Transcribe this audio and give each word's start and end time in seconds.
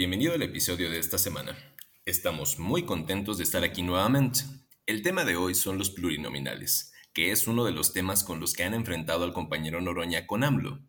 Bienvenido 0.00 0.32
al 0.32 0.40
episodio 0.40 0.88
de 0.90 0.98
esta 0.98 1.18
semana. 1.18 1.58
Estamos 2.06 2.58
muy 2.58 2.86
contentos 2.86 3.36
de 3.36 3.44
estar 3.44 3.64
aquí 3.64 3.82
nuevamente. 3.82 4.40
El 4.86 5.02
tema 5.02 5.26
de 5.26 5.36
hoy 5.36 5.54
son 5.54 5.76
los 5.76 5.90
plurinominales, 5.90 6.94
que 7.12 7.32
es 7.32 7.46
uno 7.46 7.66
de 7.66 7.72
los 7.72 7.92
temas 7.92 8.24
con 8.24 8.40
los 8.40 8.54
que 8.54 8.64
han 8.64 8.72
enfrentado 8.72 9.24
al 9.24 9.34
compañero 9.34 9.82
Noroña 9.82 10.26
con 10.26 10.42
AMLO. 10.42 10.80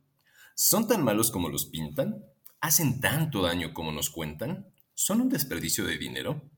¿Son 0.56 0.88
tan 0.88 1.04
malos 1.04 1.30
como 1.30 1.50
los 1.50 1.66
pintan? 1.66 2.24
¿Hacen 2.62 3.02
tanto 3.02 3.42
daño 3.42 3.74
como 3.74 3.92
nos 3.92 4.10
cuentan? 4.10 4.74
¿Son 4.94 5.20
un 5.20 5.28
desperdicio 5.28 5.84
de 5.84 5.98
dinero? 5.98 6.50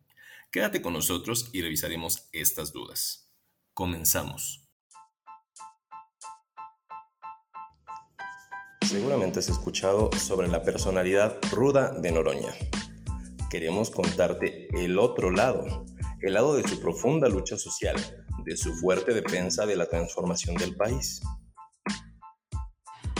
Quédate 0.51 0.83
con 0.83 0.93
nosotros 0.93 1.49
y 1.53 1.63
revisaremos 1.63 2.29
estas 2.33 2.71
dudas. 2.71 3.31
Comenzamos. 3.73 4.62
Seguramente 8.93 9.39
has 9.39 9.49
escuchado 9.49 10.11
sobre 10.19 10.47
la 10.47 10.61
personalidad 10.61 11.39
ruda 11.51 11.93
de 11.93 12.11
Noroña. 12.11 12.53
Queremos 13.49 13.89
contarte 13.89 14.67
el 14.71 14.99
otro 14.99 15.31
lado, 15.31 15.83
el 16.21 16.35
lado 16.35 16.55
de 16.55 16.61
su 16.67 16.79
profunda 16.79 17.27
lucha 17.27 17.57
social, 17.57 17.95
de 18.45 18.55
su 18.55 18.71
fuerte 18.75 19.15
defensa 19.15 19.65
de 19.65 19.77
la 19.77 19.87
transformación 19.87 20.57
del 20.57 20.75
país. 20.75 21.23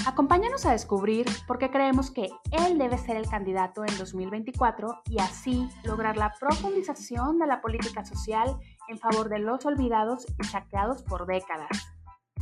Acompáñanos 0.05 0.64
a 0.67 0.73
descubrir 0.73 1.26
por 1.48 1.58
qué 1.58 1.72
creemos 1.72 2.12
que 2.12 2.30
él 2.52 2.78
debe 2.78 3.00
ser 3.00 3.17
el 3.17 3.28
candidato 3.28 3.84
en 3.84 3.98
2024 3.98 5.02
y 5.09 5.20
así 5.22 5.67
lograr 5.86 6.17
la 6.17 6.36
profundización 6.40 7.40
de 7.40 7.48
la 7.48 7.62
política 7.62 8.05
social 8.05 8.59
en 8.90 9.00
favor 9.00 9.28
de 9.28 9.40
los 9.40 9.66
olvidados 9.66 10.28
y 10.40 10.45
saqueados 10.45 11.02
por 11.02 11.26
décadas. 11.26 11.72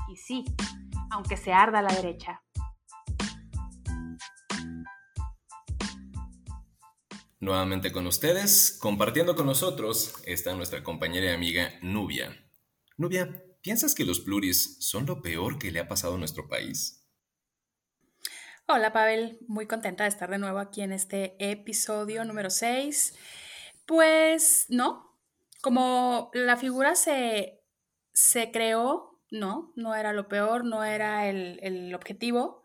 Y 0.10 0.18
sí, 0.18 0.44
aunque 1.12 1.38
se 1.38 1.54
arda 1.54 1.82
la 1.82 1.94
derecha. 1.94 2.42
Nuevamente 7.42 7.92
con 7.92 8.06
ustedes, 8.06 8.78
compartiendo 8.80 9.36
con 9.36 9.48
nosotros, 9.48 10.14
está 10.26 10.54
nuestra 10.54 10.84
compañera 10.84 11.26
y 11.26 11.34
amiga 11.34 11.72
Nubia. 11.82 12.40
Nubia, 12.98 13.44
¿piensas 13.64 13.96
que 13.96 14.06
los 14.06 14.20
pluris 14.20 14.78
son 14.80 15.08
lo 15.08 15.24
peor 15.24 15.58
que 15.58 15.72
le 15.72 15.80
ha 15.80 15.88
pasado 15.88 16.14
a 16.14 16.18
nuestro 16.20 16.48
país? 16.48 17.04
Hola 18.68 18.94
Pavel, 18.94 19.40
muy 19.48 19.66
contenta 19.66 20.04
de 20.04 20.10
estar 20.10 20.30
de 20.30 20.38
nuevo 20.38 20.60
aquí 20.60 20.84
en 20.84 20.92
este 20.92 21.36
episodio 21.40 22.24
número 22.26 22.52
6. 22.52 23.16
Pues 23.88 24.68
no, 24.70 25.18
como 25.62 26.30
la 26.36 26.58
figura 26.58 26.94
se, 26.94 27.64
se 28.14 28.52
creó, 28.52 29.20
no, 29.32 29.74
no 29.76 29.96
era 29.96 30.14
lo 30.14 30.28
peor, 30.28 30.64
no 30.64 30.84
era 30.84 31.28
el, 31.28 31.58
el 31.64 31.96
objetivo, 31.96 32.61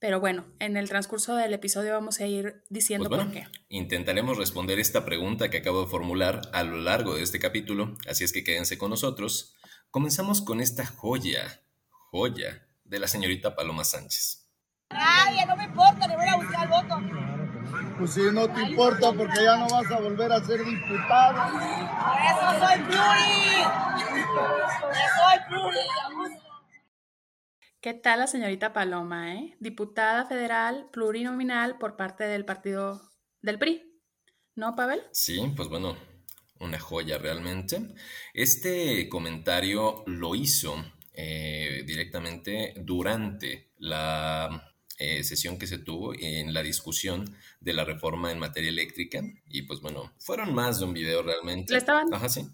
pero 0.00 0.18
bueno, 0.18 0.46
en 0.58 0.78
el 0.78 0.88
transcurso 0.88 1.36
del 1.36 1.52
episodio 1.52 1.92
vamos 1.92 2.20
a 2.20 2.26
ir 2.26 2.64
diciendo 2.70 3.10
pues 3.10 3.22
por 3.22 3.32
qué. 3.32 3.46
Intentaremos 3.68 4.38
responder 4.38 4.78
esta 4.80 5.04
pregunta 5.04 5.50
que 5.50 5.58
acabo 5.58 5.84
de 5.84 5.90
formular 5.90 6.40
a 6.54 6.62
lo 6.62 6.78
largo 6.78 7.14
de 7.14 7.22
este 7.22 7.38
capítulo, 7.38 7.96
así 8.08 8.24
es 8.24 8.32
que 8.32 8.42
quédense 8.42 8.78
con 8.78 8.90
nosotros. 8.90 9.54
Comenzamos 9.90 10.40
con 10.40 10.60
esta 10.60 10.86
joya, 10.86 11.62
joya 12.10 12.66
de 12.84 12.98
la 12.98 13.08
señorita 13.08 13.54
Paloma 13.54 13.84
Sánchez. 13.84 14.48
Ay, 14.88 15.44
no 15.46 15.54
me 15.54 15.64
importa, 15.64 16.08
le 16.08 16.16
voy 16.16 16.28
a 16.28 16.36
buscar 16.36 16.64
el 16.64 16.70
voto. 16.70 16.98
Pues 17.98 18.14
si 18.14 18.22
no 18.32 18.48
te 18.48 18.62
importa 18.62 19.12
porque 19.12 19.44
ya 19.44 19.56
no 19.58 19.68
vas 19.68 19.90
a 19.92 20.00
volver 20.00 20.32
a 20.32 20.42
ser 20.42 20.64
diputado. 20.64 21.52
Por 21.52 22.18
eso 22.30 22.66
soy 22.66 22.78
pluri. 22.84 23.64
Soy 25.18 25.38
pluri. 25.48 26.49
¿Qué 27.80 27.94
tal 27.94 28.18
la 28.18 28.26
señorita 28.26 28.74
Paloma, 28.74 29.34
eh? 29.36 29.56
Diputada 29.58 30.26
federal 30.26 30.90
plurinominal 30.92 31.78
por 31.78 31.96
parte 31.96 32.24
del 32.24 32.44
partido 32.44 33.00
del 33.40 33.58
PRI. 33.58 34.02
¿No, 34.54 34.76
Pavel? 34.76 35.00
Sí, 35.12 35.40
pues 35.56 35.70
bueno, 35.70 35.96
una 36.58 36.78
joya 36.78 37.16
realmente. 37.16 37.80
Este 38.34 39.08
comentario 39.08 40.04
lo 40.06 40.34
hizo 40.34 40.76
eh, 41.14 41.82
directamente 41.86 42.74
durante 42.76 43.72
la 43.78 44.74
eh, 44.98 45.24
sesión 45.24 45.58
que 45.58 45.66
se 45.66 45.78
tuvo 45.78 46.12
en 46.12 46.52
la 46.52 46.62
discusión 46.62 47.34
de 47.60 47.72
la 47.72 47.86
reforma 47.86 48.30
en 48.30 48.40
materia 48.40 48.68
eléctrica. 48.68 49.22
Y 49.46 49.62
pues 49.62 49.80
bueno, 49.80 50.12
fueron 50.18 50.54
más 50.54 50.80
de 50.80 50.84
un 50.84 50.92
video 50.92 51.22
realmente. 51.22 51.72
Le 51.72 51.78
estaban, 51.78 52.12
Ajá, 52.12 52.28
sí. 52.28 52.46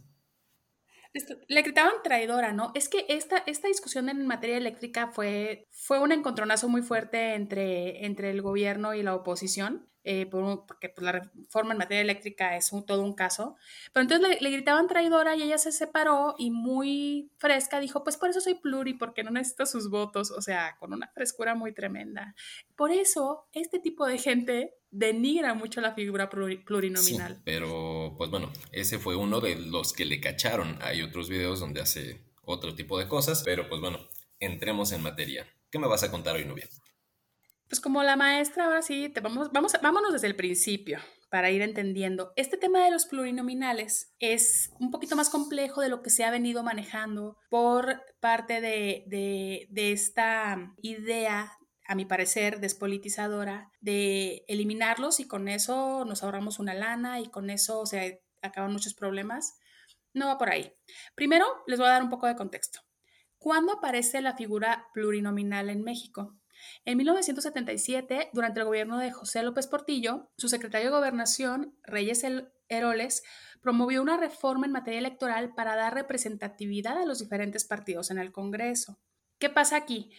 Le 1.49 1.63
gritaban 1.63 1.95
traidora, 2.03 2.53
¿no? 2.53 2.73
Es 2.75 2.89
que 2.89 3.07
esta, 3.09 3.39
esta 3.47 3.69
discusión 3.69 4.09
en 4.09 4.27
materia 4.27 4.57
eléctrica 4.57 5.09
fue, 5.09 5.67
fue 5.71 6.01
un 6.01 6.13
encontronazo 6.13 6.69
muy 6.69 6.83
fuerte 6.83 7.35
entre, 7.35 8.05
entre 8.05 8.31
el 8.31 8.43
gobierno 8.43 8.95
y 8.95 9.03
la 9.03 9.15
oposición. 9.15 9.89
Eh, 10.09 10.25
porque 10.27 10.89
pues, 10.89 11.05
la 11.05 11.11
reforma 11.11 11.73
en 11.73 11.79
materia 11.79 12.01
eléctrica 12.01 12.57
es 12.57 12.71
todo 12.87 13.03
un 13.03 13.15
caso. 13.15 13.57
Pero 13.93 14.03
entonces 14.03 14.29
le, 14.29 14.41
le, 14.41 14.51
gritaban 14.53 14.87
traidora 14.87 15.35
y 15.35 15.43
ella 15.43 15.59
se 15.59 15.73
separó 15.73 16.37
y 16.39 16.53
muy 16.53 17.33
fresca 17.39 17.81
dijo, 17.81 18.05
pues 18.05 18.17
por 18.17 18.31
eso 18.31 18.41
soy 18.41 18.55
pluri, 18.55 18.95
porque 18.95 19.25
no 19.25 19.33
necesito 19.33 19.67
sus 19.67 19.91
votos, 19.91 20.31
o 20.31 20.41
sea, 20.41 20.77
con 20.79 20.93
una 20.93 21.09
frescura 21.09 21.57
muy 21.57 21.75
tremenda. 21.75 22.37
Por 22.77 22.93
eso, 22.93 23.49
este 23.53 23.81
tipo 23.81 24.07
de 24.07 24.19
gente 24.19 24.75
denigra 24.97 25.55
mucho 25.55 25.81
la 25.81 25.93
figura 25.93 26.31
plurinominal. 26.31 27.35
Sí, 27.35 27.43
pero 27.45 28.15
pues 28.17 28.31
bueno, 28.31 28.51
ese 28.73 28.99
fue 28.99 29.15
uno 29.15 29.41
de 29.41 29.57
los 29.57 29.93
que 29.93 30.07
le 30.07 30.21
cacharon. 30.21 30.79
Hay 30.81 31.03
otros 31.03 31.29
videos 31.29 31.61
donde 31.61 31.81
hace 31.81 32.23
otro 32.43 32.75
tipo 32.75 32.99
de 32.99 33.07
cosas, 33.07 33.43
pero 33.45 33.69
pues 33.69 33.81
bueno, 33.81 33.99
entremos 34.41 34.93
en 34.93 35.03
materia. 35.03 35.47
¿Qué 35.71 35.79
me 35.79 35.87
vas 35.87 36.03
a 36.03 36.11
contar 36.11 36.37
hoy, 36.37 36.45
Nubia? 36.45 36.67
Pues 37.69 37.81
como 37.81 38.03
la 38.03 38.17
maestra, 38.17 38.67
ahora 38.67 38.81
sí, 38.81 39.09
te 39.09 39.21
vamos, 39.21 39.51
vamos, 39.53 39.73
vámonos 39.83 40.13
desde 40.13 40.29
el 40.29 40.37
principio 40.37 40.99
para 41.29 41.51
ir 41.51 41.61
entendiendo. 41.61 42.33
Este 42.37 42.57
tema 42.57 42.85
de 42.85 42.91
los 42.91 43.05
plurinominales 43.05 44.15
es 44.21 44.71
un 44.79 44.91
poquito 44.91 45.17
más 45.17 45.29
complejo 45.29 45.83
de 45.83 45.89
lo 45.89 46.01
que 46.01 46.11
se 46.11 46.25
ha 46.25 46.31
venido 46.31 46.63
manejando 46.63 47.37
por 47.51 48.01
parte 48.21 48.61
de, 48.61 49.05
de, 49.09 49.67
de 49.71 49.93
esta 49.93 50.75
idea 50.81 51.53
a 51.89 51.95
mi 51.95 52.05
parecer, 52.05 52.61
despolitizadora, 52.61 53.71
de 53.81 54.45
eliminarlos 54.49 55.21
y 55.21 55.27
con 55.27 55.49
eso 55.49 56.05
nos 56.05 56.23
ahorramos 56.23 56.59
una 56.59 56.75
lana 56.75 57.21
y 57.21 57.29
con 57.29 57.51
eso 57.51 57.87
se 57.87 58.23
acaban 58.43 58.73
muchos 58.73 58.95
problemas. 58.95 59.59
No 60.13 60.27
va 60.27 60.39
por 60.39 60.51
ahí. 60.51 60.73
Primero, 61.15 61.47
les 61.67 61.79
voy 61.79 61.89
a 61.89 61.93
dar 61.93 62.03
un 62.03 62.11
poco 62.11 62.27
de 62.27 62.37
contexto. 62.37 62.81
¿Cuándo 63.39 63.73
aparece 63.73 64.21
la 64.21 64.37
figura 64.37 64.89
plurinominal 64.95 65.71
en 65.71 65.83
México? 65.83 66.37
En 66.85 66.97
1977, 66.97 68.31
durante 68.33 68.61
el 68.61 68.67
gobierno 68.67 68.99
de 68.99 69.13
José 69.13 69.43
López 69.43 69.67
Portillo, 69.67 70.31
su 70.37 70.49
secretario 70.49 70.87
de 70.87 70.97
Gobernación, 70.97 71.77
Reyes 71.83 72.25
Heroles, 72.69 73.23
promovió 73.61 74.03
una 74.03 74.17
reforma 74.17 74.67
en 74.67 74.73
materia 74.73 74.99
electoral 74.99 75.55
para 75.55 75.77
dar 75.77 75.95
representatividad 75.95 76.99
a 76.99 77.07
los 77.07 77.19
diferentes 77.19 77.65
partidos 77.65 78.11
en 78.11 78.19
el 78.19 78.33
Congreso. 78.33 78.99
¿Qué 79.39 79.51
pasa 79.51 79.77
aquí? 79.77 80.11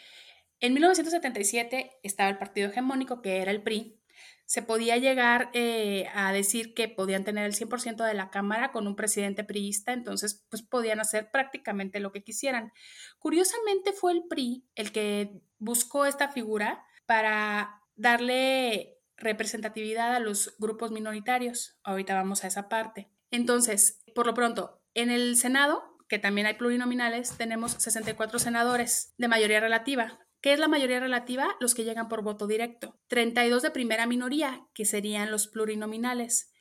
En 0.60 0.74
1977 0.74 2.00
estaba 2.04 2.30
el 2.30 2.38
partido 2.38 2.70
hegemónico, 2.70 3.22
que 3.22 3.42
era 3.42 3.52
el 3.52 3.62
PRI. 3.62 4.00
Se 4.46 4.62
podía 4.62 4.98
llegar 4.98 5.50
eh, 5.54 6.08
a 6.16 6.32
decir 6.32 6.74
que 6.74 6.88
podían 6.88 7.26
tener 7.26 7.46
el 7.46 7.54
100% 7.54 8.06
de 8.06 8.14
la 8.14 8.30
Cámara 8.30 8.72
con 8.72 8.88
un 8.88 8.96
presidente 8.96 9.44
priista, 9.44 9.92
entonces 9.92 10.46
pues 10.50 10.64
podían 10.64 11.00
hacer 11.02 11.30
prácticamente 11.32 12.00
lo 12.00 12.12
que 12.12 12.24
quisieran. 12.24 12.72
Curiosamente 13.20 13.92
fue 13.92 14.14
el 14.14 14.24
PRI 14.28 14.66
el 14.76 14.92
que 14.92 15.42
buscó 15.60 16.06
esta 16.06 16.30
figura 16.30 16.86
para 17.06 17.82
darle 17.96 18.98
representatividad 19.18 20.16
a 20.16 20.20
los 20.20 20.56
grupos 20.60 20.92
minoritarios. 20.92 21.78
Ahorita 21.84 22.16
vamos 22.16 22.44
a 22.44 22.48
esa 22.48 22.70
parte. 22.70 23.10
Entonces, 23.32 24.02
por 24.16 24.26
lo 24.26 24.34
pronto, 24.34 24.82
en 24.94 25.12
el 25.12 25.36
Senado, 25.36 25.98
que 26.08 26.20
también 26.20 26.48
hay 26.48 26.54
plurinominales, 26.54 27.32
tenemos 27.38 27.74
64 27.74 28.40
senadores 28.40 29.14
de 29.18 29.28
mayoría 29.28 29.60
relativa. 29.60 30.20
¿Qué 30.48 30.54
es 30.54 30.60
la 30.60 30.70
mayoría 30.70 31.02
relativa? 31.02 31.58
Los 31.60 31.76
que 31.76 31.84
llegan 31.84 32.08
por 32.08 32.22
voto 32.22 32.48
directo. 32.48 32.98
32 33.08 33.64
de 33.64 33.70
primera 33.70 34.08
minoría, 34.08 34.66
que 34.74 34.86
serían 34.86 35.30
los 35.30 35.48
plurinominales. 35.48 36.54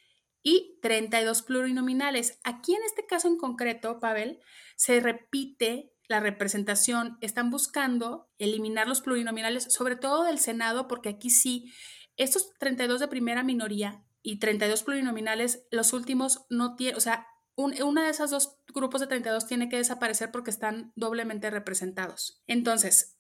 Y 0.43 0.81
32 0.83 1.43
plurinominales. 1.43 2.41
Aquí 2.43 2.75
en 2.75 2.83
este 2.83 3.07
caso 3.07 3.29
en 3.29 3.37
concreto, 3.37 4.01
Pavel, 4.01 4.41
se 4.75 4.99
repite 4.99 5.93
la 6.09 6.19
representación. 6.19 7.17
Están 7.21 7.49
buscando 7.49 8.29
eliminar 8.39 8.89
los 8.89 9.03
plurinominales, 9.03 9.73
sobre 9.73 9.95
todo 9.95 10.25
del 10.25 10.41
Senado, 10.41 10.89
porque 10.89 11.11
aquí 11.11 11.31
sí, 11.31 11.73
estos 12.17 12.55
32 12.59 12.99
de 12.99 13.07
primera 13.07 13.45
minoría 13.45 14.05
y 14.21 14.41
32 14.41 14.83
plurinominales, 14.83 15.65
los 15.71 15.93
últimos 15.93 16.45
no 16.51 16.75
tienen, 16.75 16.97
o 16.97 17.01
sea, 17.01 17.29
una 17.55 18.05
de 18.05 18.11
esas 18.11 18.31
dos 18.31 18.59
grupos 18.75 19.01
de 19.01 19.07
32 19.07 19.47
tiene 19.47 19.69
que 19.69 19.77
desaparecer 19.77 20.33
porque 20.33 20.51
están 20.51 20.93
doblemente 20.97 21.51
representados. 21.51 22.43
Entonces, 22.49 23.16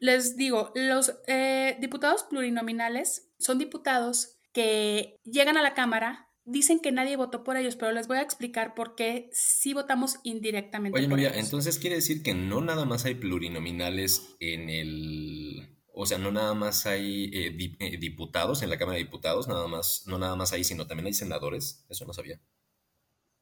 les 0.00 0.36
digo, 0.36 0.72
los 0.74 1.14
eh, 1.26 1.76
diputados 1.80 2.24
plurinominales 2.24 3.32
son 3.38 3.58
diputados 3.58 4.38
que 4.52 5.16
llegan 5.24 5.56
a 5.56 5.62
la 5.62 5.74
Cámara, 5.74 6.28
dicen 6.44 6.80
que 6.80 6.92
nadie 6.92 7.16
votó 7.16 7.44
por 7.44 7.56
ellos, 7.56 7.76
pero 7.76 7.92
les 7.92 8.08
voy 8.08 8.18
a 8.18 8.22
explicar 8.22 8.74
por 8.74 8.94
qué 8.94 9.28
sí 9.32 9.74
votamos 9.74 10.18
indirectamente. 10.22 10.98
Oye, 10.98 11.08
Nuria, 11.08 11.32
entonces 11.34 11.78
quiere 11.78 11.96
decir 11.96 12.22
que 12.22 12.34
no 12.34 12.60
nada 12.60 12.84
más 12.84 13.04
hay 13.04 13.14
plurinominales 13.14 14.36
en 14.40 14.70
el 14.70 15.78
O 15.92 16.06
sea, 16.06 16.18
no 16.18 16.30
nada 16.30 16.54
más 16.54 16.86
hay 16.86 17.24
eh, 17.34 17.56
eh, 17.80 17.98
diputados 17.98 18.62
en 18.62 18.70
la 18.70 18.78
Cámara 18.78 18.96
de 18.96 19.04
Diputados, 19.04 19.48
nada 19.48 19.68
más, 19.68 20.04
no 20.06 20.18
nada 20.18 20.36
más 20.36 20.52
hay, 20.52 20.64
sino 20.64 20.86
también 20.86 21.06
hay 21.06 21.14
senadores. 21.14 21.84
Eso 21.88 22.06
no 22.06 22.12
sabía. 22.12 22.40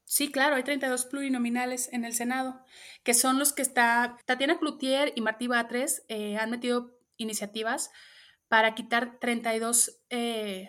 Sí, 0.08 0.30
claro, 0.30 0.54
hay 0.54 0.62
32 0.62 1.06
plurinominales 1.06 1.88
en 1.92 2.04
el 2.04 2.14
Senado, 2.14 2.64
que 3.02 3.12
son 3.12 3.38
los 3.38 3.52
que 3.52 3.62
está, 3.62 4.16
Tatiana 4.24 4.58
Cloutier 4.58 5.12
y 5.16 5.20
Martí 5.20 5.48
Batres 5.48 6.04
eh, 6.08 6.36
han 6.36 6.50
metido 6.50 6.96
iniciativas 7.16 7.90
para 8.48 8.76
quitar 8.76 9.18
32 9.18 9.98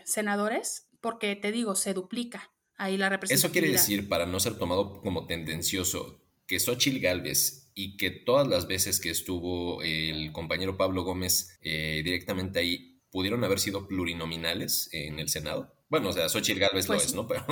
senadores, 0.03 0.89
porque 0.99 1.35
te 1.35 1.51
digo, 1.51 1.75
se 1.75 1.93
duplica 1.93 2.51
ahí 2.77 2.97
la 2.97 3.09
representación. 3.09 3.51
Eso 3.51 3.53
quiere 3.53 3.71
decir, 3.71 4.09
para 4.09 4.25
no 4.25 4.39
ser 4.39 4.57
tomado 4.57 5.01
como 5.01 5.27
tendencioso, 5.27 6.19
que 6.47 6.59
Xochitl 6.59 6.99
Galvez 6.99 7.69
y 7.75 7.97
que 7.97 8.09
todas 8.09 8.47
las 8.47 8.67
veces 8.67 8.99
que 8.99 9.09
estuvo 9.09 9.83
el 9.83 10.31
compañero 10.31 10.77
Pablo 10.77 11.03
Gómez 11.03 11.59
eh, 11.61 12.01
directamente 12.03 12.59
ahí 12.59 13.03
pudieron 13.11 13.43
haber 13.43 13.59
sido 13.59 13.87
plurinominales 13.87 14.89
en 14.93 15.19
el 15.19 15.29
Senado. 15.29 15.75
Bueno, 15.89 16.09
o 16.09 16.13
sea, 16.13 16.29
Xochitl 16.29 16.59
Galvez 16.59 16.87
lo 16.87 16.95
pues 16.95 17.05
es, 17.05 17.13
¿no? 17.13 17.27
Pero... 17.27 17.45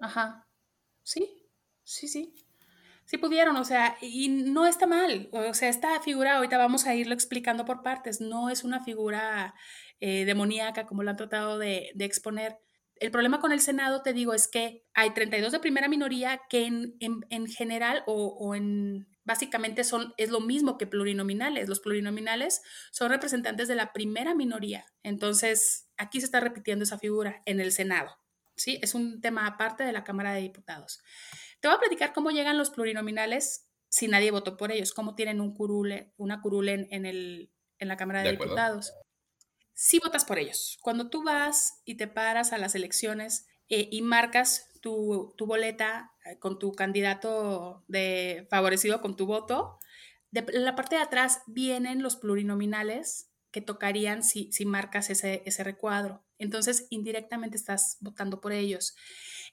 Ajá. 0.00 0.46
Sí, 1.02 1.48
sí, 1.84 2.08
sí. 2.08 2.34
Sí 3.04 3.16
pudieron, 3.16 3.56
o 3.56 3.64
sea, 3.64 3.96
y 4.02 4.28
no 4.28 4.66
está 4.66 4.86
mal. 4.86 5.30
O 5.32 5.54
sea, 5.54 5.68
esta 5.70 6.00
figura, 6.00 6.36
ahorita 6.36 6.58
vamos 6.58 6.86
a 6.86 6.94
irlo 6.94 7.14
explicando 7.14 7.64
por 7.64 7.82
partes, 7.82 8.20
no 8.20 8.50
es 8.50 8.64
una 8.64 8.84
figura 8.84 9.54
eh, 10.00 10.24
demoníaca 10.26 10.86
como 10.86 11.02
lo 11.02 11.10
han 11.10 11.16
tratado 11.16 11.58
de, 11.58 11.90
de 11.94 12.04
exponer 12.04 12.58
el 13.00 13.10
problema 13.10 13.40
con 13.40 13.52
el 13.52 13.60
Senado, 13.60 14.02
te 14.02 14.12
digo, 14.12 14.34
es 14.34 14.48
que 14.48 14.84
hay 14.94 15.10
32 15.10 15.52
de 15.52 15.60
primera 15.60 15.88
minoría 15.88 16.40
que 16.48 16.66
en, 16.66 17.46
general 17.46 18.02
o, 18.06 18.54
en 18.54 19.08
básicamente 19.24 19.84
son, 19.84 20.14
es 20.16 20.30
lo 20.30 20.40
mismo 20.40 20.78
que 20.78 20.86
plurinominales. 20.86 21.68
Los 21.68 21.80
plurinominales 21.80 22.62
son 22.90 23.10
representantes 23.10 23.68
de 23.68 23.74
la 23.74 23.92
primera 23.92 24.34
minoría. 24.34 24.86
Entonces, 25.02 25.88
aquí 25.96 26.20
se 26.20 26.26
está 26.26 26.40
repitiendo 26.40 26.84
esa 26.84 26.98
figura 26.98 27.42
en 27.44 27.60
el 27.60 27.72
Senado. 27.72 28.10
¿Sí? 28.58 28.78
Es 28.82 28.94
un 28.94 29.20
tema 29.20 29.46
aparte 29.46 29.84
de 29.84 29.92
la 29.92 30.04
Cámara 30.04 30.32
de 30.34 30.42
Diputados. 30.42 31.00
Te 31.60 31.68
voy 31.68 31.76
a 31.76 31.80
platicar 31.80 32.12
cómo 32.12 32.30
llegan 32.30 32.58
los 32.58 32.70
plurinominales 32.70 33.66
si 33.88 34.06
nadie 34.06 34.30
votó 34.30 34.56
por 34.56 34.70
ellos, 34.70 34.92
cómo 34.92 35.14
tienen 35.14 35.40
un 35.40 35.54
curule, 35.54 36.12
una 36.16 36.42
curule 36.42 36.88
en, 36.90 37.06
el, 37.06 37.50
en 37.78 37.88
la 37.88 37.96
Cámara 37.96 38.22
de, 38.22 38.32
Diputados 38.32 38.92
si 39.78 40.00
votas 40.00 40.24
por 40.24 40.40
ellos. 40.40 40.76
Cuando 40.82 41.08
tú 41.08 41.22
vas 41.22 41.82
y 41.84 41.94
te 41.94 42.08
paras 42.08 42.52
a 42.52 42.58
las 42.58 42.74
elecciones 42.74 43.46
eh, 43.68 43.88
y 43.92 44.02
marcas 44.02 44.70
tu, 44.80 45.32
boleta 45.38 46.10
eh, 46.24 46.36
con 46.40 46.58
tu 46.58 46.72
candidato 46.72 47.84
de 47.86 48.48
favorecido 48.50 49.00
con 49.00 49.14
tu 49.14 49.26
voto, 49.26 49.78
de 50.32 50.44
la 50.52 50.74
parte 50.74 50.96
de 50.96 51.02
atrás 51.02 51.42
vienen 51.46 52.02
los 52.02 52.16
plurinominales 52.16 53.30
que 53.52 53.60
tocarían 53.60 54.24
si, 54.24 54.50
si 54.50 54.66
marcas 54.66 55.10
ese, 55.10 55.44
ese 55.46 55.62
recuadro. 55.62 56.24
Entonces, 56.38 56.86
indirectamente 56.90 57.56
estás 57.56 57.96
votando 58.00 58.40
por 58.40 58.52
ellos. 58.52 58.96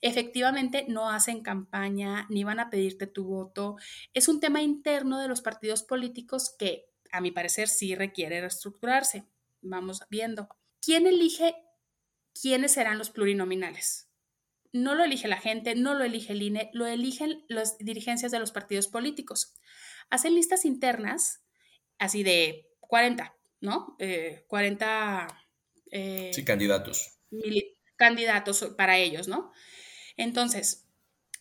Efectivamente, 0.02 0.86
no 0.88 1.10
hacen 1.10 1.42
campaña 1.42 2.28
ni 2.30 2.44
van 2.44 2.60
a 2.60 2.70
pedirte 2.70 3.08
tu 3.08 3.26
voto. 3.26 3.78
Es 4.14 4.28
un 4.28 4.40
tema 4.40 4.62
interno 4.62 5.20
de 5.20 5.28
los 5.28 5.42
partidos 5.42 5.84
políticos 5.84 6.56
que, 6.58 6.86
a 7.12 7.22
mi 7.22 7.32
parecer, 7.32 7.68
sí 7.68 7.96
requiere 7.96 8.42
reestructurarse 8.42 9.26
vamos 9.66 10.02
viendo. 10.10 10.48
¿Quién 10.82 11.08
elige 11.08 11.56
quiénes 12.40 12.74
serán 12.74 12.98
los 12.98 13.10
plurinominales? 13.10 14.10
No 14.72 14.96
lo 14.96 15.04
elige 15.04 15.28
la 15.28 15.38
gente, 15.38 15.76
no 15.76 15.94
lo 15.94 16.04
elige 16.04 16.34
el 16.34 16.42
INE, 16.42 16.70
lo 16.74 16.86
eligen 16.86 17.46
las 17.48 17.78
dirigencias 17.78 18.32
de 18.32 18.40
los 18.40 18.52
partidos 18.52 18.88
políticos. 18.88 19.54
Hacen 20.10 20.36
listas 20.36 20.66
internas, 20.66 21.44
así 21.98 22.24
de 22.24 22.68
40, 22.82 23.36
¿no? 23.62 23.98
40... 24.48 25.42
Eh, 25.98 26.32
sí, 26.34 26.44
candidatos. 26.44 27.20
candidatos 27.96 28.66
para 28.78 28.98
ellos, 28.98 29.30
¿no? 29.30 29.54
Entonces, 30.18 30.90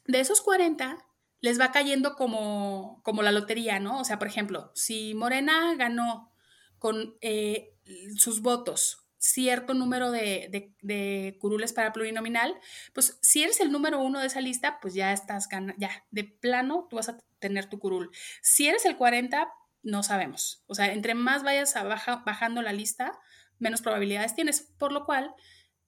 de 0.07 0.21
esos 0.21 0.41
40, 0.43 1.05
les 1.41 1.61
va 1.61 1.73
cayendo 1.73 2.15
como, 2.15 3.01
como 3.03 3.23
la 3.23 3.33
lotería, 3.33 3.81
¿no? 3.81 3.99
O 3.99 4.05
sea, 4.05 4.21
por 4.21 4.29
ejemplo, 4.29 4.71
si 4.77 5.13
Morena 5.15 5.75
ganó 5.75 6.33
con 6.79 7.17
eh, 7.21 7.75
sus 8.17 8.43
votos 8.43 9.01
cierto 9.19 9.75
número 9.75 10.13
de, 10.13 11.37
curules 11.41 11.73
para 11.73 11.93
plurinominal, 11.93 12.55
pues 12.93 13.19
si 13.23 13.43
eres 13.43 13.59
el 13.59 13.73
número 13.73 14.01
uno 14.01 14.21
de 14.21 14.29
esa 14.29 14.41
lista, 14.41 14.79
pues 14.81 14.95
ya 14.95 15.13
estás 15.13 15.49
ganando, 15.49 15.75
ya, 15.79 16.05
de 16.13 16.25
plano 16.25 16.87
tú 16.89 16.97
vas 16.97 17.09
a 17.09 17.19
tener 17.41 17.69
tu 17.69 17.81
curul. 17.81 18.11
Si 18.41 18.69
eres 18.69 18.85
el 18.85 18.97
40, 18.97 19.49
no 19.83 20.03
sabemos. 20.05 20.63
O 20.67 20.77
sea, 20.77 20.93
entre 20.93 21.15
más 21.15 21.43
vayas 21.43 21.75
a 21.75 21.83
bajando 22.25 22.63
la 22.63 22.73
lista, 22.73 23.19
menos 23.65 23.83
probabilidades 23.83 24.37
tienes, 24.37 24.61
por 24.79 24.93
lo 24.93 25.05
cual 25.05 25.35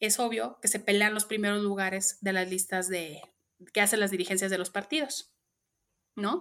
es 0.01 0.19
obvio 0.19 0.59
que 0.61 0.69
se 0.69 0.81
pelean 0.81 1.15
los 1.15 1.25
primeros 1.27 1.63
lugares 1.63 2.19
de 2.21 2.33
las 2.33 2.51
listas 2.51 2.89
de 2.89 3.23
que 3.73 3.81
hacen 3.81 4.01
las 4.01 4.11
dirigencias 4.11 4.51
de 4.51 4.59
los 4.59 4.71
partidos, 4.71 5.33
¿no? 6.17 6.41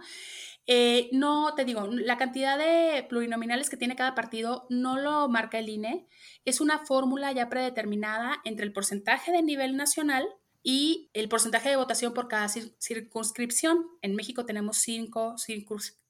Eh, 0.67 1.09
no, 1.11 1.53
te 1.53 1.63
digo, 1.63 1.87
la 1.87 2.17
cantidad 2.17 2.57
de 2.57 3.03
plurinominales 3.03 3.69
que 3.69 3.77
tiene 3.77 3.95
cada 3.95 4.15
partido 4.15 4.65
no 4.69 4.97
lo 4.97 5.29
marca 5.29 5.59
el 5.59 5.69
INE. 5.69 6.07
Es 6.43 6.59
una 6.59 6.79
fórmula 6.79 7.31
ya 7.31 7.49
predeterminada 7.49 8.41
entre 8.43 8.65
el 8.65 8.73
porcentaje 8.73 9.31
de 9.31 9.43
nivel 9.43 9.77
nacional 9.77 10.27
y 10.63 11.11
el 11.13 11.29
porcentaje 11.29 11.69
de 11.69 11.75
votación 11.75 12.13
por 12.13 12.27
cada 12.27 12.49
circunscripción. 12.49 13.85
En 14.01 14.15
México 14.15 14.45
tenemos 14.45 14.77
cinco 14.77 15.35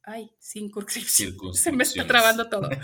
Ay, 0.03 0.31
circunscripciones. 0.39 1.59
Se 1.61 1.71
me 1.71 1.83
está 1.83 2.07
trabando 2.07 2.49
todo. 2.49 2.69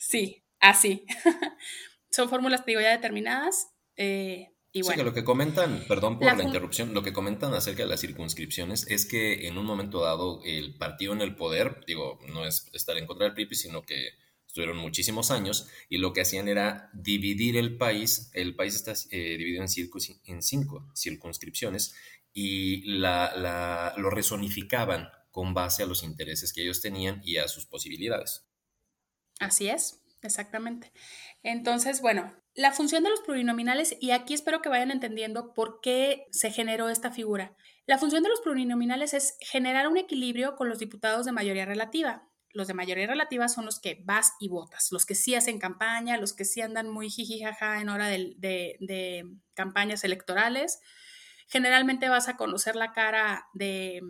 Sí, 0.00 0.44
así. 0.60 1.04
Son 2.10 2.28
fórmulas, 2.28 2.64
te 2.64 2.72
digo, 2.72 2.80
ya 2.80 2.90
determinadas. 2.90 3.68
Eh, 3.96 4.48
sí, 4.72 4.82
que 4.82 5.02
lo 5.02 5.14
que 5.14 5.24
comentan, 5.24 5.84
perdón 5.88 6.18
por 6.18 6.36
la, 6.36 6.42
interrupción, 6.42 6.94
lo 6.94 7.02
que 7.02 7.12
comentan 7.12 7.54
acerca 7.54 7.82
de 7.82 7.88
las 7.88 8.00
circunscripciones 8.00 8.86
es 8.88 9.06
que 9.06 9.46
en 9.46 9.58
un 9.58 9.66
momento 9.66 10.00
dado 10.00 10.40
el 10.44 10.76
partido 10.76 11.12
en 11.12 11.20
el 11.20 11.34
poder, 11.36 11.84
digo, 11.86 12.18
no 12.28 12.46
es 12.46 12.68
estar 12.72 12.96
en 12.96 13.06
contra 13.06 13.26
del 13.26 13.34
PRI, 13.34 13.54
sino 13.54 13.82
que 13.82 14.10
estuvieron 14.46 14.78
muchísimos 14.78 15.30
años 15.30 15.68
y 15.88 15.98
lo 15.98 16.12
que 16.12 16.22
hacían 16.22 16.48
era 16.48 16.90
dividir 16.94 17.56
el 17.56 17.76
país, 17.76 18.30
el 18.32 18.56
país 18.56 18.74
está 18.74 18.92
eh, 19.10 19.36
dividido 19.36 19.62
en, 19.62 19.68
en 20.24 20.42
cinco 20.42 20.90
circunscripciones 20.94 21.94
y 22.32 22.82
la, 22.98 23.94
lo 23.96 24.10
resonificaban 24.10 25.10
con 25.30 25.54
base 25.54 25.82
a 25.82 25.86
los 25.86 26.02
intereses 26.02 26.52
que 26.52 26.62
ellos 26.62 26.80
tenían 26.80 27.20
y 27.24 27.36
a 27.36 27.48
sus 27.48 27.66
posibilidades. 27.66 28.46
Así 29.38 29.68
es, 29.68 30.00
exactamente. 30.22 30.92
Entonces, 31.42 32.00
bueno, 32.00 32.34
la 32.54 32.72
función 32.72 33.04
de 33.04 33.10
los 33.10 33.20
plurinominales, 33.20 33.96
y 34.00 34.10
aquí 34.10 34.34
espero 34.34 34.60
que 34.62 34.68
vayan 34.68 34.90
entendiendo 34.90 35.54
por 35.54 35.80
qué 35.80 36.26
se 36.30 36.50
generó 36.50 36.88
esta 36.88 37.10
figura. 37.10 37.56
La 37.86 37.98
función 37.98 38.22
de 38.22 38.28
los 38.28 38.40
plurinominales 38.40 39.14
es 39.14 39.36
generar 39.40 39.88
un 39.88 39.96
equilibrio 39.96 40.56
con 40.56 40.68
los 40.68 40.78
diputados 40.78 41.26
de 41.26 41.32
mayoría 41.32 41.64
relativa. 41.64 42.28
Los 42.52 42.66
de 42.66 42.74
mayoría 42.74 43.06
relativa 43.06 43.48
son 43.48 43.66
los 43.66 43.78
que 43.78 44.02
vas 44.04 44.32
y 44.40 44.48
votas, 44.48 44.88
los 44.90 45.06
que 45.06 45.14
sí 45.14 45.34
hacen 45.34 45.58
campaña, 45.58 46.16
los 46.16 46.32
que 46.32 46.44
sí 46.44 46.60
andan 46.60 46.88
muy 46.88 47.10
jijijaja 47.10 47.80
en 47.80 47.88
hora 47.88 48.08
de, 48.08 48.34
de 48.38 49.24
campañas 49.54 50.02
electorales. 50.04 50.80
Generalmente 51.46 52.08
vas 52.08 52.28
a 52.28 52.36
conocer 52.36 52.74
la 52.74 52.92
cara 52.92 53.46
de, 53.52 54.00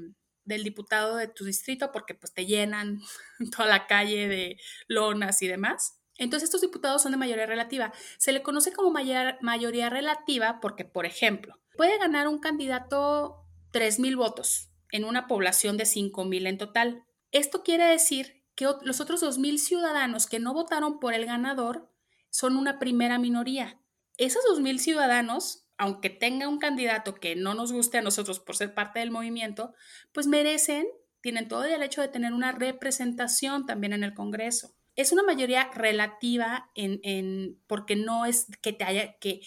del 0.48 0.64
diputado 0.64 1.16
de 1.16 1.28
tu 1.28 1.44
distrito 1.44 1.92
porque 1.92 2.14
pues 2.14 2.32
te 2.32 2.46
llenan 2.46 3.00
toda 3.56 3.68
la 3.68 3.86
calle 3.86 4.28
de 4.28 4.56
lonas 4.88 5.42
y 5.42 5.46
demás. 5.46 5.97
Entonces 6.18 6.48
estos 6.48 6.60
diputados 6.60 7.02
son 7.02 7.12
de 7.12 7.18
mayoría 7.18 7.46
relativa. 7.46 7.92
Se 8.18 8.32
le 8.32 8.42
conoce 8.42 8.72
como 8.72 8.90
mayoría 8.90 9.88
relativa 9.88 10.60
porque, 10.60 10.84
por 10.84 11.06
ejemplo, 11.06 11.54
puede 11.76 11.96
ganar 11.98 12.26
un 12.26 12.40
candidato 12.40 13.46
3.000 13.72 14.16
votos 14.16 14.70
en 14.90 15.04
una 15.04 15.28
población 15.28 15.76
de 15.76 15.84
5.000 15.84 16.48
en 16.48 16.58
total. 16.58 17.04
Esto 17.30 17.62
quiere 17.62 17.84
decir 17.84 18.44
que 18.56 18.66
los 18.82 19.00
otros 19.00 19.22
2.000 19.22 19.58
ciudadanos 19.58 20.26
que 20.26 20.40
no 20.40 20.52
votaron 20.52 20.98
por 20.98 21.14
el 21.14 21.24
ganador 21.24 21.88
son 22.30 22.56
una 22.56 22.80
primera 22.80 23.18
minoría. 23.18 23.80
Esos 24.16 24.42
2.000 24.50 24.78
ciudadanos, 24.78 25.68
aunque 25.76 26.10
tenga 26.10 26.48
un 26.48 26.58
candidato 26.58 27.14
que 27.14 27.36
no 27.36 27.54
nos 27.54 27.70
guste 27.70 27.98
a 27.98 28.02
nosotros 28.02 28.40
por 28.40 28.56
ser 28.56 28.74
parte 28.74 28.98
del 28.98 29.12
movimiento, 29.12 29.72
pues 30.12 30.26
merecen, 30.26 30.88
tienen 31.20 31.46
todo 31.46 31.64
el 31.64 31.70
derecho 31.70 32.00
de 32.00 32.08
tener 32.08 32.32
una 32.32 32.50
representación 32.50 33.66
también 33.66 33.92
en 33.92 34.02
el 34.02 34.14
Congreso 34.14 34.77
es 34.98 35.12
una 35.12 35.22
mayoría 35.22 35.70
relativa 35.74 36.72
en, 36.74 37.56
porque 37.68 37.94
no 37.94 38.26
es 38.26 38.46
que 38.60 38.72
te 38.72 38.82
haya, 38.82 39.16
que 39.18 39.42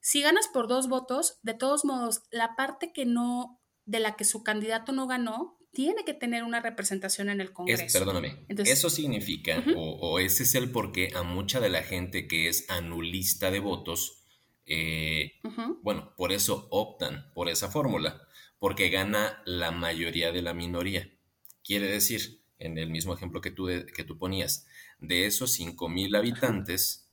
si 0.00 0.22
ganas 0.22 0.48
por 0.48 0.66
dos 0.66 0.88
votos, 0.88 1.38
de 1.42 1.54
todos 1.54 1.84
modos, 1.84 2.22
la 2.32 2.56
parte 2.56 2.92
que 2.92 3.06
no, 3.06 3.62
de 3.84 4.00
la 4.00 4.16
que 4.16 4.24
su 4.24 4.42
candidato 4.42 4.90
no 4.90 5.06
ganó, 5.06 5.56
tiene 5.70 6.04
que 6.04 6.14
tener 6.14 6.42
una 6.42 6.60
representación 6.60 7.30
en 7.30 7.40
el 7.40 7.52
Congreso. 7.52 7.96
perdóname, 7.96 8.44
eso 8.48 8.90
significa, 8.90 9.62
o, 9.76 10.18
ese 10.18 10.42
es 10.42 10.56
el 10.56 10.72
porqué 10.72 11.10
a 11.14 11.22
mucha 11.22 11.60
de 11.60 11.68
la 11.68 11.84
gente 11.84 12.26
que 12.26 12.48
es 12.48 12.68
anulista 12.68 13.52
de 13.52 13.60
votos, 13.60 14.24
eh, 14.66 15.34
bueno, 15.82 16.12
por 16.16 16.32
eso 16.32 16.66
optan 16.72 17.30
por 17.34 17.48
esa 17.48 17.70
fórmula, 17.70 18.20
porque 18.58 18.88
gana 18.88 19.44
la 19.46 19.70
mayoría 19.70 20.32
de 20.32 20.42
la 20.42 20.54
minoría. 20.54 21.08
Quiere 21.62 21.86
decir 21.86 22.37
en 22.58 22.78
el 22.78 22.90
mismo 22.90 23.14
ejemplo 23.14 23.40
que 23.40 23.50
tú, 23.50 23.68
que 23.94 24.04
tú 24.04 24.18
ponías, 24.18 24.66
de 24.98 25.26
esos 25.26 25.52
5 25.52 25.88
mil 25.88 26.14
habitantes, 26.14 27.10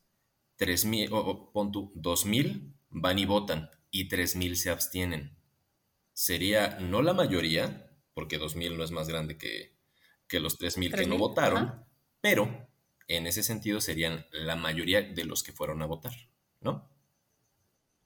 3 0.57 0.85
mil, 0.85 1.09
o 1.11 1.51
pon 1.51 1.71
tú, 1.71 1.91
2 1.95 2.25
mil 2.25 2.73
van 2.89 3.19
y 3.19 3.25
votan 3.25 3.69
y 3.91 4.07
3 4.07 4.35
mil 4.37 4.57
se 4.57 4.69
abstienen. 4.69 5.37
Sería 6.13 6.79
no 6.79 7.01
la 7.01 7.13
mayoría, 7.13 7.91
porque 8.13 8.37
2 8.37 8.55
mil 8.55 8.77
no 8.77 8.83
es 8.83 8.91
más 8.91 9.07
grande 9.07 9.37
que, 9.37 9.75
que 10.27 10.39
los 10.39 10.57
3 10.57 10.77
mil 10.77 10.93
que 10.93 11.05
no 11.05 11.17
votaron, 11.17 11.85
pero 12.21 12.67
en 13.07 13.27
ese 13.27 13.43
sentido 13.43 13.81
serían 13.81 14.25
la 14.31 14.55
mayoría 14.55 15.01
de 15.01 15.25
los 15.25 15.43
que 15.43 15.51
fueron 15.51 15.81
a 15.81 15.85
votar, 15.85 16.13
¿no? 16.61 16.89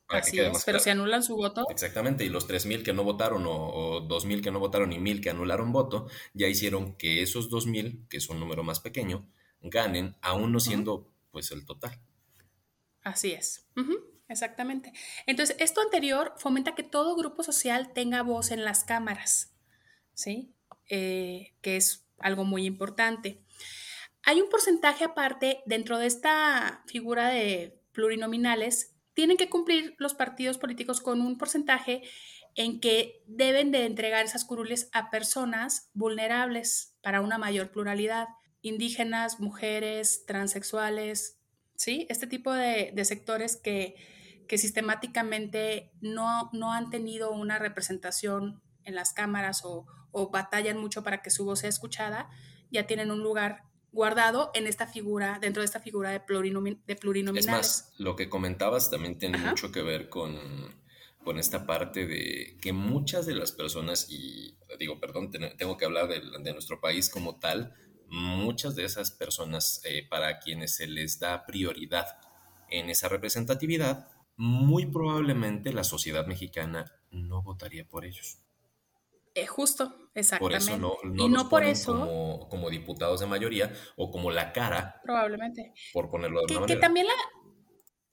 Así 0.09 0.39
es, 0.39 0.63
pero 0.65 0.79
si 0.79 0.89
anulan 0.89 1.23
su 1.23 1.35
voto. 1.35 1.65
Exactamente, 1.69 2.25
y 2.25 2.29
los 2.29 2.49
3.000 2.49 2.83
que 2.83 2.93
no 2.93 3.03
votaron 3.03 3.45
o, 3.45 3.51
o 3.51 4.07
2.000 4.07 4.41
que 4.41 4.51
no 4.51 4.59
votaron 4.59 4.91
y 4.91 4.97
1.000 4.97 5.21
que 5.21 5.29
anularon 5.29 5.71
voto, 5.71 6.07
ya 6.33 6.47
hicieron 6.47 6.95
que 6.95 7.21
esos 7.21 7.51
2.000, 7.51 8.07
que 8.09 8.17
es 8.17 8.27
un 8.29 8.39
número 8.39 8.63
más 8.63 8.79
pequeño, 8.79 9.29
ganen, 9.61 10.15
aún 10.21 10.51
no 10.51 10.59
siendo 10.59 11.11
pues 11.31 11.51
el 11.51 11.65
total. 11.65 11.99
Así 13.03 13.31
es, 13.31 13.67
exactamente. 14.27 14.93
Entonces, 15.25 15.55
esto 15.59 15.81
anterior 15.81 16.33
fomenta 16.37 16.75
que 16.75 16.83
todo 16.83 17.15
grupo 17.15 17.43
social 17.43 17.93
tenga 17.93 18.23
voz 18.23 18.51
en 18.51 18.65
las 18.65 18.83
cámaras, 18.83 19.55
¿sí? 20.13 20.53
Eh, 20.89 21.53
que 21.61 21.77
es 21.77 22.07
algo 22.17 22.45
muy 22.45 22.65
importante. 22.65 23.43
Hay 24.23 24.41
un 24.41 24.49
porcentaje 24.49 25.05
aparte 25.05 25.61
dentro 25.65 25.97
de 25.97 26.07
esta 26.07 26.83
figura 26.87 27.29
de 27.29 27.79
plurinominales 27.93 28.95
tienen 29.19 29.35
que 29.35 29.49
cumplir 29.49 29.95
los 29.97 30.13
partidos 30.13 30.57
políticos 30.57 31.01
con 31.01 31.19
un 31.19 31.37
porcentaje 31.37 32.03
en 32.55 32.79
que 32.79 33.21
deben 33.27 33.69
de 33.69 33.85
entregar 33.85 34.23
esas 34.23 34.45
curules 34.45 34.89
a 34.93 35.09
personas 35.09 35.89
vulnerables 35.93 36.95
para 37.03 37.19
una 37.19 37.37
mayor 37.37 37.69
pluralidad, 37.69 38.29
indígenas, 38.61 39.41
mujeres, 39.41 40.23
transexuales, 40.25 41.37
¿sí? 41.75 42.07
Este 42.09 42.27
tipo 42.27 42.53
de, 42.53 42.93
sectores 43.03 43.57
que, 43.57 43.95
que 44.47 44.57
sistemáticamente 44.57 45.91
no, 45.99 46.49
no, 46.53 46.71
han 46.71 46.89
tenido 46.89 47.33
una 47.33 47.59
representación 47.59 48.63
en 48.85 48.95
las 48.95 49.11
cámaras 49.11 49.65
o, 49.65 49.85
o 50.11 50.29
batallan 50.29 50.77
mucho 50.77 51.03
para 51.03 51.21
que 51.21 51.29
su 51.29 51.43
voz 51.43 51.59
sea 51.59 51.69
escuchada, 51.69 52.29
ya 52.71 52.87
tienen 52.87 53.11
un 53.11 53.19
lugar 53.19 53.63
guardado 53.91 54.51
en 54.53 54.67
esta 54.67 54.87
figura, 54.87 55.39
dentro 55.39 55.61
de 55.61 55.65
esta 55.65 55.79
figura 55.79 56.11
de, 56.11 56.19
de 56.19 56.95
plurinominales. 56.95 57.45
Es 57.45 57.51
más, 57.51 57.93
lo 57.97 58.15
que 58.15 58.29
comentabas 58.29 58.89
también 58.89 59.17
tiene 59.17 59.37
mucho 59.37 59.71
que 59.71 59.81
ver 59.81 60.09
con, 60.09 60.37
con 61.23 61.39
esta 61.39 61.65
parte 61.65 62.05
de 62.05 62.57
que 62.61 62.73
muchas 62.73 63.25
de 63.25 63.35
las 63.35 63.51
personas, 63.51 64.07
y 64.09 64.57
digo, 64.77 64.99
perdón, 64.99 65.31
tengo 65.31 65.77
que 65.77 65.85
hablar 65.85 66.07
de, 66.07 66.21
de 66.41 66.53
nuestro 66.53 66.79
país 66.79 67.09
como 67.09 67.39
tal, 67.39 67.73
muchas 68.09 68.75
de 68.75 68.85
esas 68.85 69.11
personas 69.11 69.81
eh, 69.85 70.07
para 70.09 70.39
quienes 70.39 70.75
se 70.75 70.87
les 70.87 71.19
da 71.19 71.45
prioridad 71.45 72.07
en 72.69 72.89
esa 72.89 73.07
representatividad, 73.07 74.07
muy 74.35 74.85
probablemente 74.85 75.73
la 75.73 75.83
sociedad 75.83 76.25
mexicana 76.25 76.91
no 77.11 77.41
votaría 77.41 77.85
por 77.87 78.05
ellos. 78.05 78.39
Eh, 79.41 79.47
justo, 79.47 80.09
exactamente. 80.13 80.39
Por 80.39 80.75
eso 80.75 80.77
no, 80.77 81.25
y 81.25 81.29
no 81.29 81.49
por 81.49 81.63
eso 81.63 82.47
como, 82.49 82.69
diputados 82.69 83.19
de 83.19 83.25
mayoría 83.25 83.73
o 83.95 84.11
como 84.11 84.31
la 84.31 84.51
cara. 84.53 84.99
Probablemente. 85.03 85.73
Por 85.93 86.09
ponerlo 86.09 86.41
de 86.41 86.47
que, 86.47 86.53
una 86.53 86.61
manera. 86.61 86.79
Que 86.79 86.81
también, 86.81 87.07
la, 87.07 87.13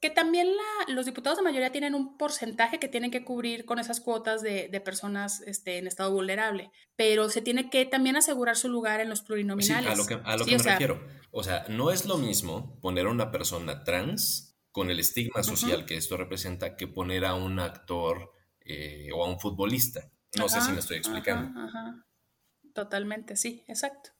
que 0.00 0.10
también 0.10 0.48
la, 0.48 0.94
los 0.94 1.06
diputados 1.06 1.38
de 1.38 1.44
mayoría 1.44 1.72
tienen 1.72 1.94
un 1.94 2.16
porcentaje 2.16 2.78
que 2.78 2.88
tienen 2.88 3.10
que 3.10 3.24
cubrir 3.24 3.64
con 3.64 3.78
esas 3.78 4.00
cuotas 4.00 4.42
de, 4.42 4.68
de 4.68 4.80
personas 4.80 5.40
este, 5.42 5.78
en 5.78 5.86
estado 5.86 6.12
vulnerable, 6.12 6.70
pero 6.96 7.28
se 7.28 7.42
tiene 7.42 7.70
que 7.70 7.84
también 7.86 8.16
asegurar 8.16 8.56
su 8.56 8.68
lugar 8.68 9.00
en 9.00 9.08
los 9.08 9.22
plurinominales. 9.22 9.86
Sí, 9.86 9.92
a 9.92 9.96
lo 9.96 10.06
que, 10.06 10.14
a 10.28 10.36
lo 10.36 10.44
que 10.44 10.56
me 10.56 10.62
refiero. 10.62 11.00
O 11.30 11.42
sea, 11.42 11.66
no 11.68 11.90
es 11.90 12.06
lo 12.06 12.18
mismo 12.18 12.78
poner 12.80 13.06
a 13.06 13.10
una 13.10 13.30
persona 13.30 13.84
trans 13.84 14.56
con 14.70 14.90
el 14.90 15.00
estigma 15.00 15.42
social 15.42 15.86
que 15.86 15.96
esto 15.96 16.16
representa 16.16 16.76
que 16.76 16.86
poner 16.86 17.24
a 17.24 17.34
un 17.34 17.58
actor 17.60 18.32
eh, 18.60 19.08
o 19.14 19.24
a 19.24 19.28
un 19.28 19.40
futbolista. 19.40 20.10
No 20.36 20.48
sé 20.48 20.60
si 20.60 20.72
me 20.72 20.80
estoy 20.80 20.98
explicando. 20.98 21.60
Totalmente, 22.72 23.36
sí, 23.36 23.64
exacto. 23.68 24.10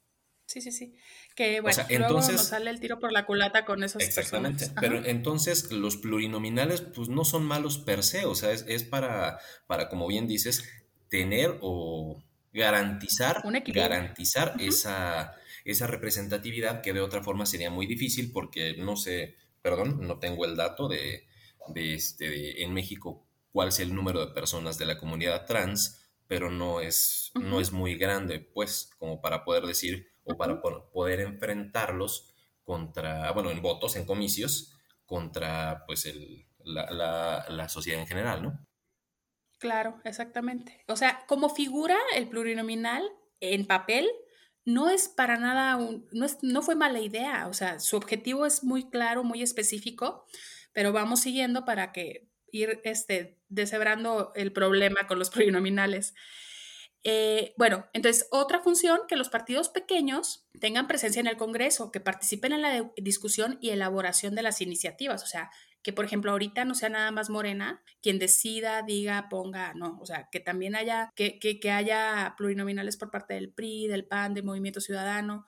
Sí, 0.47 0.61
sí, 0.61 0.71
sí. 0.71 0.95
Que 1.35 1.59
bueno, 1.59 1.83
entonces, 1.89 2.35
nos 2.35 2.47
sale 2.47 2.69
el 2.69 2.79
tiro 2.79 2.99
por 2.99 3.11
la 3.11 3.25
culata 3.25 3.65
con 3.65 3.83
esos. 3.83 4.01
Exactamente. 4.01 4.71
Pero 4.79 5.03
entonces 5.05 5.71
los 5.73 5.97
plurinominales, 5.97 6.81
pues 6.81 7.09
no 7.09 7.25
son 7.25 7.43
malos 7.43 7.77
per 7.79 8.01
se. 8.01 8.25
O 8.25 8.33
sea, 8.33 8.51
es, 8.53 8.83
para, 8.83 9.39
para, 9.67 9.89
como 9.89 10.07
bien 10.07 10.25
dices, 10.25 10.63
tener 11.09 11.57
o 11.61 12.23
garantizar, 12.53 13.43
garantizar 13.67 14.55
esa, 14.59 15.35
esa 15.65 15.85
representatividad 15.85 16.81
que 16.81 16.93
de 16.93 17.01
otra 17.01 17.21
forma 17.21 17.45
sería 17.45 17.69
muy 17.69 17.85
difícil 17.85 18.31
porque 18.31 18.75
no 18.77 18.95
sé, 18.95 19.35
perdón, 19.61 20.07
no 20.07 20.17
tengo 20.17 20.45
el 20.45 20.55
dato 20.55 20.87
de, 20.87 21.27
de 21.67 21.93
este, 21.93 22.63
en 22.63 22.73
México 22.73 23.27
cuál 23.51 23.69
es 23.69 23.79
el 23.79 23.93
número 23.93 24.25
de 24.25 24.33
personas 24.33 24.77
de 24.77 24.85
la 24.85 24.97
comunidad 24.97 25.45
trans, 25.45 26.06
pero 26.27 26.51
no 26.51 26.81
es, 26.81 27.31
no 27.35 27.59
es 27.59 27.71
muy 27.71 27.95
grande, 27.95 28.39
pues, 28.39 28.91
como 28.97 29.21
para 29.21 29.43
poder 29.43 29.65
decir 29.65 30.11
o 30.23 30.35
para 30.37 30.61
poder 30.61 31.21
enfrentarlos 31.21 32.33
contra, 32.63 33.31
bueno, 33.31 33.49
en 33.51 33.61
votos, 33.61 33.95
en 33.95 34.05
comicios, 34.05 34.73
contra, 35.05 35.83
pues, 35.87 36.05
el, 36.05 36.45
la, 36.63 37.45
la, 37.49 37.69
sociedad 37.69 38.01
en 38.01 38.07
general, 38.07 38.43
¿no? 38.43 38.59
Claro, 39.59 39.99
exactamente. 40.03 40.83
O 40.87 40.95
sea, 40.95 41.25
como 41.27 41.49
figura 41.49 41.97
el 42.15 42.27
plurinominal 42.27 43.03
en 43.39 43.65
papel, 43.65 44.07
no 44.65 44.89
es 44.89 45.07
para 45.07 45.37
nada, 45.37 45.77
un, 45.77 46.07
no, 46.11 46.25
es, 46.25 46.39
no 46.41 46.61
fue 46.61 46.75
mala 46.75 46.99
idea, 46.99 47.47
o 47.47 47.53
sea, 47.53 47.79
su 47.79 47.95
objetivo 47.95 48.45
es 48.45 48.63
muy 48.63 48.89
claro, 48.89 49.23
muy 49.23 49.41
específico, 49.41 50.25
pero 50.73 50.91
vamos 50.91 51.21
siguiendo 51.21 51.63
para 51.63 51.93
que 51.93 52.27
ir 52.51 52.81
este, 52.83 53.37
deshebrando 53.49 54.31
el 54.35 54.51
problema 54.51 55.07
con 55.07 55.19
los 55.19 55.29
plurinominales. 55.31 56.13
Eh, 57.03 57.53
bueno, 57.57 57.85
entonces 57.93 58.27
otra 58.31 58.59
función, 58.59 58.99
que 59.07 59.15
los 59.15 59.29
partidos 59.29 59.69
pequeños 59.69 60.47
tengan 60.59 60.87
presencia 60.87 61.19
en 61.19 61.27
el 61.27 61.37
Congreso, 61.37 61.91
que 61.91 61.99
participen 61.99 62.53
en 62.53 62.61
la 62.61 62.91
discusión 62.97 63.57
y 63.61 63.69
elaboración 63.69 64.35
de 64.35 64.41
las 64.41 64.61
iniciativas, 64.61 65.23
o 65.23 65.27
sea, 65.27 65.49
que 65.83 65.93
por 65.93 66.03
ejemplo 66.03 66.31
ahorita 66.31 66.65
no 66.65 66.75
sea 66.75 66.89
nada 66.89 67.11
más 67.11 67.29
Morena 67.29 67.81
quien 68.01 68.19
decida, 68.19 68.81
diga, 68.81 69.29
ponga, 69.29 69.73
no, 69.73 69.97
o 70.01 70.05
sea, 70.05 70.27
que 70.31 70.41
también 70.41 70.75
haya, 70.75 71.11
que, 71.15 71.39
que, 71.39 71.71
haya 71.71 72.35
plurinominales 72.37 72.97
por 72.97 73.09
parte 73.09 73.35
del 73.35 73.53
PRI, 73.53 73.87
del 73.87 74.05
PAN, 74.05 74.33
del 74.33 74.43
Movimiento 74.43 74.81
Ciudadano, 74.81 75.45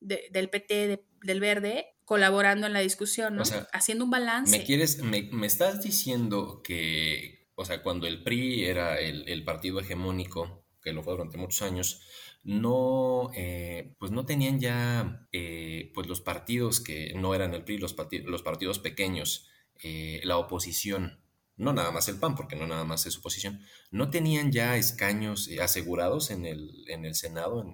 del 0.00 0.50
PT, 0.50 1.04
del 1.22 1.40
Verde, 1.40 1.94
colaborando 2.04 2.66
en 2.66 2.72
la 2.72 2.80
discusión, 2.80 3.36
¿no? 3.36 3.42
Haciendo 3.72 4.04
un 4.04 4.10
balance. 4.10 4.56
¿Me 4.56 4.64
quieres, 4.64 5.02
me, 5.02 5.46
estás 5.46 5.82
diciendo 5.82 6.62
que, 6.62 7.50
o 7.54 7.64
sea, 7.64 7.82
cuando 7.82 8.06
el 8.06 8.22
PRI 8.22 8.64
era 8.64 8.98
el, 8.98 9.44
partido 9.44 9.80
hegemónico, 9.80 10.64
que 10.82 10.92
lo 10.92 11.02
fue 11.02 11.12
durante 11.12 11.36
muchos 11.36 11.62
años, 11.62 12.00
no, 12.44 13.30
eh, 13.34 13.94
pues 13.98 14.10
no 14.10 14.24
tenían 14.24 14.58
ya, 14.58 15.28
eh, 15.32 15.90
pues 15.94 16.06
los 16.06 16.22
partidos 16.22 16.80
que 16.80 17.12
no 17.14 17.34
eran 17.34 17.52
el 17.52 17.64
PRI, 17.64 17.78
los, 17.78 17.94
los 18.24 18.42
partidos 18.42 18.78
pequeños, 18.78 19.46
eh, 19.82 20.22
la 20.24 20.38
oposición, 20.38 21.20
no 21.56 21.72
nada 21.72 21.90
más 21.90 22.08
el 22.08 22.18
PAN, 22.18 22.36
porque 22.36 22.56
no 22.56 22.66
nada 22.66 22.84
más 22.84 23.04
es 23.04 23.18
oposición, 23.18 23.60
no 23.90 24.08
tenían 24.08 24.50
ya 24.50 24.76
escaños 24.76 25.50
asegurados 25.60 26.30
en 26.30 26.46
el, 26.46 26.84
en 26.88 27.04
el 27.04 27.14
Senado 27.14 27.70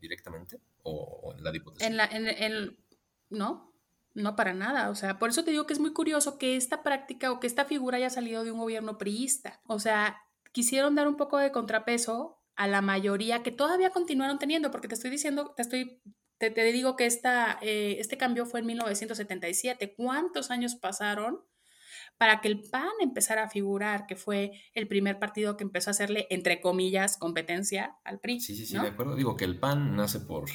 directamente 0.00 0.60
o, 0.88 1.34
en 1.36 1.44
la. 1.44 1.52
En 1.80 1.96
la, 1.96 2.34
en, 2.38 2.78
no, 3.30 3.74
no 4.14 4.36
para 4.36 4.54
nada. 4.54 4.90
O 4.90 4.94
sea, 4.94 5.18
por 5.18 5.30
eso 5.30 5.44
te 5.44 5.50
digo 5.50 5.66
que 5.66 5.72
es 5.72 5.80
muy 5.80 5.92
curioso 5.92 6.38
que 6.38 6.56
esta 6.56 6.82
práctica 6.82 7.30
o 7.32 7.40
que 7.40 7.46
esta 7.46 7.64
figura 7.64 7.96
haya 7.96 8.10
salido 8.10 8.44
de 8.44 8.52
un 8.52 8.58
gobierno 8.58 8.98
priista. 8.98 9.60
O 9.66 9.78
sea, 9.78 10.20
quisieron 10.52 10.94
dar 10.94 11.08
un 11.08 11.16
poco 11.16 11.38
de 11.38 11.52
contrapeso 11.52 12.42
a 12.56 12.66
la 12.66 12.82
mayoría 12.82 13.42
que 13.42 13.52
todavía 13.52 13.90
continuaron 13.90 14.38
teniendo, 14.38 14.70
porque 14.70 14.88
te 14.88 14.94
estoy 14.94 15.10
diciendo, 15.10 15.54
te 15.56 15.62
estoy, 15.62 16.00
te, 16.38 16.50
digo 16.72 16.96
que 16.96 17.06
esta, 17.06 17.58
eh, 17.62 17.96
este 18.00 18.16
cambio 18.16 18.46
fue 18.46 18.60
en 18.60 18.66
1977. 18.66 19.94
¿Cuántos 19.96 20.50
años 20.50 20.74
pasaron? 20.74 21.40
para 22.18 22.40
que 22.40 22.48
el 22.48 22.62
PAN 22.68 22.90
empezara 23.00 23.44
a 23.44 23.48
figurar, 23.48 24.06
que 24.06 24.16
fue 24.16 24.52
el 24.74 24.88
primer 24.88 25.18
partido 25.20 25.56
que 25.56 25.62
empezó 25.62 25.90
a 25.90 25.92
hacerle, 25.92 26.26
entre 26.30 26.60
comillas, 26.60 27.16
competencia 27.16 27.96
al 28.04 28.18
PRI. 28.18 28.40
Sí, 28.40 28.56
sí, 28.56 28.66
sí, 28.66 28.76
de 28.76 28.88
acuerdo. 28.88 29.14
Digo 29.14 29.36
que 29.36 29.44
el 29.44 29.58
PAN 29.58 29.96
nace 29.96 30.20
por 30.20 30.50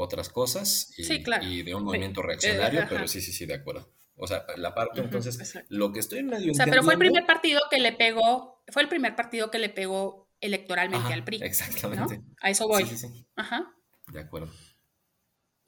otras 0.00 0.28
cosas 0.30 0.92
y, 0.96 1.62
de 1.62 1.74
un 1.74 1.84
movimiento 1.84 2.22
reaccionario, 2.22 2.86
pero 2.88 3.06
sí, 3.06 3.20
sí, 3.20 3.32
sí, 3.32 3.46
de 3.46 3.54
acuerdo. 3.54 3.92
O 4.16 4.26
sea, 4.26 4.44
la 4.56 4.74
parte, 4.74 5.00
entonces, 5.00 5.64
lo 5.68 5.92
que 5.92 6.00
estoy 6.00 6.22
medio 6.22 6.52
O 6.52 6.54
sea, 6.54 6.66
pero 6.66 6.82
fue 6.82 6.94
el 6.94 6.98
primer 6.98 7.24
partido 7.26 7.60
que 7.70 7.78
le 7.78 7.92
pegó, 7.92 8.62
fue 8.68 8.82
el 8.82 8.88
primer 8.88 9.16
partido 9.16 9.50
que 9.50 9.58
le 9.58 9.68
pegó 9.70 10.30
electoralmente 10.40 11.12
al 11.12 11.24
PRI. 11.24 11.40
Exactamente. 11.42 12.22
A 12.40 12.50
eso 12.50 12.66
voy. 12.68 12.84
Sí, 12.84 12.96
sí, 12.96 13.08
sí. 13.08 13.26
Ajá. 13.36 13.74
De 14.12 14.20
acuerdo. 14.20 14.50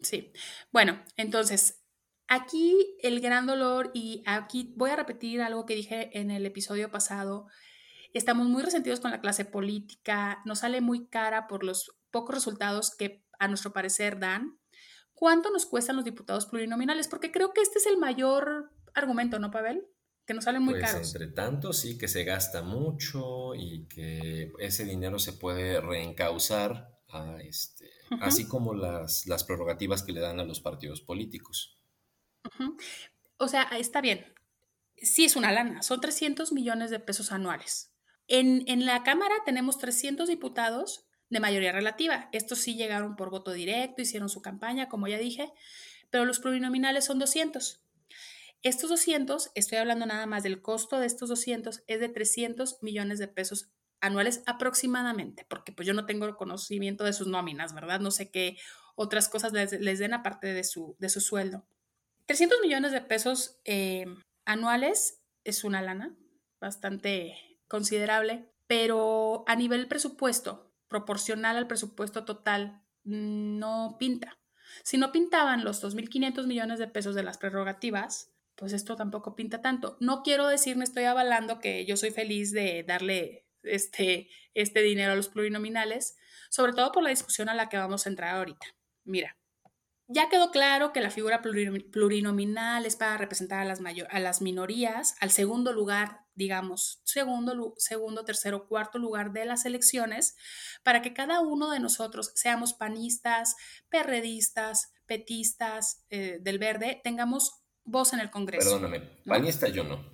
Sí. 0.01 0.33
Bueno, 0.71 1.03
entonces, 1.17 1.83
aquí 2.29 2.97
el 3.03 3.21
gran 3.21 3.47
dolor, 3.47 3.91
y 3.95 4.23
aquí 4.27 4.75
voy 4.77 4.91
a 4.91 4.97
repetir 4.97 5.41
algo 5.41 5.65
que 5.67 5.75
dije 5.75 6.11
en 6.19 6.31
el 6.31 6.45
episodio 6.45 6.91
pasado, 6.91 7.47
estamos 8.13 8.49
muy 8.49 8.63
resentidos 8.63 9.01
con 9.01 9.11
la 9.11 9.21
clase 9.21 9.45
política, 9.45 10.43
nos 10.45 10.61
sale 10.61 10.81
muy 10.81 11.07
cara 11.07 11.47
por 11.47 11.65
los 11.65 11.97
pocos 12.11 12.35
resultados 12.35 12.95
que 12.95 13.22
a 13.43 13.49
nuestro 13.49 13.73
parecer, 13.73 14.21
Dan, 14.21 14.59
¿cuánto 15.15 15.51
nos 15.51 15.67
cuestan 15.67 15.97
los 15.97 16.05
diputados 16.05 16.47
plurinominales? 16.47 17.09
Porque 17.09 17.33
creo 17.33 17.53
que 17.53 17.61
este 17.61 17.79
es 17.81 17.87
el 17.87 17.99
mayor 17.99 18.71
argumento, 18.95 19.41
¿no, 19.41 19.51
Pavel? 19.51 19.85
Que 20.25 20.33
nos 20.33 20.45
salen 20.45 20.63
muy 20.63 20.75
Pues 20.75 20.93
caros. 20.93 21.13
entre 21.15 21.29
tanto, 21.33 21.73
sí 21.73 21.99
que 21.99 22.07
se 22.07 22.23
gasta 22.23 22.63
mucho 22.63 23.57
y 23.57 23.89
que 23.89 24.53
ese 24.61 24.85
dinero 24.85 25.19
se 25.19 25.33
puede 25.33 25.81
reencauzar 25.81 26.89
a 27.09 27.39
este, 27.43 27.91
así 28.21 28.47
como 28.47 28.75
las, 28.75 29.27
las 29.27 29.43
prerrogativas 29.43 30.05
que 30.05 30.13
le 30.13 30.21
dan 30.21 30.39
a 30.39 30.45
los 30.45 30.61
partidos 30.61 31.01
políticos. 31.01 31.77
O 33.39 33.49
sea, 33.49 33.65
está 33.77 34.01
bien. 34.01 34.33
Sí 34.97 35.25
es 35.25 35.35
una 35.35 35.51
lana, 35.51 35.83
son 35.83 36.01
300 36.01 36.53
millones 36.53 36.91
de 36.93 37.01
pesos 37.01 37.33
anuales. 37.33 37.93
En, 38.29 38.63
en 38.69 38.87
la 38.87 39.03
Cámara 39.03 39.35
tenemos 39.45 39.79
300 39.79 40.29
diputados 40.29 41.07
de 41.33 41.41
mayoría 41.41 41.73
relativa. 41.73 42.29
Estos 42.33 42.61
sí 42.61 42.77
llegaron 42.77 43.17
por 43.17 43.31
voto 43.31 43.53
directo, 43.53 44.03
hicieron 44.03 44.29
su 44.29 44.43
campaña, 44.43 44.89
como 44.89 45.09
ya 45.09 45.19
dije, 45.19 45.51
pero 46.11 46.25
los 46.27 46.39
plurinominales 46.41 47.07
son 47.07 47.19
200. 47.19 47.81
Estos 48.63 48.91
200, 48.91 49.51
estoy 49.55 49.79
hablando 49.79 50.07
nada 50.07 50.27
más 50.27 50.43
del 50.43 50.61
costo 50.61 51.01
de 51.01 51.07
estos 51.07 51.31
200, 51.31 51.83
es 51.87 52.01
de 52.01 52.09
300 52.09 52.83
millones 52.83 53.19
de 53.19 53.29
pesos 53.29 53.71
anuales 54.01 54.43
aproximadamente, 54.47 55.47
porque 55.49 55.73
pues 55.73 55.89
yo 55.89 55.95
no 55.95 56.07
tengo 56.07 56.37
conocimiento 56.37 57.03
de 57.05 57.13
sus 57.13 57.27
nóminas, 57.27 57.75
¿verdad? 57.75 58.01
No 58.01 58.11
sé 58.11 58.31
qué 58.31 58.59
otras 58.95 59.29
cosas 59.29 59.53
les, 59.53 59.99
den 59.99 60.13
aparte 60.13 60.53
de 60.53 60.65
su, 60.65 60.97
de 60.99 61.09
su 61.09 61.21
sueldo. 61.21 61.65
300 62.27 62.61
millones 62.61 62.93
de 62.93 63.01
pesos 63.01 63.59
eh, 63.65 64.05
anuales 64.45 65.23
es 65.45 65.65
una 65.65 65.83
lana 65.83 66.15
bastante 66.61 67.35
considerable, 67.69 68.53
pero 68.67 69.45
a 69.47 69.57
nivel 69.57 69.89
presupuesto, 69.89 70.72
proporcional 70.93 71.57
al 71.57 71.67
presupuesto 71.67 72.25
total, 72.25 72.83
no 73.03 73.97
pinta. 73.99 74.39
Si 74.85 74.99
no 74.99 75.11
pintaban 75.11 75.65
los 75.65 75.83
2.500 75.83 76.47
millones 76.47 76.79
de 76.79 76.87
pesos 76.87 77.15
de 77.17 77.25
las 77.25 77.39
prerrogativas, 77.39 78.31
pues 78.55 78.73
esto 78.73 78.95
tampoco 78.95 79.35
pinta 79.35 79.61
tanto. 79.61 79.97
No 79.99 80.23
quiero 80.23 80.47
decir, 80.47 80.77
me 80.77 80.85
estoy 80.85 81.05
avalando 81.05 81.59
que 81.59 81.85
yo 81.85 81.97
soy 81.97 82.11
feliz 82.11 82.53
de 82.53 82.85
darle 82.85 83.47
este, 83.63 84.29
este 84.55 84.83
dinero 84.83 85.13
a 85.13 85.17
los 85.17 85.29
plurinominales, 85.29 86.17
sobre 86.51 86.73
todo 86.73 86.93
por 86.93 87.03
la 87.03 87.11
discusión 87.11 87.49
a 87.49 87.55
la 87.55 87.69
que 87.69 87.79
vamos 87.79 88.07
a 88.07 88.11
entrar 88.11 88.37
ahorita. 88.37 88.67
Mira, 89.05 89.37
ya 90.07 90.29
quedó 90.29 90.51
claro 90.51 90.93
que 90.93 91.01
la 91.01 91.11
figura 91.11 91.41
plurinominal 91.41 92.85
es 92.85 92.97
para 92.97 93.17
representar 93.17 93.61
a 93.61 93.65
las, 93.65 93.81
a 93.81 94.21
las 94.21 94.43
minorías, 94.43 95.17
al 95.21 95.31
segundo 95.31 95.73
lugar, 95.73 96.22
digamos, 96.35 97.01
segundo, 97.05 97.75
segundo, 97.79 98.25
tercero, 98.25 98.67
cuarto 98.67 98.99
lugar 98.99 99.33
de 99.33 99.45
las 99.45 99.65
elecciones, 99.65 100.37
para 100.83 101.03
que 101.03 101.13
cada 101.13 101.41
uno 101.41 101.71
de 101.71 101.81
nosotros, 101.81 102.33
seamos 102.35 102.75
panistas, 102.75 103.57
perredistas, 103.89 104.93
petistas 105.07 106.05
eh, 106.11 106.39
del 106.41 106.59
verde, 106.59 107.01
tengamos 107.05 107.63
voz 107.85 108.13
en 108.13 108.21
el 108.21 108.31
Congreso. 108.31 108.71
Perdóname, 108.71 109.01
panista 109.27 109.69
yo 109.69 109.85
no. 109.85 110.11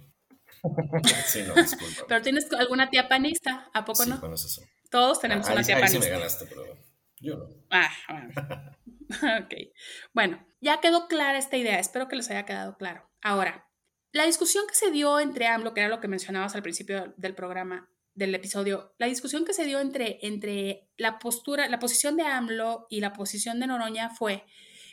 sí, 1.27 1.43
no, 1.47 1.55
disculpa. 1.55 2.05
Pero 2.09 2.23
tienes 2.23 2.53
alguna 2.53 2.91
tía 2.91 3.09
panista, 3.09 3.71
¿a 3.73 3.85
poco 3.85 4.05
sí, 4.05 4.11
no? 4.11 4.21
Con 4.21 4.35
eso. 4.35 4.63
Todos 4.91 5.21
tenemos 5.21 5.47
ah, 5.49 5.53
una 5.53 5.61
ahí, 5.61 5.67
tía 5.67 5.77
ahí 5.77 5.83
panista. 5.83 6.03
sí 6.03 6.11
me 6.11 6.19
ganaste, 6.19 6.47
pero 6.47 6.65
yo 7.21 7.37
no. 7.37 7.49
Ah, 7.71 7.91
bueno. 8.09 8.33
ok. 9.45 9.55
Bueno, 10.13 10.47
ya 10.61 10.81
quedó 10.81 11.09
clara 11.09 11.39
esta 11.39 11.57
idea. 11.57 11.79
Espero 11.79 12.09
que 12.09 12.17
les 12.17 12.31
haya 12.31 12.45
quedado 12.45 12.77
claro. 12.77 13.09
Ahora, 13.23 13.68
la 14.13 14.25
discusión 14.25 14.67
que 14.67 14.75
se 14.75 14.91
dio 14.91 15.21
entre 15.21 15.47
AMLO, 15.47 15.75
que 15.75 15.81
era 15.81 15.89
lo 15.89 16.01
que 16.01 16.09
mencionabas 16.09 16.55
al 16.55 16.63
principio 16.63 17.13
del 17.17 17.35
programa, 17.35 17.91
del 18.15 18.35
episodio, 18.35 18.95
la 18.99 19.07
discusión 19.07 19.45
que 19.45 19.55
se 19.55 19.65
dio 19.65 19.79
entre, 19.79 20.19
entre 20.23 20.89
la 20.97 21.19
postura, 21.19 21.69
la 21.69 21.79
posición 21.79 22.17
de 22.17 22.25
AMLO 22.25 22.87
y 22.91 23.01
la 23.01 23.13
posición 23.13 23.61
de 23.61 23.69
Noroña 23.69 24.11
fue 24.11 24.45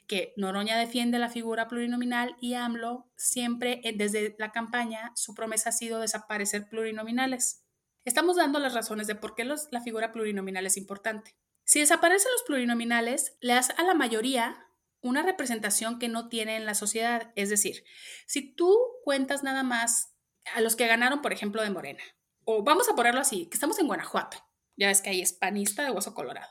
que 0.08 0.34
Noroña 0.38 0.78
defiende 0.78 1.18
la 1.18 1.30
figura 1.30 1.68
plurinominal 1.68 2.36
y 2.40 2.54
AMLO 2.54 3.10
siempre, 3.16 3.82
desde 3.96 4.36
la 4.38 4.52
campaña, 4.52 5.12
su 5.16 5.34
promesa 5.34 5.70
ha 5.70 5.72
sido 5.72 6.00
desaparecer 6.00 6.70
plurinominales. 6.70 7.64
Estamos 8.04 8.38
dando 8.38 8.60
las 8.60 8.76
razones 8.76 9.08
de 9.08 9.16
por 9.16 9.34
qué 9.34 9.46
los, 9.46 9.68
la 9.72 9.82
figura 9.82 10.12
plurinominal 10.12 10.66
es 10.68 10.78
importante. 10.78 11.36
Si 11.64 11.80
desaparecen 11.80 12.32
los 12.32 12.44
plurinominales, 12.44 13.36
le 13.42 13.54
das 13.54 13.72
a 13.72 13.84
la 13.84 13.96
mayoría 13.96 14.65
una 15.06 15.22
representación 15.22 16.00
que 16.00 16.10
no 16.10 16.30
tiene 16.30 16.56
en 16.56 16.66
la 16.66 16.74
sociedad. 16.74 17.32
Es 17.36 17.50
decir, 17.50 17.84
si 18.26 18.56
tú 18.56 18.76
cuentas 19.04 19.44
nada 19.44 19.62
más 19.62 20.16
a 20.56 20.62
los 20.62 20.76
que 20.76 20.88
ganaron, 20.88 21.22
por 21.22 21.32
ejemplo, 21.32 21.62
de 21.62 21.70
Morena, 21.70 22.04
o 22.44 22.64
vamos 22.64 22.90
a 22.90 22.96
ponerlo 22.96 23.22
así, 23.22 23.48
que 23.48 23.56
estamos 23.56 23.78
en 23.78 23.86
Guanajuato, 23.86 24.38
ya 24.76 24.88
ves 24.88 25.02
que 25.02 25.12
ahí 25.12 25.22
es 25.22 25.34
panista 25.34 25.84
de 25.84 25.92
hueso 25.92 26.16
colorado. 26.16 26.50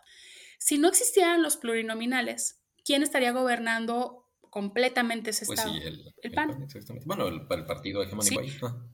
Si 0.59 0.79
no 0.79 0.89
existieran 0.89 1.43
los 1.43 1.57
plurinominales, 1.57 2.63
¿quién 2.85 3.03
estaría 3.03 3.33
gobernando 3.33 4.31
completamente 4.51 5.31
ese 5.31 5.47
pues 5.47 5.59
estado? 5.59 5.75
Sí, 5.75 5.83
el, 5.85 6.15
el, 6.23 6.33
PAN. 6.33 6.51
el, 6.51 6.57
PAN. 6.57 6.63
Exactamente. 6.63 7.07
Bueno, 7.07 7.27
el, 7.27 7.47
el 7.51 7.67
partido 7.67 8.05
hegemónico 8.05 8.41
Sí. 8.41 8.49
ahí. 8.49 8.59
Ah. 8.63 8.87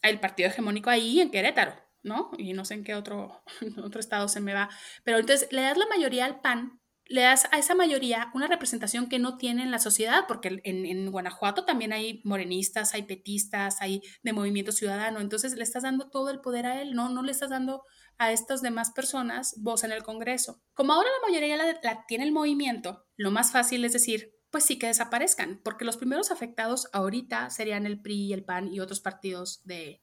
El 0.00 0.20
partido 0.20 0.48
hegemónico 0.48 0.88
ahí 0.88 1.20
en 1.20 1.30
Querétaro. 1.30 1.74
¿no? 2.02 2.30
Y 2.38 2.52
no 2.54 2.64
sé 2.64 2.74
en 2.74 2.84
qué 2.84 2.94
otro, 2.94 3.42
otro 3.84 4.00
estado 4.00 4.28
se 4.28 4.40
me 4.40 4.54
va. 4.54 4.70
Pero 5.04 5.18
entonces 5.18 5.48
le 5.52 5.60
das 5.62 5.76
la 5.76 5.86
mayoría 5.86 6.24
al 6.24 6.40
PAN, 6.40 6.80
le 7.08 7.22
das 7.22 7.48
a 7.52 7.58
esa 7.58 7.74
mayoría 7.74 8.30
una 8.34 8.46
representación 8.46 9.08
que 9.08 9.18
no 9.18 9.38
tiene 9.38 9.62
en 9.62 9.70
la 9.70 9.78
sociedad, 9.78 10.24
porque 10.28 10.60
en, 10.62 10.86
en, 10.86 11.10
Guanajuato 11.10 11.64
también 11.64 11.92
hay 11.92 12.20
morenistas, 12.24 12.92
hay 12.94 13.02
petistas, 13.02 13.80
hay 13.80 14.02
de 14.22 14.32
movimiento 14.32 14.72
ciudadano, 14.72 15.20
entonces 15.20 15.54
le 15.54 15.62
estás 15.62 15.84
dando 15.84 16.10
todo 16.10 16.30
el 16.30 16.40
poder 16.40 16.66
a 16.66 16.82
él, 16.82 16.94
no, 16.94 17.08
no 17.08 17.22
le 17.22 17.32
estás 17.32 17.50
dando 17.50 17.82
a 18.18 18.32
estas 18.32 18.60
demás 18.60 18.90
personas 18.90 19.54
voz 19.58 19.84
en 19.84 19.92
el 19.92 20.02
Congreso. 20.02 20.60
Como 20.74 20.92
ahora 20.92 21.08
la 21.08 21.28
mayoría 21.28 21.56
la, 21.56 22.04
tiene 22.06 22.24
el 22.24 22.32
movimiento, 22.32 23.06
lo 23.16 23.30
más 23.30 23.52
fácil 23.52 23.84
es 23.84 23.94
decir, 23.94 24.34
pues 24.50 24.64
sí 24.64 24.78
que 24.78 24.86
desaparezcan, 24.88 25.60
porque 25.64 25.84
los 25.84 25.96
primeros 25.96 26.30
afectados 26.30 26.88
ahorita 26.92 27.48
serían 27.50 27.86
el 27.86 28.00
PRI, 28.00 28.32
el 28.32 28.44
PAN 28.44 28.68
y 28.72 28.80
otros 28.80 29.00
partidos 29.00 29.62
de, 29.64 30.02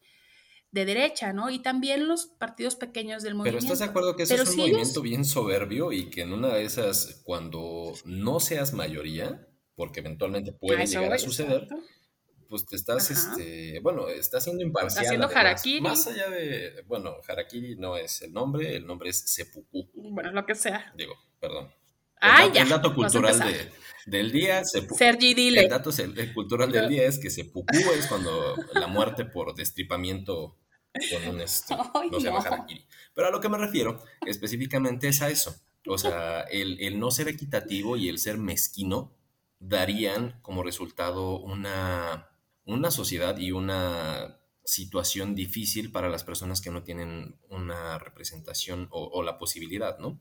de 0.75 0.85
derecha, 0.85 1.31
¿no? 1.33 1.49
Y 1.49 1.59
también 1.59 2.07
los 2.07 2.25
partidos 2.25 2.75
pequeños 2.75 3.23
del 3.23 3.33
movimiento. 3.33 3.59
Pero 3.61 3.73
estás 3.73 3.79
de 3.79 3.89
acuerdo 3.89 4.15
que 4.15 4.23
eso 4.23 4.33
Pero 4.33 4.43
es 4.43 4.49
un 4.49 4.55
si 4.55 4.61
movimiento 4.61 4.91
ellos... 4.91 5.03
bien 5.03 5.25
soberbio 5.25 5.91
y 5.93 6.09
que 6.09 6.21
en 6.21 6.33
una 6.33 6.53
de 6.53 6.65
esas, 6.65 7.21
cuando 7.23 7.93
no 8.03 8.39
seas 8.41 8.73
mayoría, 8.73 9.47
porque 9.75 10.01
eventualmente 10.01 10.51
puede 10.51 10.81
Ah, 10.81 10.85
llegar 10.85 11.13
a 11.13 11.17
suceder, 11.17 11.63
exacto. 11.63 11.77
pues 12.49 12.65
te 12.65 12.75
estás, 12.75 13.09
Ajá. 13.09 13.31
este, 13.37 13.79
bueno, 13.79 14.09
estás 14.09 14.43
siendo 14.43 14.63
imparcial. 14.63 15.05
Haciendo 15.05 15.27
además. 15.27 15.41
harakiri. 15.45 15.81
Más 15.81 16.07
allá 16.07 16.29
de, 16.29 16.83
bueno, 16.87 17.15
harakiri 17.25 17.77
no 17.77 17.95
es 17.95 18.21
el 18.21 18.33
nombre, 18.33 18.75
el 18.75 18.85
nombre 18.85 19.09
es 19.11 19.21
seppuku, 19.31 19.89
Bueno, 20.11 20.31
lo 20.33 20.45
que 20.45 20.55
sea. 20.55 20.93
digo, 20.97 21.13
perdón. 21.39 21.69
Ah, 22.19 22.43
el, 22.43 22.47
dato- 22.49 22.53
ya. 22.55 22.61
el 22.63 22.69
dato 22.69 22.95
cultural 22.95 23.39
de, 23.39 23.71
del 24.07 24.31
día, 24.31 24.63
seppuku. 24.65 24.97
Sergi, 24.97 25.29
El 25.29 25.35
dile. 25.35 25.67
dato 25.69 25.89
el, 25.97 26.17
el 26.19 26.33
cultural 26.33 26.69
del 26.69 26.89
día 26.89 27.05
es 27.07 27.17
que 27.17 27.29
seppuku 27.29 27.75
es 27.97 28.07
cuando 28.07 28.55
la 28.73 28.87
muerte 28.87 29.23
por 29.25 29.53
destripamiento 29.55 30.57
con 31.11 31.35
un 31.35 31.41
este, 31.41 31.75
Ay, 31.93 32.09
no 32.09 32.19
se 32.19 32.27
llama 32.27 32.39
no. 32.39 32.45
harakiri. 32.45 32.85
Pero 33.13 33.27
a 33.27 33.31
lo 33.31 33.39
que 33.39 33.49
me 33.49 33.57
refiero 33.57 34.03
específicamente 34.25 35.07
es 35.07 35.21
a 35.21 35.29
eso. 35.29 35.55
O 35.87 35.97
sea, 35.97 36.41
el, 36.41 36.79
el 36.81 36.99
no 36.99 37.11
ser 37.11 37.27
equitativo 37.27 37.95
y 37.95 38.09
el 38.09 38.17
ser 38.17 38.37
mezquino 38.37 39.15
darían 39.59 40.39
como 40.41 40.63
resultado 40.63 41.39
una, 41.39 42.29
una 42.65 42.91
sociedad 42.91 43.37
y 43.37 43.51
una 43.51 44.39
situación 44.63 45.35
difícil 45.35 45.91
para 45.91 46.09
las 46.09 46.23
personas 46.23 46.59
que 46.59 46.71
no 46.71 46.83
tienen 46.83 47.39
una 47.49 47.99
representación 47.99 48.87
o, 48.89 49.09
o 49.13 49.21
la 49.21 49.37
posibilidad, 49.37 49.99
¿no? 49.99 50.19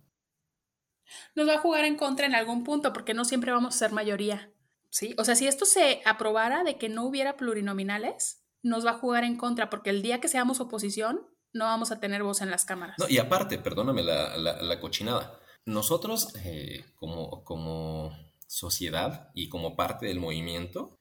Nos 1.35 1.49
va 1.49 1.55
a 1.55 1.61
jugar 1.61 1.85
en 1.85 1.97
contra 1.97 2.27
en 2.27 2.35
algún 2.35 2.65
punto 2.65 2.93
porque 2.93 3.15
no 3.15 3.25
siempre 3.25 3.53
vamos 3.53 3.75
a 3.75 3.79
ser 3.79 3.93
mayoría. 3.93 4.51
¿Sí? 4.91 5.15
O 5.19 5.25
sea, 5.25 5.35
si 5.35 5.49
esto 5.49 5.65
se 5.65 6.03
aprobara 6.05 6.63
de 6.63 6.79
que 6.79 6.89
no 6.89 7.05
hubiera 7.05 7.37
plurinominales, 7.37 8.44
nos 8.65 8.85
va 8.85 8.91
a 8.91 8.99
jugar 8.99 9.23
en 9.23 9.37
contra 9.37 9.71
porque 9.71 9.91
el 9.91 10.03
día 10.03 10.21
que 10.21 10.27
seamos 10.29 10.59
oposición 10.61 11.21
no 11.53 11.67
vamos 11.67 11.93
a 11.93 12.01
tener 12.01 12.25
voz 12.25 12.41
en 12.41 12.51
las 12.51 12.65
cámaras. 12.65 12.97
No, 12.99 13.09
y 13.09 13.19
aparte, 13.19 13.59
perdóname 13.59 14.03
la, 14.03 14.37
la- 14.37 14.61
la 14.61 14.81
cochinada. 14.81 15.39
Nosotros, 15.67 16.35
eh, 16.45 16.85
como, 16.97 17.45
como 17.45 18.11
sociedad 18.49 19.31
y 19.35 19.49
como 19.49 19.77
parte 19.77 20.07
del 20.07 20.19
movimiento, 20.21 20.99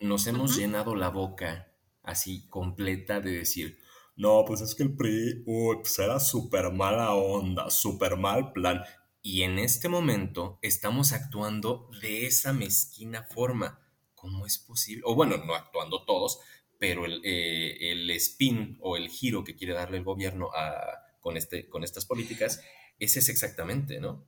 nos 0.00 0.26
hemos 0.26 0.56
llenado 0.56 0.96
la 0.96 1.08
boca 1.10 1.68
así 2.02 2.48
completa 2.48 3.20
de 3.20 3.30
decir, 3.32 3.78
no, 4.16 4.44
pues 4.44 4.60
es 4.60 4.74
que 4.74 4.82
el 4.82 4.96
PRI, 4.96 5.44
uy, 5.46 5.76
pues 5.82 5.98
era 5.98 6.18
súper 6.20 6.72
mala 6.72 7.14
onda, 7.14 7.70
súper 7.70 8.16
mal 8.16 8.52
plan. 8.52 8.82
Y 9.22 9.42
en 9.42 9.58
este 9.58 9.88
momento 9.88 10.58
estamos 10.62 11.12
actuando 11.12 11.88
de 12.02 12.26
esa 12.26 12.52
mezquina 12.52 13.22
forma. 13.22 13.78
¿Cómo 14.14 14.46
es 14.46 14.58
posible? 14.58 15.02
O 15.06 15.14
bueno, 15.14 15.36
no 15.38 15.54
actuando 15.54 16.04
todos, 16.04 16.40
pero 16.82 17.04
el, 17.04 17.20
eh, 17.22 17.92
el 17.92 18.10
spin 18.10 18.76
o 18.80 18.96
el 18.96 19.08
giro 19.08 19.44
que 19.44 19.54
quiere 19.54 19.72
darle 19.72 19.98
el 19.98 20.02
gobierno 20.02 20.50
a, 20.52 21.04
con, 21.20 21.36
este, 21.36 21.68
con 21.68 21.84
estas 21.84 22.06
políticas, 22.06 22.60
ese 22.98 23.20
es 23.20 23.28
exactamente, 23.28 24.00
¿no? 24.00 24.26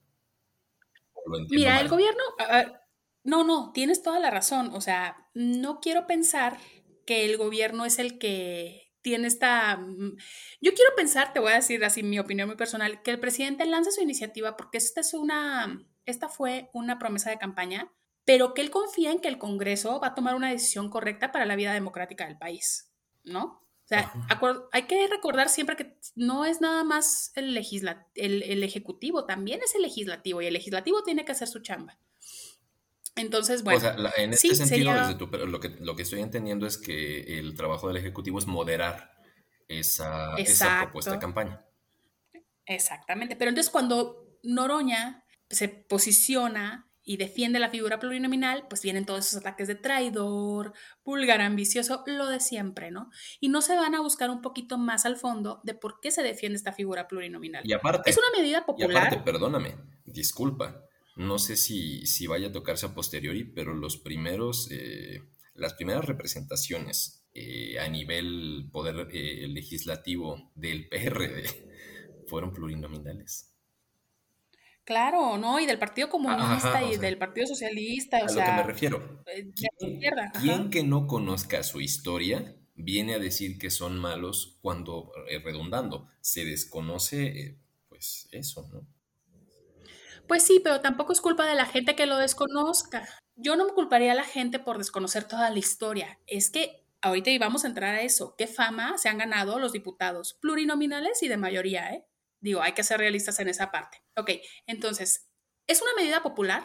¿O 1.14 1.30
lo 1.30 1.38
entiendo 1.38 1.64
Mira, 1.64 1.72
mal? 1.72 1.82
el 1.82 1.88
gobierno, 1.88 2.22
ah, 2.38 2.80
no, 3.24 3.42
no, 3.42 3.72
tienes 3.72 4.04
toda 4.04 4.20
la 4.20 4.30
razón. 4.30 4.70
O 4.72 4.80
sea, 4.80 5.28
no 5.34 5.80
quiero 5.80 6.06
pensar 6.06 6.56
que 7.04 7.24
el 7.24 7.38
gobierno 7.38 7.86
es 7.86 7.98
el 7.98 8.20
que 8.20 8.92
tiene 9.02 9.26
esta... 9.26 9.76
mm, 9.76 10.16
Yo 10.60 10.74
quiero 10.74 10.94
pensar, 10.94 11.32
te 11.32 11.40
voy 11.40 11.50
a 11.50 11.56
decir 11.56 11.84
así 11.84 12.04
mi 12.04 12.20
opinión 12.20 12.46
muy 12.46 12.56
personal, 12.56 13.02
que 13.02 13.10
el 13.10 13.18
presidente 13.18 13.64
lanza 13.66 13.90
su 13.90 14.00
iniciativa 14.00 14.56
porque 14.56 14.78
esta 14.78 15.00
es 15.00 15.12
una, 15.12 15.84
esta 16.06 16.28
fue 16.28 16.70
una 16.72 17.00
promesa 17.00 17.30
de 17.30 17.38
campaña, 17.38 17.92
pero 18.24 18.54
que 18.54 18.62
él 18.62 18.70
confía 18.70 19.10
en 19.12 19.20
que 19.20 19.28
el 19.28 19.38
Congreso 19.38 20.00
va 20.00 20.08
a 20.08 20.14
tomar 20.14 20.34
una 20.34 20.50
decisión 20.50 20.88
correcta 20.90 21.32
para 21.32 21.46
la 21.46 21.56
vida 21.56 21.72
democrática 21.72 22.26
del 22.26 22.38
país, 22.38 22.90
¿no? 23.24 23.60
O 23.84 23.86
sea, 23.86 24.10
hay 24.72 24.82
que 24.84 25.06
recordar 25.08 25.50
siempre 25.50 25.76
que 25.76 25.98
no 26.14 26.46
es 26.46 26.62
nada 26.62 26.84
más 26.84 27.32
el, 27.34 27.52
legisla 27.52 28.06
el, 28.14 28.42
el 28.42 28.62
ejecutivo, 28.64 29.26
también 29.26 29.60
es 29.62 29.74
el 29.74 29.82
legislativo 29.82 30.40
y 30.40 30.46
el 30.46 30.54
legislativo 30.54 31.02
tiene 31.02 31.26
que 31.26 31.32
hacer 31.32 31.48
su 31.48 31.60
chamba. 31.60 31.98
Entonces, 33.16 33.62
bueno, 33.62 33.78
o 33.78 33.80
sea, 33.82 33.96
la- 33.96 34.12
en 34.16 34.32
este 34.32 34.48
sí, 34.48 34.56
sentido, 34.56 34.90
sería- 34.90 35.06
desde 35.06 35.14
tu- 35.18 35.30
pero 35.30 35.46
lo, 35.46 35.60
que, 35.60 35.68
lo 35.68 35.94
que 35.94 36.02
estoy 36.02 36.20
entendiendo 36.20 36.66
es 36.66 36.78
que 36.78 37.38
el 37.38 37.54
trabajo 37.54 37.88
del 37.88 37.98
Ejecutivo 37.98 38.38
es 38.38 38.46
moderar 38.46 39.12
esa, 39.68 40.34
esa 40.36 40.78
propuesta 40.80 41.12
de 41.12 41.18
campaña. 41.18 41.64
Exactamente, 42.66 43.36
pero 43.36 43.50
entonces 43.50 43.70
cuando 43.70 44.26
Noroña 44.42 45.24
se 45.50 45.68
posiciona 45.68 46.90
y 47.04 47.18
defiende 47.18 47.58
la 47.58 47.68
figura 47.68 47.98
plurinominal, 47.98 48.66
pues 48.68 48.82
vienen 48.82 49.04
todos 49.04 49.26
esos 49.26 49.40
ataques 49.40 49.68
de 49.68 49.74
traidor, 49.74 50.72
vulgar, 51.04 51.40
ambicioso, 51.40 52.02
lo 52.06 52.28
de 52.28 52.40
siempre, 52.40 52.90
¿no? 52.90 53.10
Y 53.40 53.48
no 53.48 53.60
se 53.60 53.76
van 53.76 53.94
a 53.94 54.00
buscar 54.00 54.30
un 54.30 54.40
poquito 54.40 54.78
más 54.78 55.04
al 55.04 55.16
fondo 55.16 55.60
de 55.64 55.74
por 55.74 56.00
qué 56.00 56.10
se 56.10 56.22
defiende 56.22 56.56
esta 56.56 56.72
figura 56.72 57.06
plurinominal. 57.06 57.62
Y 57.66 57.72
aparte, 57.72 58.10
Es 58.10 58.16
una 58.16 58.36
medida 58.36 58.58
y 58.58 58.64
popular. 58.64 59.06
aparte, 59.06 59.18
perdóname, 59.18 59.76
disculpa, 60.04 60.84
no 61.16 61.38
sé 61.38 61.56
si, 61.56 62.06
si 62.06 62.26
vaya 62.26 62.48
a 62.48 62.52
tocarse 62.52 62.86
a 62.86 62.94
posteriori, 62.94 63.44
pero 63.44 63.74
los 63.74 63.98
primeros, 63.98 64.68
eh, 64.70 65.22
las 65.54 65.74
primeras 65.74 66.06
representaciones 66.06 67.24
eh, 67.34 67.78
a 67.80 67.88
nivel 67.88 68.68
poder 68.72 69.08
eh, 69.12 69.46
legislativo 69.48 70.50
del 70.54 70.88
PRD 70.88 71.44
fueron 72.28 72.52
plurinominales. 72.52 73.53
Claro, 74.84 75.38
¿no? 75.38 75.60
Y 75.60 75.66
del 75.66 75.78
Partido 75.78 76.08
Comunista 76.10 76.78
Ajá, 76.78 76.84
o 76.84 76.92
y 76.92 76.98
sea, 76.98 76.98
del 76.98 77.16
Partido 77.18 77.46
Socialista, 77.46 78.18
A 78.18 78.28
o 78.28 78.32
lo 78.32 78.42
que 78.42 78.52
me 78.52 78.62
sea, 78.62 78.62
refiero. 78.62 79.24
eh, 79.26 79.44
de 79.44 79.62
la 79.62 79.70
¿Quién, 79.78 79.92
izquierda. 79.94 80.32
ajá. 80.34 80.40
quién 80.40 80.70
que 80.70 80.82
no 80.84 81.06
conozca 81.06 81.62
su 81.62 81.80
historia 81.80 82.56
viene 82.74 83.14
a 83.14 83.18
decir 83.18 83.58
que 83.58 83.70
son 83.70 83.98
malos 83.98 84.58
cuando, 84.62 85.12
eh, 85.28 85.38
redundando, 85.38 86.08
se 86.20 86.44
desconoce, 86.44 87.26
eh, 87.26 87.58
pues 87.88 88.28
eso, 88.32 88.68
¿no? 88.72 88.86
Pues 90.26 90.42
sí, 90.44 90.60
pero 90.62 90.80
tampoco 90.80 91.12
es 91.12 91.20
culpa 91.20 91.46
de 91.46 91.54
la 91.54 91.66
gente 91.66 91.94
que 91.96 92.06
lo 92.06 92.16
desconozca. 92.18 93.06
Yo 93.36 93.56
no 93.56 93.66
me 93.66 93.72
culparía 93.72 94.12
a 94.12 94.14
la 94.14 94.24
gente 94.24 94.58
por 94.58 94.78
desconocer 94.78 95.24
toda 95.24 95.50
la 95.50 95.58
historia. 95.58 96.18
Es 96.26 96.50
que 96.50 96.86
ahorita 97.02 97.30
íbamos 97.30 97.64
a 97.64 97.68
entrar 97.68 97.94
a 97.94 98.02
eso. 98.02 98.34
¿Qué 98.38 98.46
fama 98.46 98.96
se 98.98 99.08
han 99.08 99.18
ganado 99.18 99.58
los 99.58 99.72
diputados 99.72 100.34
plurinominales 100.40 101.22
y 101.22 101.28
de 101.28 101.36
mayoría, 101.36 101.90
eh? 101.92 102.06
Digo, 102.44 102.60
hay 102.60 102.72
que 102.72 102.82
ser 102.82 102.98
realistas 102.98 103.40
en 103.40 103.48
esa 103.48 103.70
parte. 103.70 104.04
Ok, 104.16 104.32
entonces, 104.66 105.30
¿es 105.66 105.80
una 105.80 105.94
medida 105.96 106.22
popular 106.22 106.62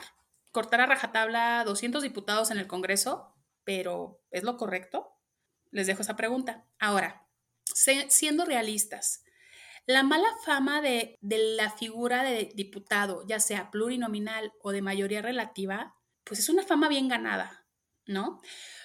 cortar 0.52 0.82
a 0.82 0.88
rajatabla 0.88 1.63
200 1.65 2.04
diputados 2.04 2.52
en 2.52 2.58
el 2.58 2.68
Congreso? 2.68 3.34
Pero 3.63 4.22
¿es 4.30 4.44
lo 4.44 4.58
correcto? 4.58 5.13
Les 5.72 5.88
dejo 5.88 6.02
esa 6.02 6.18
pregunta. 6.18 6.68
Ahora, 6.80 7.30
siendo 8.10 8.44
realistas, 8.44 9.24
la 9.86 10.04
mala 10.04 10.28
fama 10.44 10.82
de, 10.82 11.18
de 11.22 11.38
la 11.56 11.72
figura 11.72 12.24
de 12.24 12.52
diputado, 12.54 13.26
ya 13.26 13.39
sea 13.39 13.72
plurinominal 13.72 14.52
o 14.60 14.74
de 14.74 14.82
mayoría 14.82 15.22
relativa, 15.22 15.96
pues 16.26 16.42
es 16.42 16.50
una 16.50 16.63
fama 16.63 16.89
bien 16.89 17.08
ganada, 17.08 17.65
¿no? 18.06 18.42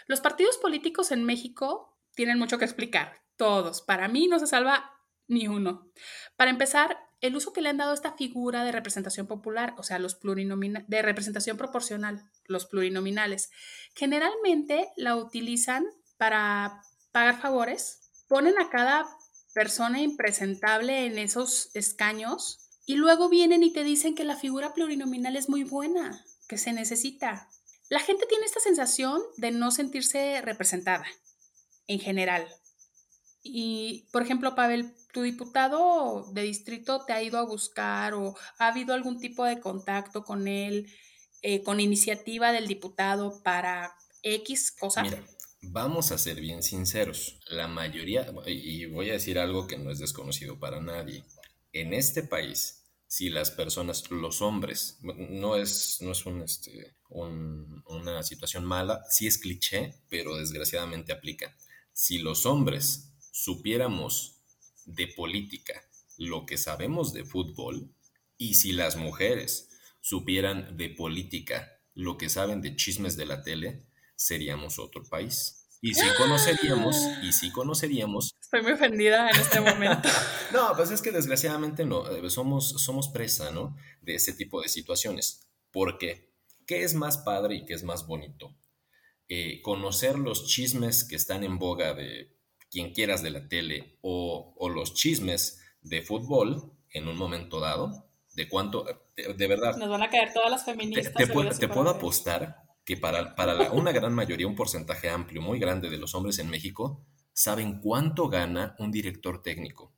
Los 0.07 0.20
partidos 0.20 0.59
políticos 0.59 1.11
en 1.11 1.24
México 1.24 1.98
tienen 2.14 2.38
mucho 2.38 2.57
que 2.57 2.66
explicar, 2.66 3.24
todos. 3.35 3.83
Para 3.83 4.07
mí 4.07 4.28
no 4.28 4.38
se 4.38 4.46
salva 4.46 4.93
ni 5.28 5.48
uno. 5.48 5.90
Para 6.37 6.50
empezar, 6.50 6.98
el 7.20 7.37
uso 7.37 7.52
que 7.52 7.62
le 7.62 7.70
han 7.70 7.78
dado 7.78 7.92
a 7.92 7.94
esta 7.94 8.12
figura 8.12 8.64
de 8.64 8.72
representación 8.72 9.26
popular, 9.26 9.74
o 9.78 9.82
sea, 9.82 9.98
los 9.98 10.14
plurinominales, 10.14 10.88
de 10.88 11.02
representación 11.02 11.56
proporcional, 11.56 12.30
los 12.44 12.66
plurinominales, 12.66 13.50
generalmente 13.94 14.90
la 14.96 15.16
utilizan 15.16 15.87
para 16.18 16.82
pagar 17.12 17.40
favores, 17.40 18.10
ponen 18.28 18.58
a 18.58 18.68
cada 18.68 19.06
persona 19.54 20.02
impresentable 20.02 21.06
en 21.06 21.18
esos 21.18 21.70
escaños 21.74 22.58
y 22.87 22.96
luego 22.96 23.28
vienen 23.28 23.62
y 23.62 23.72
te 23.72 23.84
dicen 23.84 24.14
que 24.14 24.24
la 24.24 24.37
figura 24.37 24.74
plurinominal 24.74 25.37
es 25.37 25.48
muy 25.48 25.64
buena, 25.64 26.24
que 26.48 26.58
se 26.58 26.72
necesita. 26.72 27.48
La 27.88 28.00
gente 28.00 28.26
tiene 28.26 28.44
esta 28.44 28.60
sensación 28.60 29.22
de 29.37 29.50
no 29.50 29.70
sentirse 29.70 30.42
representada 30.42 31.06
en 31.87 32.00
general. 32.00 32.46
Y, 33.44 34.09
por 34.11 34.22
ejemplo, 34.22 34.54
Pavel, 34.54 34.94
tu 35.12 35.22
diputado 35.22 36.26
de 36.33 36.42
distrito 36.42 37.04
te 37.04 37.12
ha 37.12 37.22
ido 37.22 37.38
a 37.38 37.44
buscar 37.44 38.14
o 38.14 38.35
ha 38.59 38.68
habido 38.68 38.94
algún 38.94 39.20
tipo 39.20 39.44
de 39.44 39.61
contacto 39.61 40.24
con 40.24 40.48
él, 40.48 40.90
eh, 41.42 41.62
con 41.62 41.78
iniciativa 41.78 42.52
del 42.52 42.66
diputado 42.66 43.42
para 43.42 43.94
X 44.22 44.72
cosa. 44.72 45.02
Mira, 45.02 45.22
vamos 45.61 46.11
a 46.11 46.18
ser 46.18 46.40
bien 46.40 46.62
sinceros. 46.62 47.38
La 47.48 47.68
mayoría, 47.68 48.26
y 48.46 48.87
voy 48.87 49.11
a 49.11 49.14
decir 49.14 49.38
algo 49.38 49.66
que 49.66 49.78
no 49.78 49.90
es 49.90 49.98
desconocido 49.98 50.59
para 50.59 50.80
nadie. 50.80 51.24
En 51.72 51.92
este 51.92 52.22
país, 52.22 52.85
si 53.07 53.28
las 53.28 53.50
personas, 53.50 54.11
los 54.11 54.40
hombres, 54.42 54.98
no 55.02 55.57
es, 55.57 55.98
no 56.00 56.12
es 56.12 56.24
un, 56.26 56.42
este, 56.42 56.96
un- 57.11 57.83
una 57.87 58.22
situación 58.22 58.64
mala, 58.64 59.04
sí 59.11 59.26
es 59.26 59.38
cliché, 59.38 59.94
pero 60.09 60.37
desgraciadamente 60.37 61.12
aplica. 61.12 61.54
Si 61.92 62.18
los 62.18 62.46
hombres 62.46 63.13
supiéramos 63.35 64.44
de 64.87 65.09
política 65.09 65.83
lo 66.18 66.47
que 66.47 66.57
sabemos 66.57 67.12
de 67.12 67.25
fútbol, 67.25 67.92
y 68.38 68.55
si 68.55 68.73
las 68.73 68.94
mujeres 68.94 69.70
supieran 70.01 70.77
de 70.77 70.90
política 70.90 71.81
lo 71.94 72.16
que 72.16 72.29
saben 72.29 72.62
de 72.62 72.77
chismes 72.77 73.16
de 73.16 73.27
la 73.27 73.42
tele, 73.42 73.87
seríamos 74.14 74.79
otro 74.79 75.03
país. 75.09 75.66
Y 75.81 75.94
sí 75.94 76.07
conoceríamos, 76.16 76.97
y 77.25 77.33
sí 77.33 77.51
conoceríamos. 77.51 78.37
Estoy 78.40 78.62
muy 78.62 78.73
ofendida 78.73 79.29
en 79.29 79.40
este 79.40 79.61
momento. 79.61 80.09
No, 80.53 80.73
pues 80.77 80.92
es 80.92 81.03
que 81.03 81.11
desgraciadamente 81.11 81.85
no, 81.85 82.09
eh, 82.09 82.31
somos, 82.31 82.81
somos 82.85 83.09
presa, 83.09 83.51
¿no? 83.51 83.77
De 84.01 84.14
ese 84.14 84.33
tipo 84.33 84.62
de 84.62 84.68
situaciones. 84.68 85.49
¿Por 85.73 85.99
qué? 85.99 86.31
¿Qué 86.64 86.85
es 86.85 86.94
más 86.94 87.18
padre 87.18 87.57
y 87.57 87.64
qué 87.64 87.75
es 87.75 87.83
más 87.83 88.07
bonito? 88.07 88.55
Eh, 89.27 89.61
conocer 89.62 90.16
los 90.16 90.47
chismes 90.47 91.03
que 91.03 91.16
están 91.16 91.42
en 91.42 91.59
boga 91.59 91.94
de 91.94 92.35
quien 92.74 92.92
quieras 92.94 93.22
de 93.22 93.30
la 93.30 93.48
tele 93.48 93.98
o, 94.02 94.54
o 94.58 94.70
los 94.70 94.94
chismes 94.94 95.62
de 95.82 96.02
fútbol 96.02 96.72
en 96.90 97.08
un 97.08 97.16
momento 97.16 97.60
dado, 97.60 98.10
de 98.34 98.48
cuánto, 98.50 98.84
de, 99.16 99.34
de 99.34 99.48
verdad, 99.48 99.76
Nos 99.76 99.90
van 99.90 100.02
a 100.02 100.08
caer 100.08 100.32
todas 100.32 100.50
las 100.50 100.64
te, 100.92 101.02
feministas. 101.04 101.14
te 101.14 101.26
puedo, 101.26 101.48
habidas 101.48 101.60
y 101.60 101.60
te 101.60 101.68
puedo 101.68 101.90
apostar 101.90 102.56
que 102.84 102.96
para, 102.96 103.34
para 103.34 103.54
la- 103.54 103.72
una 103.72 103.92
gran 103.92 104.14
mayoría, 104.14 104.46
un 104.46 104.54
porcentaje 104.54 105.08
amplio, 105.10 105.42
muy 105.42 105.58
grande 105.58 105.90
de 105.90 105.98
los 105.98 106.14
hombres 106.14 106.38
en 106.38 106.50
México, 106.50 107.06
saben 107.32 107.80
cuánto 107.80 108.28
gana 108.28 108.76
un 108.78 108.90
director 108.92 109.42
técnico 109.42 109.94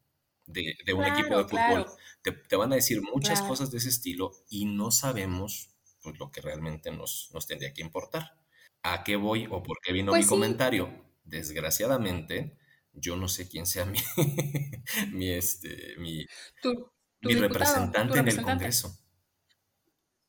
de, 0.46 0.74
de 0.84 0.94
un 0.94 1.06
equipo 1.06 1.36
de 1.38 1.44
Claro, 1.44 1.48
fútbol. 1.48 1.86
claro. 1.86 1.96
Te, 2.22 2.32
te 2.32 2.56
van 2.56 2.72
a 2.72 2.76
decir 2.76 3.02
muchas 3.12 3.42
Claro. 3.42 3.42
cosas 3.42 3.70
de 3.70 3.78
ese 3.78 3.88
estilo 3.88 4.32
y 4.48 4.64
no 4.66 4.90
sabemos 4.90 5.70
pues, 6.02 6.18
lo 6.18 6.30
que 6.30 6.40
realmente 6.40 6.90
nos, 6.92 7.30
nos 7.34 7.46
tendría 7.46 7.74
que 7.74 7.82
importar. 7.82 8.38
¿A 8.82 9.02
qué 9.04 9.16
voy 9.16 9.46
o 9.50 9.62
por 9.62 9.78
qué 9.82 9.92
vino 9.92 10.12
Pues 10.12 10.24
mi 10.24 10.26
sí. 10.26 10.26
comentario? 10.26 11.04
Desgraciadamente, 11.24 12.56
yo 12.96 13.16
no 13.16 13.28
sé 13.28 13.48
quién 13.48 13.66
sea 13.66 13.84
mi, 13.86 13.98
mi, 15.12 15.30
este, 15.30 15.94
mi, 15.98 16.26
Tu, 16.62 16.74
tu 16.74 17.28
mi 17.28 17.34
diputado, 17.34 17.48
representante 17.48 18.18
en 18.18 18.28
el. 18.28 18.42
Congreso. 18.42 18.98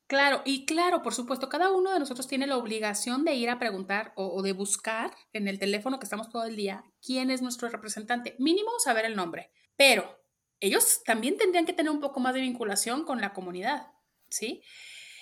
Claro, 0.06 0.40
y 0.46 0.64
claro, 0.64 1.02
por 1.02 1.14
supuesto, 1.14 1.50
cada 1.50 1.70
uno 1.70 1.92
de 1.92 1.98
nosotros 1.98 2.26
tiene 2.26 2.46
la 2.46 2.56
obligación 2.56 3.24
de 3.26 3.34
ir 3.34 3.50
a 3.50 3.58
preguntar 3.58 4.14
o, 4.16 4.28
o 4.28 4.42
de 4.42 4.52
buscar 4.52 5.14
en 5.34 5.48
el 5.48 5.58
teléfono 5.58 5.98
que 5.98 6.04
estamos 6.04 6.30
todo 6.30 6.44
el 6.44 6.56
día 6.56 6.82
quién 7.04 7.30
es 7.30 7.42
nuestro 7.42 7.68
representante. 7.68 8.34
Mínimo 8.38 8.70
saber 8.82 9.04
el 9.04 9.16
nombre. 9.16 9.50
Pero 9.76 10.18
ellos 10.60 11.02
también 11.04 11.36
tendrían 11.36 11.66
que 11.66 11.72
tener 11.72 11.92
un 11.92 12.00
poco 12.00 12.20
más 12.20 12.34
de 12.34 12.40
vinculación 12.40 13.04
con 13.04 13.20
la 13.20 13.32
comunidad, 13.32 13.88
¿sí? 14.28 14.62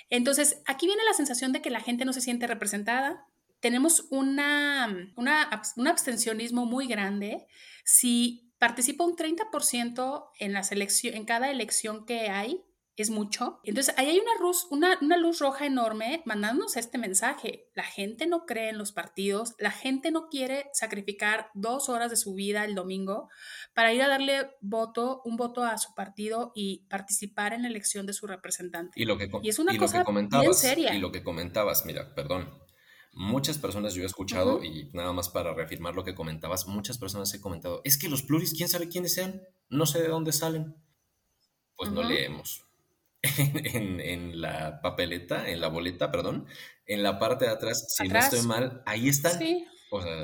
Entonces, 0.09 0.63
aquí 0.67 0.87
viene 0.87 1.05
la 1.05 1.15
sensación 1.15 1.53
de 1.53 1.61
que 1.61 1.71
la 1.71 1.81
gente 1.81 2.05
no 2.05 2.13
se 2.13 2.21
siente 2.21 2.47
representada. 2.47 3.27
Tenemos 3.67 4.07
una, 4.11 5.13
una 5.17 5.63
un 5.75 5.89
abstencionismo 5.89 6.67
muy 6.67 6.87
grande. 6.87 7.49
Si 7.85 8.53
participa 8.61 9.03
un 9.03 9.17
30% 9.17 10.29
en, 10.39 10.53
las 10.53 10.71
en 10.71 11.25
cada 11.25 11.51
elección 11.51 12.07
que 12.07 12.31
hay, 12.31 12.63
es 12.95 13.11
mucho. 13.11 13.59
Entonces, 13.65 13.93
ahí 13.99 14.07
hay 14.07 14.21
una 14.21 14.39
luz, 14.41 14.69
una, 14.71 14.97
una 15.03 15.17
luz 15.17 15.41
roja 15.41 15.67
enorme 15.67 16.23
mandándonos 16.27 16.77
este 16.77 16.97
mensaje. 16.97 17.69
La 17.75 17.83
gente 17.83 18.29
no 18.29 18.47
cree 18.47 18.69
en 18.69 18.79
los 18.79 18.93
partidos, 18.93 19.57
la 19.59 19.73
gente 19.73 20.13
no 20.13 20.29
quiere 20.29 20.67
sacrificar 20.73 21.51
dos 21.55 21.89
horas 21.89 22.09
de 22.09 22.17
su 22.17 22.35
vida 22.35 22.65
el 22.65 22.77
domingo 22.77 23.31
para 23.75 23.93
ir 23.93 24.01
a 24.01 24.07
darle 24.07 24.53
voto, 24.61 25.23
un 25.25 25.37
voto 25.37 25.65
a 25.65 25.77
su 25.79 25.93
partido 25.93 26.53
y 26.55 26.87
participar 26.89 27.53
en 27.53 27.63
la 27.63 27.69
elección 27.69 28.07
de 28.07 28.13
su 28.13 28.29
representante. 28.29 28.93
Y 28.95 29.07
lo 29.07 29.19
que, 29.19 29.29
Y 29.43 29.49
es 29.49 29.59
una 29.59 29.73
y 29.73 29.75
lo 29.75 29.81
que 29.81 29.93
cosa 29.93 30.05
bien 30.41 30.55
seria. 30.55 30.95
y 30.95 31.01
lo 31.01 31.11
que 31.11 31.25
comentabas, 31.25 31.85
mira, 31.85 32.15
perdón, 32.15 32.66
Muchas 33.19 33.57
personas 33.57 33.95
yo 33.95 34.03
he 34.03 34.07
escuchado, 34.07 34.63
y 34.63 34.91
nada 34.93 35.11
más 35.15 35.31
para 35.31 35.55
reafirmar 35.55 35.95
lo 35.95 36.05
que 36.05 36.15
comentabas, 36.15 36.69
muchas 36.69 36.99
personas 36.99 37.33
he 37.33 37.41
comentado, 37.41 37.81
es 37.83 37.97
que 37.97 38.11
los 38.11 38.21
pluris, 38.23 38.53
¿quién 38.53 38.69
sabe 38.69 38.91
quiénes 38.91 39.15
sean? 39.15 39.41
No 39.71 39.87
sé 39.87 40.03
de 40.03 40.09
dónde 40.09 40.33
salen. 40.33 40.77
Pues 41.77 41.91
no 41.91 42.03
leemos. 42.03 42.67
en, 43.23 44.39
la 44.39 44.83
papeleta, 44.83 45.49
en 45.49 45.63
la 45.63 45.69
boleta, 45.69 46.13
perdón, 46.13 46.47
en 46.85 47.03
la 47.03 47.19
parte 47.19 47.47
de 47.47 47.53
atrás, 47.53 47.87
si 47.97 48.07
no 48.07 48.19
estoy 48.19 48.43
mal, 48.43 48.83
ahí 48.85 49.09
están. 49.09 49.39
Sí, 49.39 49.67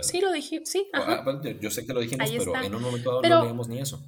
sí 0.02 0.20
lo 0.20 0.30
dije, 0.30 0.60
sí. 0.66 0.90
Ah, 0.92 1.24
yo 1.62 1.70
sé 1.70 1.86
que 1.86 1.94
lo 1.94 2.00
dijimos, 2.00 2.30
pero 2.30 2.62
en 2.62 2.74
un 2.74 2.82
momento 2.82 3.22
dado 3.22 3.22
no 3.22 3.44
leemos 3.44 3.68
ni 3.68 3.78
eso. 3.78 4.04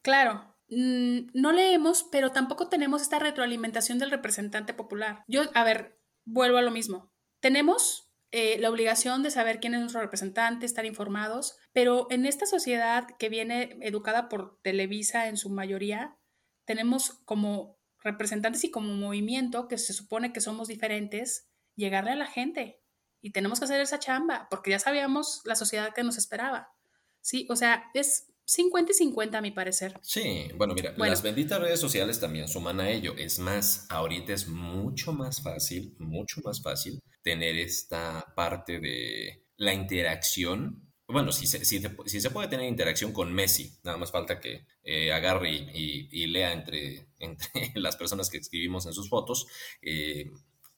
Claro, 0.00 0.56
mm, 0.70 1.32
no 1.34 1.52
leemos, 1.52 2.06
pero 2.10 2.32
tampoco 2.32 2.70
tenemos 2.70 3.02
esta 3.02 3.18
retroalimentación 3.18 3.98
del 3.98 4.10
representante 4.10 4.72
popular. 4.72 5.22
Yo, 5.28 5.42
a 5.52 5.64
ver, 5.64 6.00
vuelvo 6.24 6.56
a 6.56 6.62
lo 6.62 6.70
mismo. 6.70 7.09
Tenemos 7.40 8.10
eh, 8.32 8.58
la 8.60 8.70
obligación 8.70 9.22
de 9.22 9.30
saber 9.30 9.58
quién 9.58 9.74
es 9.74 9.80
nuestro 9.80 10.00
representante, 10.00 10.64
estar 10.64 10.86
informados, 10.86 11.56
pero 11.72 12.06
en 12.10 12.26
esta 12.26 12.46
sociedad 12.46 13.08
que 13.18 13.28
viene 13.28 13.76
educada 13.80 14.28
por 14.28 14.60
Televisa 14.62 15.26
en 15.26 15.36
su 15.36 15.50
mayoría, 15.50 16.16
tenemos 16.64 17.20
como 17.24 17.80
representantes 17.98 18.62
y 18.64 18.70
como 18.70 18.94
movimiento 18.94 19.66
que 19.66 19.78
se 19.78 19.92
supone 19.92 20.32
que 20.32 20.40
somos 20.40 20.68
diferentes, 20.68 21.48
llegarle 21.74 22.12
a 22.12 22.16
la 22.16 22.26
gente 22.26 22.82
y 23.20 23.32
tenemos 23.32 23.58
que 23.58 23.64
hacer 23.64 23.80
esa 23.80 23.98
chamba 23.98 24.46
porque 24.48 24.70
ya 24.70 24.78
sabíamos 24.78 25.40
la 25.44 25.56
sociedad 25.56 25.92
que 25.92 26.04
nos 26.04 26.16
esperaba. 26.16 26.72
Sí, 27.20 27.46
o 27.50 27.56
sea, 27.56 27.90
es 27.94 28.32
50 28.44 28.92
y 28.92 28.94
50 28.94 29.38
a 29.38 29.42
mi 29.42 29.50
parecer. 29.50 29.98
Sí, 30.02 30.50
bueno, 30.56 30.74
mira, 30.74 30.94
las 30.96 31.22
benditas 31.22 31.60
redes 31.60 31.80
sociales 31.80 32.20
también 32.20 32.48
suman 32.48 32.80
a 32.80 32.90
ello. 32.90 33.14
Es 33.16 33.38
más, 33.38 33.86
ahorita 33.90 34.32
es 34.32 34.48
mucho 34.48 35.12
más 35.12 35.42
fácil, 35.42 35.94
mucho 35.98 36.40
más 36.44 36.62
fácil 36.62 37.02
tener 37.22 37.56
esta 37.58 38.32
parte 38.34 38.80
de 38.80 39.44
la 39.56 39.74
interacción. 39.74 40.92
Bueno, 41.06 41.32
si 41.32 41.46
se, 41.46 41.64
si, 41.64 41.80
se 41.80 42.30
puede 42.30 42.48
tener 42.48 42.68
interacción 42.68 43.12
con 43.12 43.32
Messi, 43.32 43.78
nada 43.82 43.98
más 43.98 44.12
falta 44.12 44.38
que 44.40 44.66
eh, 44.84 45.12
agarre 45.12 45.50
y, 45.50 46.26
lea 46.26 46.52
entre, 46.52 47.08
entre 47.18 47.72
las 47.74 47.96
personas 47.96 48.30
que 48.30 48.38
escribimos 48.38 48.86
en 48.86 48.92
sus 48.92 49.08
fotos. 49.08 49.46
Eh, 49.82 50.30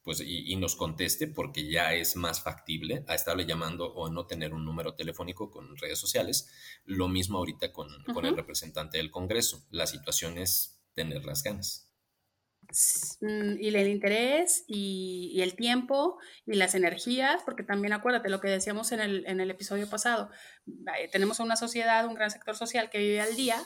pues 0.03 0.19
y, 0.19 0.53
nos 0.57 0.75
conteste 0.75 1.27
porque 1.27 1.69
ya 1.69 1.93
es 1.93 2.17
más 2.17 2.43
factible 2.43 3.05
a 3.07 3.15
estarle 3.15 3.45
llamando 3.45 3.93
o 3.93 4.09
no 4.09 4.25
tener 4.25 4.53
un 4.53 4.65
número 4.65 4.95
telefónico 4.95 5.49
con 5.49 5.77
redes 5.77 5.97
sociales. 5.97 6.49
Lo 6.83 7.07
mismo 7.07 7.37
ahorita 7.37 7.71
con, 7.71 7.87
con 8.13 8.25
el 8.25 8.35
representante 8.35 8.97
del 8.97 9.11
Congreso. 9.11 9.65
La 9.69 9.87
situación 9.87 10.37
es 10.37 10.81
tener 10.93 11.23
las 11.23 11.41
ganas. 11.41 11.92
Mm, 13.21 13.57
y 13.59 13.67
el 13.67 13.87
interés 13.87 14.63
y, 14.67 15.39
el 15.41 15.55
tiempo 15.55 16.17
y 16.45 16.55
las 16.55 16.75
energías, 16.75 17.41
porque 17.43 17.63
también 17.63 17.93
acuérdate 17.93 18.29
lo 18.29 18.41
que 18.41 18.49
decíamos 18.49 18.91
en 18.91 18.99
el, 18.99 19.25
en 19.27 19.39
el 19.39 19.51
episodio 19.51 19.89
pasado, 19.89 20.29
tenemos 21.11 21.39
una 21.39 21.55
sociedad, 21.55 22.07
un 22.07 22.15
gran 22.15 22.31
sector 22.31 22.55
social 22.55 22.89
que 22.89 22.97
vive 22.97 23.21
al 23.21 23.35
día 23.35 23.61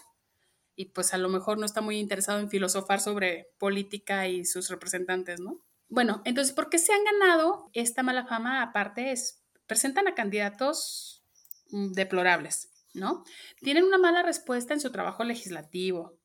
y 0.76 0.86
pues 0.86 1.13
a 1.13 1.17
lo 1.17 1.30
mejor 1.30 1.58
no 1.58 1.65
está 1.65 1.82
muy 1.82 1.98
interesado 1.98 2.39
en 2.39 2.50
filosofar 2.50 3.00
sobre 3.00 3.50
política 3.58 4.28
y 4.28 4.46
sus 4.46 4.70
representantes, 4.70 5.39
¿no? 5.39 5.63
Bueno, 5.89 6.22
entonces, 6.26 6.54
¿por 6.54 6.70
qué 6.70 6.78
se 6.78 6.93
han 6.93 7.04
ganado 7.04 7.70
esta 7.74 8.04
mala 8.04 8.26
fama? 8.26 8.62
Aparte, 8.62 9.12
es, 9.12 9.41
presentan 9.65 10.08
a 10.08 10.15
candidatos 10.15 11.24
mm, 11.72 11.93
deplorables, 11.93 12.72
¿no? 12.93 13.24
Tienen 13.62 13.86
una 13.86 13.98
mala 13.98 14.22
respuesta 14.22 14.74
en 14.74 14.82
su 14.82 14.91
trabajo 14.91 15.24
legislativo. 15.24 16.20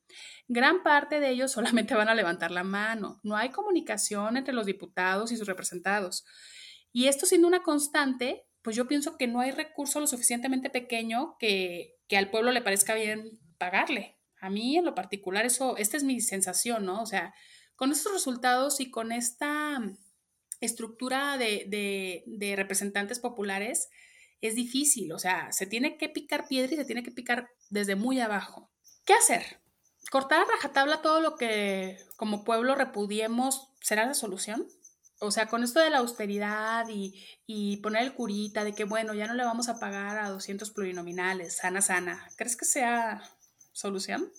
Gran 0.48 0.82
parte 0.82 1.20
de 1.20 1.30
ellos 1.30 1.52
solamente 1.52 1.94
van 1.94 2.08
a 2.08 2.14
levantar 2.14 2.50
la 2.50 2.64
mano. 2.64 3.20
No 3.22 3.36
hay 3.36 3.50
comunicación 3.50 4.36
entre 4.36 4.54
los 4.54 4.66
diputados 4.66 5.32
y 5.32 5.36
sus 5.36 5.46
representados. 5.46 6.24
Y 6.92 7.06
esto 7.06 7.26
siendo 7.26 7.48
una 7.48 7.62
constante, 7.62 8.44
pues 8.62 8.76
yo 8.76 8.86
pienso 8.86 9.16
que 9.16 9.26
no 9.26 9.40
hay 9.40 9.50
recurso 9.50 10.00
lo 10.00 10.06
suficientemente 10.06 10.70
pequeño 10.70 11.36
que, 11.38 11.96
que 12.06 12.16
al 12.16 12.30
pueblo 12.30 12.52
le 12.52 12.62
parezca 12.62 12.94
bien 12.94 13.40
pagarle. 13.58 14.18
A 14.40 14.50
mí 14.50 14.76
en 14.76 14.84
lo 14.84 14.94
particular, 14.94 15.46
eso, 15.46 15.76
esta 15.76 15.96
es 15.96 16.04
mi 16.04 16.20
sensación, 16.20 16.84
¿no? 16.84 17.00
O 17.00 17.06
sea, 17.06 17.32
con 17.76 17.92
estos 17.92 18.12
resultados 18.12 18.80
y 18.80 18.90
con 18.90 19.12
esta 19.12 19.80
estructura 20.60 21.38
de, 21.38 22.54
representantes 22.56 23.18
populares, 23.18 23.88
es 24.40 24.54
difícil, 24.54 25.12
o 25.12 25.18
sea, 25.18 25.52
se 25.52 25.66
tiene 25.66 25.96
que 25.96 26.08
picar 26.08 26.48
piedra 26.48 26.74
y 26.74 26.76
se 26.76 26.84
tiene 26.84 27.02
que 27.02 27.12
picar 27.12 27.48
desde 27.70 27.96
muy 27.96 28.20
abajo. 28.20 28.70
¿Qué 29.04 29.14
hacer? 29.14 29.61
¿Cortar 30.10 30.42
a 30.42 30.44
rajatabla 30.44 31.02
todo 31.02 31.20
lo 31.20 31.36
que 31.36 31.98
como 32.16 32.44
pueblo 32.44 32.74
repudiemos 32.74 33.68
será 33.80 34.06
la 34.06 34.14
solución? 34.14 34.66
O 35.20 35.30
sea, 35.30 35.46
con 35.46 35.62
esto 35.62 35.78
de 35.80 35.90
la 35.90 35.98
austeridad 35.98 36.88
y, 36.88 37.14
y, 37.46 37.76
poner 37.78 38.02
el 38.02 38.12
curita 38.12 38.64
de 38.64 38.74
que, 38.74 38.84
bueno, 38.84 39.14
ya 39.14 39.28
no 39.28 39.34
le 39.34 39.44
vamos 39.44 39.68
a 39.68 39.78
pagar 39.78 40.18
a 40.18 40.30
200 40.30 40.70
plurinominales, 40.72 41.56
sana, 41.56 41.80
sana, 41.80 42.28
¿crees 42.36 42.56
que 42.56 42.64
sea 42.64 43.22
solución? 43.72 44.32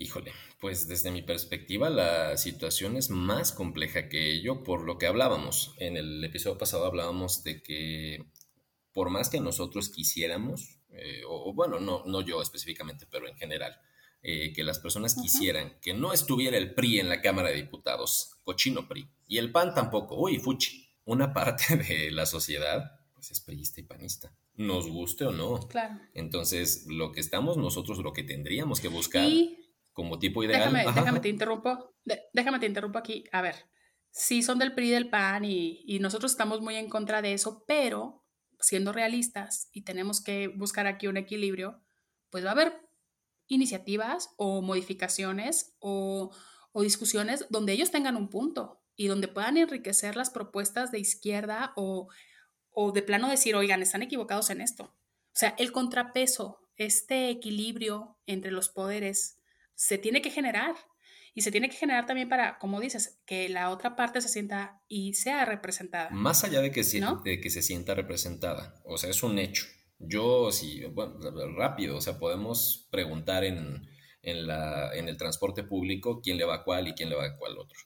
Híjole, 0.00 0.32
pues 0.58 0.88
desde 0.88 1.10
mi 1.10 1.20
perspectiva 1.20 1.90
la 1.90 2.38
situación 2.38 2.96
es 2.96 3.10
más 3.10 3.52
compleja 3.52 4.08
que 4.08 4.32
ello 4.32 4.64
por 4.64 4.80
lo 4.80 4.96
que 4.96 5.06
hablábamos. 5.06 5.74
En 5.76 5.98
el 5.98 6.24
episodio 6.24 6.56
pasado 6.56 6.86
hablábamos 6.86 7.44
de 7.44 7.62
que 7.62 8.24
por 8.94 9.10
más 9.10 9.28
que 9.28 9.40
nosotros 9.40 9.90
quisiéramos, 9.90 10.78
eh, 10.88 11.20
o, 11.28 11.52
bueno, 11.52 11.80
no, 11.80 12.02
no 12.06 12.22
yo 12.22 12.40
específicamente, 12.40 13.06
pero 13.10 13.28
en 13.28 13.36
general, 13.36 13.78
eh, 14.22 14.52
que 14.52 14.64
las 14.64 14.78
personas 14.78 15.14
quisieran 15.14 15.78
que 15.80 15.94
no 15.94 16.12
estuviera 16.12 16.58
el 16.58 16.74
PRI 16.74 17.00
en 17.00 17.08
la 17.08 17.22
Cámara 17.22 17.48
de 17.48 17.56
Diputados, 17.56 18.36
cochino 18.44 18.86
PRI, 18.86 19.08
y 19.26 19.38
el 19.38 19.50
PAN 19.50 19.74
tampoco, 19.74 20.16
uy, 20.20 20.38
fuchi, 20.38 20.90
una 21.04 21.32
parte 21.32 21.76
de 21.88 22.10
la 22.10 22.26
sociedad 22.26 23.00
pues 23.14 23.30
es 23.30 23.40
priista 23.40 23.80
y 23.80 23.84
panista, 23.84 24.34
nos 24.54 24.88
guste 24.88 25.26
o 25.26 25.32
no. 25.32 25.60
Claro. 25.68 26.00
Entonces, 26.14 26.86
lo 26.86 27.12
que 27.12 27.20
estamos 27.20 27.58
nosotros, 27.58 27.98
lo 27.98 28.12
que 28.14 28.22
tendríamos 28.22 28.80
que 28.80 28.88
buscar 28.88 29.28
como 29.92 30.18
tipo 30.18 30.42
ideal. 30.42 30.72
Déjame, 30.72 30.92
déjame 30.92 31.20
te 31.20 31.28
interrumpo. 31.28 31.94
déjame 32.32 32.58
te 32.58 32.66
interrumpo 32.66 32.98
aquí. 32.98 33.24
A 33.32 33.42
ver, 33.42 33.56
sí 34.10 34.42
son 34.42 34.58
del 34.58 34.74
PRI 34.74 34.88
y 34.88 34.90
del 34.92 35.10
PAN 35.10 35.44
y, 35.44 35.82
y 35.86 35.98
nosotros 35.98 36.32
estamos 36.32 36.62
muy 36.62 36.76
en 36.76 36.88
contra 36.88 37.20
de 37.20 37.34
eso, 37.34 37.64
pero 37.66 38.24
siendo 38.58 38.92
realistas 38.92 39.68
y 39.72 39.82
tenemos 39.82 40.22
que 40.22 40.48
buscar 40.48 40.86
aquí 40.86 41.06
un 41.06 41.16
equilibrio, 41.16 41.82
pues 42.30 42.44
va 42.44 42.50
a 42.50 42.52
haber 42.52 42.89
iniciativas 43.50 44.30
o 44.36 44.62
modificaciones 44.62 45.74
o, 45.80 46.30
o, 46.72 46.82
discusiones 46.82 47.46
donde 47.50 47.72
ellos 47.72 47.90
tengan 47.90 48.16
un 48.16 48.30
punto 48.30 48.80
y 48.96 49.08
donde 49.08 49.28
puedan 49.28 49.56
enriquecer 49.56 50.16
las 50.16 50.30
propuestas 50.30 50.92
de 50.92 51.00
izquierda 51.00 51.72
o, 51.76 52.08
o 52.70 52.92
de 52.92 53.02
plano 53.02 53.28
decir, 53.28 53.56
oigan, 53.56 53.82
están 53.82 54.02
equivocados 54.02 54.50
en 54.50 54.60
esto. 54.60 54.84
O 54.84 55.38
sea, 55.40 55.54
el 55.58 55.72
contrapeso, 55.72 56.68
este 56.76 57.28
equilibrio 57.28 58.16
entre 58.26 58.52
los 58.52 58.68
poderes 58.68 59.38
se 59.74 59.98
tiene 59.98 60.22
que 60.22 60.30
generar. 60.30 60.76
Y 61.32 61.42
se 61.42 61.52
tiene 61.52 61.68
que 61.68 61.76
generar 61.76 62.06
también 62.06 62.28
para, 62.28 62.58
como 62.58 62.80
dices, 62.80 63.20
que 63.24 63.48
la 63.48 63.70
otra 63.70 63.94
parte 63.94 64.20
se 64.20 64.28
sienta 64.28 64.82
y 64.88 65.14
sea 65.14 65.44
representada. 65.44 66.10
Más 66.10 66.42
allá 66.42 66.60
de 66.60 66.72
que, 66.72 66.82
se, 66.82 67.00
de 67.24 67.40
que 67.40 67.50
se 67.50 67.62
sienta 67.62 67.94
representada. 67.94 68.80
O 68.84 68.98
sea, 68.98 69.10
es 69.10 69.22
un 69.22 69.38
hecho. 69.38 69.66
Yo, 70.00 70.50
sí, 70.50 70.82
bueno, 70.86 71.18
rápido, 71.56 71.98
o 71.98 72.00
sea, 72.00 72.18
podemos 72.18 72.88
preguntar 72.90 73.44
en, 73.44 73.86
en, 74.22 74.46
la, 74.46 74.94
en 74.94 75.08
el 75.08 75.16
transporte 75.18 75.62
público 75.62 76.22
quién 76.22 76.38
le 76.38 76.44
va 76.44 76.56
a 76.56 76.64
cuál 76.64 76.88
y 76.88 76.94
quién 76.94 77.10
le 77.10 77.16
va 77.16 77.26
a 77.26 77.36
cuál 77.36 77.58
otro. 77.58 77.78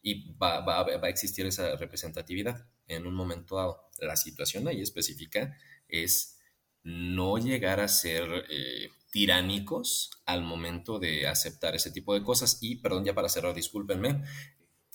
Y 0.00 0.32
va, 0.36 0.60
va, 0.60 0.84
va 0.84 1.06
a 1.06 1.10
existir 1.10 1.44
esa 1.44 1.74
representatividad 1.76 2.68
en 2.86 3.06
un 3.06 3.14
momento 3.14 3.56
dado. 3.56 3.90
La 3.98 4.16
situación 4.16 4.68
ahí 4.68 4.80
específica 4.80 5.58
es 5.88 6.38
no 6.84 7.38
llegar 7.38 7.80
a 7.80 7.88
ser 7.88 8.46
eh, 8.48 8.90
tiránicos 9.10 10.10
al 10.24 10.42
momento 10.42 11.00
de 11.00 11.26
aceptar 11.26 11.74
ese 11.74 11.90
tipo 11.90 12.14
de 12.14 12.22
cosas. 12.22 12.58
Y, 12.60 12.76
perdón, 12.76 13.04
ya 13.04 13.14
para 13.14 13.28
cerrar, 13.28 13.54
discúlpenme, 13.54 14.22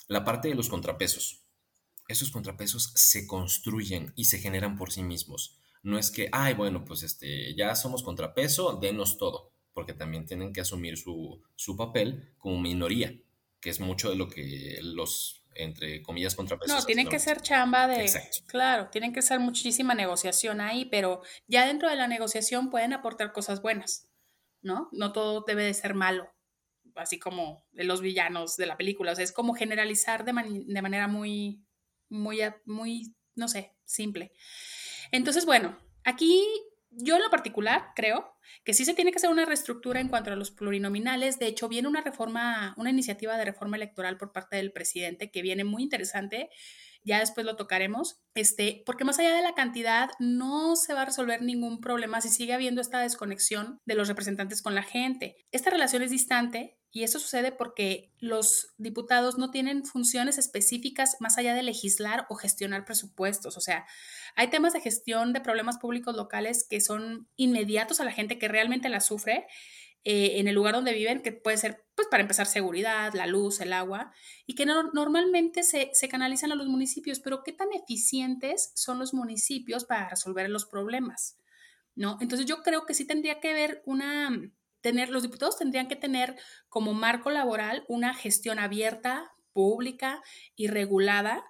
la 0.07 0.23
parte 0.23 0.47
de 0.47 0.55
los 0.55 0.69
contrapesos. 0.69 1.43
Esos 2.07 2.31
contrapesos 2.31 2.93
se 2.95 3.27
construyen 3.27 4.13
y 4.15 4.25
se 4.25 4.39
generan 4.39 4.77
por 4.77 4.91
sí 4.91 5.03
mismos. 5.03 5.60
No 5.83 5.97
es 5.97 6.11
que, 6.11 6.29
ay, 6.31 6.53
bueno, 6.53 6.85
pues 6.85 7.03
este, 7.03 7.55
ya 7.55 7.75
somos 7.75 8.03
contrapeso, 8.03 8.77
denos 8.81 9.17
todo, 9.17 9.51
porque 9.73 9.93
también 9.93 10.25
tienen 10.25 10.53
que 10.53 10.61
asumir 10.61 10.97
su, 10.97 11.41
su 11.55 11.75
papel 11.75 12.33
como 12.37 12.59
minoría, 12.59 13.13
que 13.59 13.69
es 13.69 13.79
mucho 13.79 14.09
de 14.09 14.15
lo 14.15 14.29
que 14.29 14.79
los 14.81 15.37
entre 15.53 16.01
comillas 16.01 16.33
contrapesos. 16.33 16.79
No, 16.79 16.85
tienen 16.85 17.09
que 17.09 17.19
ser 17.19 17.41
chamba 17.41 17.85
de... 17.85 18.09
Claro, 18.45 18.87
tienen 18.89 19.11
que 19.11 19.21
ser 19.21 19.39
muchísima 19.41 19.93
negociación 19.93 20.61
ahí, 20.61 20.85
pero 20.85 21.23
ya 21.47 21.67
dentro 21.67 21.89
de 21.89 21.97
la 21.97 22.07
negociación 22.07 22.69
pueden 22.69 22.93
aportar 22.93 23.33
cosas 23.33 23.61
buenas. 23.61 24.07
¿no? 24.61 24.89
No 24.91 25.11
todo 25.11 25.43
debe 25.45 25.63
de 25.63 25.73
ser 25.73 25.93
malo, 25.93 26.29
así 26.95 27.19
como 27.19 27.65
de 27.71 27.83
los 27.83 28.01
villanos 28.01 28.57
de 28.57 28.65
la 28.65 28.77
película. 28.77 29.11
O 29.11 29.15
sea, 29.15 29.23
es 29.23 29.31
como 29.31 29.53
generalizar 29.53 30.23
de, 30.23 30.33
manera 30.33 31.07
muy, 31.07 31.63
muy, 32.09 32.39
muy, 32.65 33.15
no 33.35 33.47
sé, 33.47 33.73
simple. 33.85 34.31
Entonces, 35.11 35.45
bueno, 35.45 35.77
aquí 36.03 36.43
yo 36.89 37.15
en 37.15 37.23
lo 37.23 37.29
particular 37.29 37.89
creo 37.95 38.33
que 38.63 38.73
sí 38.73 38.85
se 38.85 38.93
tiene 38.93 39.11
que 39.11 39.17
hacer 39.17 39.29
una 39.29 39.45
reestructura 39.45 39.99
en 39.99 40.09
cuanto 40.09 40.31
a 40.31 40.35
los 40.35 40.51
plurinominales. 40.51 41.39
De 41.39 41.47
hecho, 41.47 41.69
viene 41.69 41.87
una 41.87 42.01
reforma, 42.01 42.73
una 42.77 42.89
iniciativa 42.89 43.37
de 43.37 43.45
reforma 43.45 43.77
electoral 43.77 44.17
por 44.17 44.31
parte 44.31 44.57
del 44.57 44.71
presidente 44.71 45.31
que 45.31 45.41
viene 45.41 45.63
muy 45.63 45.83
interesante 45.83 46.49
ya 47.03 47.19
después 47.19 47.45
lo 47.45 47.55
tocaremos, 47.55 48.21
este, 48.35 48.83
porque 48.85 49.03
más 49.03 49.19
allá 49.19 49.35
de 49.35 49.41
la 49.41 49.55
cantidad 49.55 50.09
no 50.19 50.75
se 50.75 50.93
va 50.93 51.01
a 51.01 51.05
resolver 51.05 51.41
ningún 51.41 51.81
problema 51.81 52.21
si 52.21 52.29
sigue 52.29 52.53
habiendo 52.53 52.81
esta 52.81 52.99
desconexión 52.99 53.79
de 53.85 53.95
los 53.95 54.07
representantes 54.07 54.61
con 54.61 54.75
la 54.75 54.83
gente. 54.83 55.35
Esta 55.51 55.69
relación 55.69 56.03
es 56.03 56.11
distante 56.11 56.77
y 56.91 57.03
eso 57.03 57.19
sucede 57.19 57.51
porque 57.51 58.11
los 58.19 58.73
diputados 58.77 59.37
no 59.37 59.49
tienen 59.49 59.85
funciones 59.85 60.37
específicas 60.37 61.15
más 61.19 61.37
allá 61.37 61.53
de 61.53 61.63
legislar 61.63 62.25
o 62.29 62.35
gestionar 62.35 62.83
presupuestos. 62.83 63.55
O 63.55 63.61
sea, 63.61 63.85
hay 64.35 64.49
temas 64.49 64.73
de 64.73 64.81
gestión 64.81 65.31
de 65.31 65.39
problemas 65.39 65.77
públicos 65.77 66.15
locales 66.15 66.65
que 66.69 66.81
son 66.81 67.29
inmediatos 67.37 68.01
a 68.01 68.03
la 68.03 68.11
gente 68.11 68.37
que 68.37 68.49
realmente 68.49 68.89
la 68.89 68.99
sufre 68.99 69.47
eh, 70.03 70.39
en 70.39 70.47
el 70.47 70.55
lugar 70.55 70.73
donde 70.73 70.93
viven, 70.93 71.21
que 71.21 71.31
puede 71.31 71.57
ser, 71.57 71.85
pues, 71.95 72.07
para 72.09 72.21
empezar, 72.21 72.47
seguridad, 72.47 73.13
la 73.13 73.27
luz, 73.27 73.61
el 73.61 73.71
agua, 73.71 74.11
y 74.47 74.55
que 74.55 74.65
normalmente 74.65 75.61
se, 75.61 75.91
se 75.93 76.09
canalizan 76.09 76.51
a 76.51 76.55
los 76.55 76.67
municipios, 76.67 77.19
pero 77.19 77.43
¿qué 77.43 77.53
tan 77.53 77.67
eficientes 77.71 78.71
son 78.73 78.97
los 78.97 79.13
municipios 79.13 79.85
para 79.85 80.09
resolver 80.09 80.49
los 80.49 80.65
problemas? 80.65 81.37
¿No? 81.93 82.17
Entonces 82.19 82.47
yo 82.47 82.63
creo 82.63 82.85
que 82.87 82.95
sí 82.95 83.05
tendría 83.05 83.39
que 83.39 83.51
haber 83.51 83.83
una, 83.85 84.31
tener, 84.81 85.09
los 85.09 85.23
diputados 85.23 85.57
tendrían 85.57 85.87
que 85.87 85.95
tener 85.95 86.35
como 86.69 86.93
marco 86.93 87.29
laboral 87.29 87.85
una 87.87 88.13
gestión 88.13 88.59
abierta, 88.59 89.31
pública 89.53 90.21
y 90.55 90.67
regulada 90.67 91.43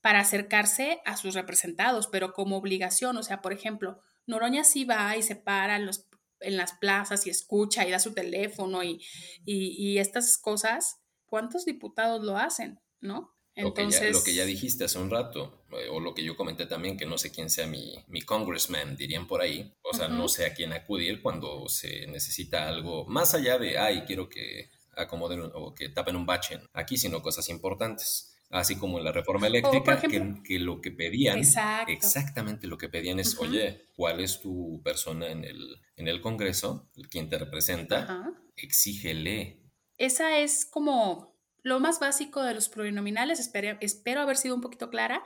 para 0.00 0.20
acercarse 0.20 1.00
a 1.04 1.16
sus 1.16 1.34
representados, 1.34 2.06
pero 2.06 2.32
como 2.32 2.56
obligación, 2.56 3.16
o 3.16 3.22
sea, 3.22 3.42
por 3.42 3.52
ejemplo, 3.52 4.00
Noroña 4.26 4.64
sí 4.64 4.84
va 4.84 5.16
y 5.16 5.22
se 5.22 5.36
para 5.36 5.76
en 5.76 6.56
las 6.56 6.72
plazas 6.74 7.26
y 7.26 7.30
escucha 7.30 7.86
y 7.86 7.90
da 7.90 7.98
su 7.98 8.14
teléfono 8.14 8.82
y, 8.82 9.04
y, 9.44 9.98
estas 9.98 10.38
cosas, 10.38 11.00
¿cuántos 11.26 11.64
diputados 11.64 12.24
lo 12.24 12.38
hacen? 12.38 12.80
¿No? 13.00 13.34
Entonces, 13.54 14.12
lo, 14.12 14.22
que 14.22 14.34
ya, 14.34 14.44
dijiste 14.44 14.84
hace 14.84 14.98
un 14.98 15.10
rato, 15.10 15.64
eh, 15.72 15.88
o 15.90 16.00
lo 16.00 16.14
que 16.14 16.24
yo 16.24 16.36
comenté 16.36 16.66
también, 16.66 16.96
que 16.96 17.06
no 17.06 17.18
sé 17.18 17.30
quién 17.30 17.50
sea 17.50 17.66
mi, 17.66 17.96
mi 18.08 18.22
congressman, 18.22 18.96
dirían 18.96 19.26
por 19.26 19.42
ahí, 19.42 19.74
o 19.82 19.94
sea, 19.94 20.08
no 20.08 20.28
sé 20.28 20.46
a 20.46 20.54
quién 20.54 20.72
acudir 20.72 21.20
cuando 21.20 21.68
se 21.68 22.06
necesita 22.06 22.68
algo 22.68 23.06
más 23.06 23.34
allá 23.34 23.58
de, 23.58 23.78
ay, 23.78 24.04
quiero 24.06 24.28
que 24.28 24.70
acomoden 24.96 25.50
o 25.54 25.74
que 25.74 25.88
tapen 25.88 26.16
un 26.16 26.26
bache 26.26 26.60
aquí, 26.72 26.96
sino 26.96 27.22
cosas 27.22 27.48
importantes. 27.48 28.36
Así 28.50 28.76
como 28.76 28.98
en 28.98 29.04
la 29.04 29.12
reforma 29.12 29.46
eléctrica, 29.46 30.00
que, 30.00 30.58
lo 30.58 30.80
que 30.80 30.90
pedían, 30.90 31.40
exactamente 31.86 32.66
lo 32.66 32.78
que 32.78 32.88
pedían 32.88 33.20
es, 33.20 33.38
oye, 33.38 33.86
¿cuál 33.94 34.18
es 34.18 34.40
tu 34.40 34.82
persona 34.82 35.28
en 35.28 35.44
el, 35.44 35.80
en 35.94 36.08
el 36.08 36.20
Congreso, 36.20 36.90
quien 37.10 37.28
te 37.28 37.38
representa? 37.38 38.32
Exígele. 38.56 39.62
Esa 39.98 40.38
es 40.38 40.66
como 40.66 41.39
lo 41.62 41.80
más 41.80 42.00
básico 42.00 42.42
de 42.42 42.54
los 42.54 42.68
plurinominales, 42.68 43.40
espero, 43.40 44.20
haber 44.20 44.36
sido 44.36 44.54
un 44.54 44.60
poquito 44.60 44.90
clara. 44.90 45.22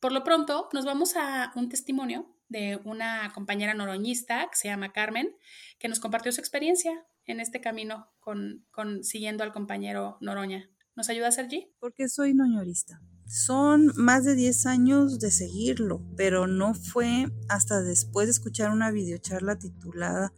Por 0.00 0.12
lo 0.12 0.24
pronto, 0.24 0.68
nos 0.72 0.84
vamos 0.84 1.14
a 1.16 1.52
un 1.56 1.68
testimonio 1.68 2.34
de 2.48 2.80
una 2.84 3.30
compañera 3.34 3.74
noroñista 3.74 4.48
que 4.50 4.56
se 4.56 4.68
llama 4.68 4.92
Carmen, 4.92 5.36
que 5.78 5.88
nos 5.88 6.00
compartió 6.00 6.32
su 6.32 6.40
experiencia 6.40 7.06
en 7.26 7.40
este 7.40 7.60
camino 7.60 8.08
con 8.20 8.64
siguiendo 9.04 9.44
al 9.44 9.52
compañero 9.52 10.18
Noroña. 10.20 10.68
¿Nos 10.96 11.08
ayuda, 11.08 11.30
Sergi? 11.30 11.72
Porque 11.78 12.08
soy 12.08 12.34
noñorista. 12.34 13.00
Son 13.26 13.92
más 13.94 14.24
de 14.24 14.34
10 14.34 14.66
años 14.66 15.20
de 15.20 15.30
seguirlo, 15.30 16.02
pero 16.16 16.48
no 16.48 16.74
fue 16.74 17.26
hasta 17.48 17.80
después 17.80 18.26
de 18.26 18.32
escuchar 18.32 18.72
una 18.72 18.90
videocharla 18.90 19.56
titulada 19.56 20.32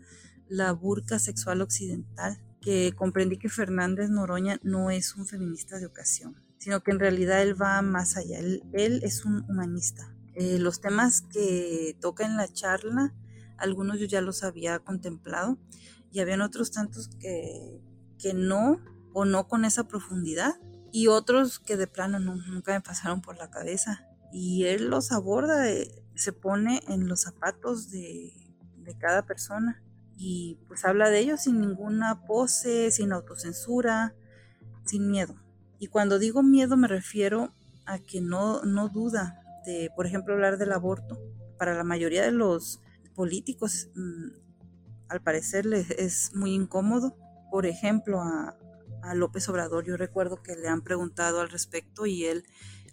La 0.46 0.72
burca 0.72 1.18
sexual 1.18 1.62
occidental 1.62 2.38
que 2.62 2.94
comprendí 2.96 3.36
que 3.36 3.50
Fernández 3.50 4.08
Noroña 4.08 4.58
no 4.62 4.90
es 4.90 5.16
un 5.16 5.26
feminista 5.26 5.78
de 5.78 5.86
ocasión, 5.86 6.40
sino 6.58 6.82
que 6.82 6.92
en 6.92 7.00
realidad 7.00 7.42
él 7.42 7.60
va 7.60 7.82
más 7.82 8.16
allá. 8.16 8.38
Él, 8.38 8.62
es 9.02 9.24
un 9.26 9.44
humanista. 9.50 10.14
Eh, 10.34 10.58
los 10.58 10.80
temas 10.80 11.22
que 11.22 11.96
toca 12.00 12.24
en 12.24 12.36
la 12.36 12.48
charla, 12.48 13.12
algunos 13.58 13.98
yo 13.98 14.06
ya 14.06 14.22
los 14.22 14.44
había 14.44 14.78
contemplado 14.78 15.58
y 16.10 16.20
habían 16.20 16.40
otros 16.40 16.70
tantos 16.70 17.08
que, 17.20 17.80
que 18.18 18.32
no, 18.32 18.80
o 19.12 19.24
no 19.24 19.48
con 19.48 19.64
esa 19.64 19.88
profundidad 19.88 20.54
y 20.92 21.08
otros 21.08 21.58
que 21.58 21.76
de 21.76 21.86
plano 21.88 22.20
nunca 22.20 22.72
me 22.72 22.80
pasaron 22.80 23.20
por 23.20 23.36
la 23.36 23.50
cabeza. 23.50 24.06
Y 24.32 24.64
él 24.64 24.88
los 24.88 25.10
aborda, 25.12 25.68
eh, 25.68 26.04
se 26.14 26.32
pone 26.32 26.80
en 26.86 27.08
los 27.08 27.22
zapatos 27.22 27.90
de, 27.90 28.32
de 28.76 28.96
cada 28.96 29.26
persona 29.26 29.82
y 30.24 30.56
pues 30.68 30.84
habla 30.84 31.10
de 31.10 31.18
ellos 31.18 31.40
sin 31.42 31.60
ninguna 31.60 32.24
pose, 32.26 32.92
sin 32.92 33.12
autocensura, 33.12 34.14
sin 34.84 35.10
miedo. 35.10 35.34
Y 35.80 35.88
cuando 35.88 36.20
digo 36.20 36.44
miedo 36.44 36.76
me 36.76 36.86
refiero 36.86 37.52
a 37.86 37.98
que 37.98 38.20
no, 38.20 38.62
no 38.62 38.88
duda 38.88 39.40
de, 39.66 39.90
por 39.96 40.06
ejemplo, 40.06 40.34
hablar 40.34 40.58
del 40.58 40.70
aborto. 40.70 41.18
Para 41.58 41.74
la 41.74 41.82
mayoría 41.82 42.22
de 42.22 42.30
los 42.30 42.80
políticos, 43.16 43.88
mm, 43.96 44.28
al 45.08 45.22
parecer 45.22 45.66
les 45.66 45.90
es 45.90 46.36
muy 46.36 46.54
incómodo. 46.54 47.16
Por 47.50 47.66
ejemplo, 47.66 48.20
a, 48.20 48.56
a 49.02 49.14
López 49.16 49.48
Obrador, 49.48 49.84
yo 49.84 49.96
recuerdo 49.96 50.40
que 50.40 50.54
le 50.54 50.68
han 50.68 50.82
preguntado 50.82 51.40
al 51.40 51.50
respecto 51.50 52.06
y 52.06 52.26
él 52.26 52.44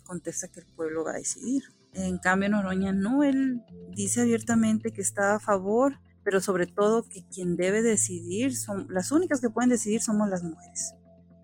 contesta 0.04 0.48
que 0.48 0.62
el 0.62 0.66
pueblo 0.66 1.04
va 1.04 1.12
a 1.12 1.18
decidir. 1.18 1.62
En 1.94 2.18
cambio, 2.18 2.50
Noroña 2.50 2.92
no, 2.92 3.24
él 3.24 3.62
dice 3.92 4.22
abiertamente 4.22 4.92
que 4.92 5.02
está 5.02 5.36
a 5.36 5.40
favor, 5.40 6.00
pero 6.30 6.42
sobre 6.42 6.68
todo 6.68 7.10
que 7.10 7.24
quien 7.34 7.58
debe 7.58 7.82
decidir, 7.82 8.56
son 8.56 8.86
las 8.92 9.12
únicas 9.12 9.42
que 9.42 9.50
pueden 9.50 9.72
decidir 9.72 10.00
somos 10.00 10.30
las 10.30 10.44
mujeres. 10.44 10.94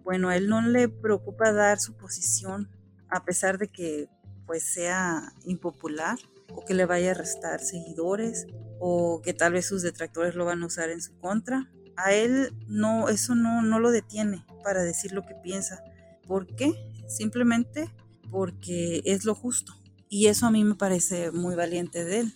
Bueno, 0.04 0.30
a 0.30 0.38
él 0.38 0.48
no 0.48 0.62
le 0.62 0.90
preocupa 0.90 1.52
dar 1.52 1.80
su 1.80 1.98
posición 1.98 2.70
a 3.10 3.26
pesar 3.26 3.58
de 3.58 3.68
que 3.68 4.10
pues 4.46 4.62
sea 4.62 5.34
impopular 5.44 6.20
o 6.54 6.64
que 6.64 6.76
le 6.76 6.86
vaya 6.86 7.10
a 7.10 7.14
restar 7.16 7.62
seguidores 7.62 8.46
o 8.80 9.24
que 9.24 9.34
tal 9.34 9.54
vez 9.54 9.66
sus 9.66 9.82
detractores 9.82 10.36
lo 10.36 10.46
van 10.46 10.62
a 10.62 10.68
usar 10.68 10.92
en 10.92 11.02
su 11.02 11.18
contra 11.18 11.68
a 11.98 12.14
él 12.14 12.54
no, 12.68 13.10
eso 13.10 13.34
no, 13.34 13.64
no 13.64 13.80
lo 13.80 13.90
detiene 13.90 14.46
para 14.64 14.84
decir 14.84 15.14
lo 15.14 15.26
que 15.26 15.34
piensa. 15.34 15.84
¿Por 16.28 16.46
qué? 16.56 16.74
Simplemente 17.08 17.92
porque 18.30 19.02
es 19.04 19.26
lo 19.26 19.34
justo. 19.34 19.74
Y 20.10 20.28
eso 20.28 20.46
a 20.46 20.52
mí 20.52 20.64
me 20.64 20.76
parece 20.76 21.32
muy 21.32 21.56
valiente 21.56 22.06
de 22.06 22.20
él. 22.20 22.34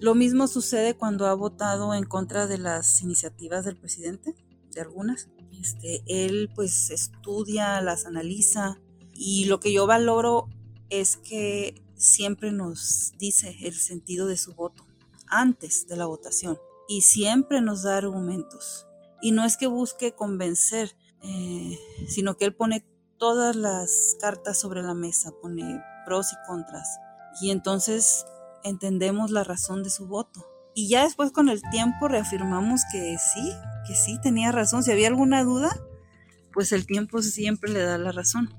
Lo 0.00 0.14
mismo 0.14 0.48
sucede 0.48 0.94
cuando 0.94 1.26
ha 1.26 1.34
votado 1.34 1.92
en 1.94 2.04
contra 2.04 2.46
de 2.46 2.56
las 2.56 3.02
iniciativas 3.02 3.66
del 3.66 3.76
presidente, 3.76 4.34
de 4.70 4.80
algunas. 4.80 5.28
Este, 5.60 6.02
él 6.06 6.50
pues 6.54 6.90
estudia, 6.90 7.82
las 7.82 8.06
analiza 8.06 8.80
y 9.12 9.44
lo 9.44 9.60
que 9.60 9.74
yo 9.74 9.86
valoro 9.86 10.48
es 10.88 11.18
que 11.18 11.82
siempre 11.96 12.50
nos 12.50 13.12
dice 13.18 13.54
el 13.60 13.74
sentido 13.74 14.26
de 14.26 14.38
su 14.38 14.54
voto 14.54 14.86
antes 15.26 15.86
de 15.86 15.96
la 15.96 16.06
votación 16.06 16.58
y 16.88 17.02
siempre 17.02 17.60
nos 17.60 17.82
da 17.82 17.98
argumentos 17.98 18.86
y 19.20 19.32
no 19.32 19.44
es 19.44 19.58
que 19.58 19.66
busque 19.66 20.14
convencer, 20.14 20.96
eh, 21.22 21.78
sino 22.08 22.38
que 22.38 22.46
él 22.46 22.54
pone 22.54 22.86
todas 23.18 23.54
las 23.54 24.16
cartas 24.18 24.58
sobre 24.58 24.82
la 24.82 24.94
mesa, 24.94 25.30
pone 25.42 25.82
pros 26.06 26.32
y 26.32 26.36
contras. 26.46 26.88
Y 27.42 27.50
entonces 27.50 28.24
entendemos 28.64 29.30
la 29.30 29.44
razón 29.44 29.82
de 29.82 29.90
su 29.90 30.06
voto. 30.06 30.46
Y 30.74 30.88
ya 30.88 31.04
después 31.04 31.32
con 31.32 31.48
el 31.48 31.60
tiempo 31.70 32.08
reafirmamos 32.08 32.82
que 32.92 33.16
sí, 33.18 33.52
que 33.86 33.94
sí 33.94 34.18
tenía 34.22 34.52
razón. 34.52 34.82
Si 34.82 34.92
había 34.92 35.08
alguna 35.08 35.42
duda, 35.42 35.70
pues 36.52 36.72
el 36.72 36.86
tiempo 36.86 37.22
siempre 37.22 37.72
le 37.72 37.82
da 37.82 37.98
la 37.98 38.12
razón. 38.12 38.54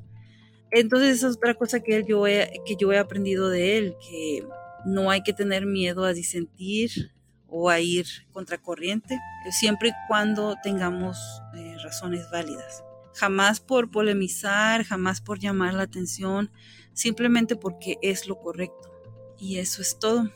Entonces 0.72 1.18
esa 1.18 1.28
es 1.30 1.36
otra 1.36 1.54
cosa 1.54 1.82
que 1.82 2.04
yo 2.08 2.24
que 2.24 2.76
yo 2.80 2.92
he 2.92 2.98
aprendido 2.98 3.50
de 3.50 3.78
él, 3.78 3.96
que 4.10 4.48
no 4.86 5.10
hay 5.10 5.22
que 5.24 5.34
tener 5.34 5.66
miedo 5.66 6.06
a 6.06 6.14
disentir, 6.14 7.12
o 7.52 7.70
a 7.70 7.80
ir 7.80 8.08
contracorriente, 8.32 9.20
siempre 9.52 9.90
y 9.90 9.94
cuando 10.08 10.56
tengamos 10.64 11.20
eh, 11.54 11.76
razones 11.84 12.26
válidas. 12.32 12.84
Jamás 13.14 13.60
por 13.60 13.92
polemizar, 13.92 14.86
jamás 14.86 15.20
por 15.20 15.38
llamar 15.38 15.74
la 15.74 15.84
atención, 15.84 16.50
simplemente 16.94 17.58
porque 17.58 17.98
es 18.02 18.26
lo 18.26 18.40
correcto. 18.40 18.91
Y 19.42 19.58
eso 19.58 19.82
es 19.82 19.98
todo. 19.98 20.30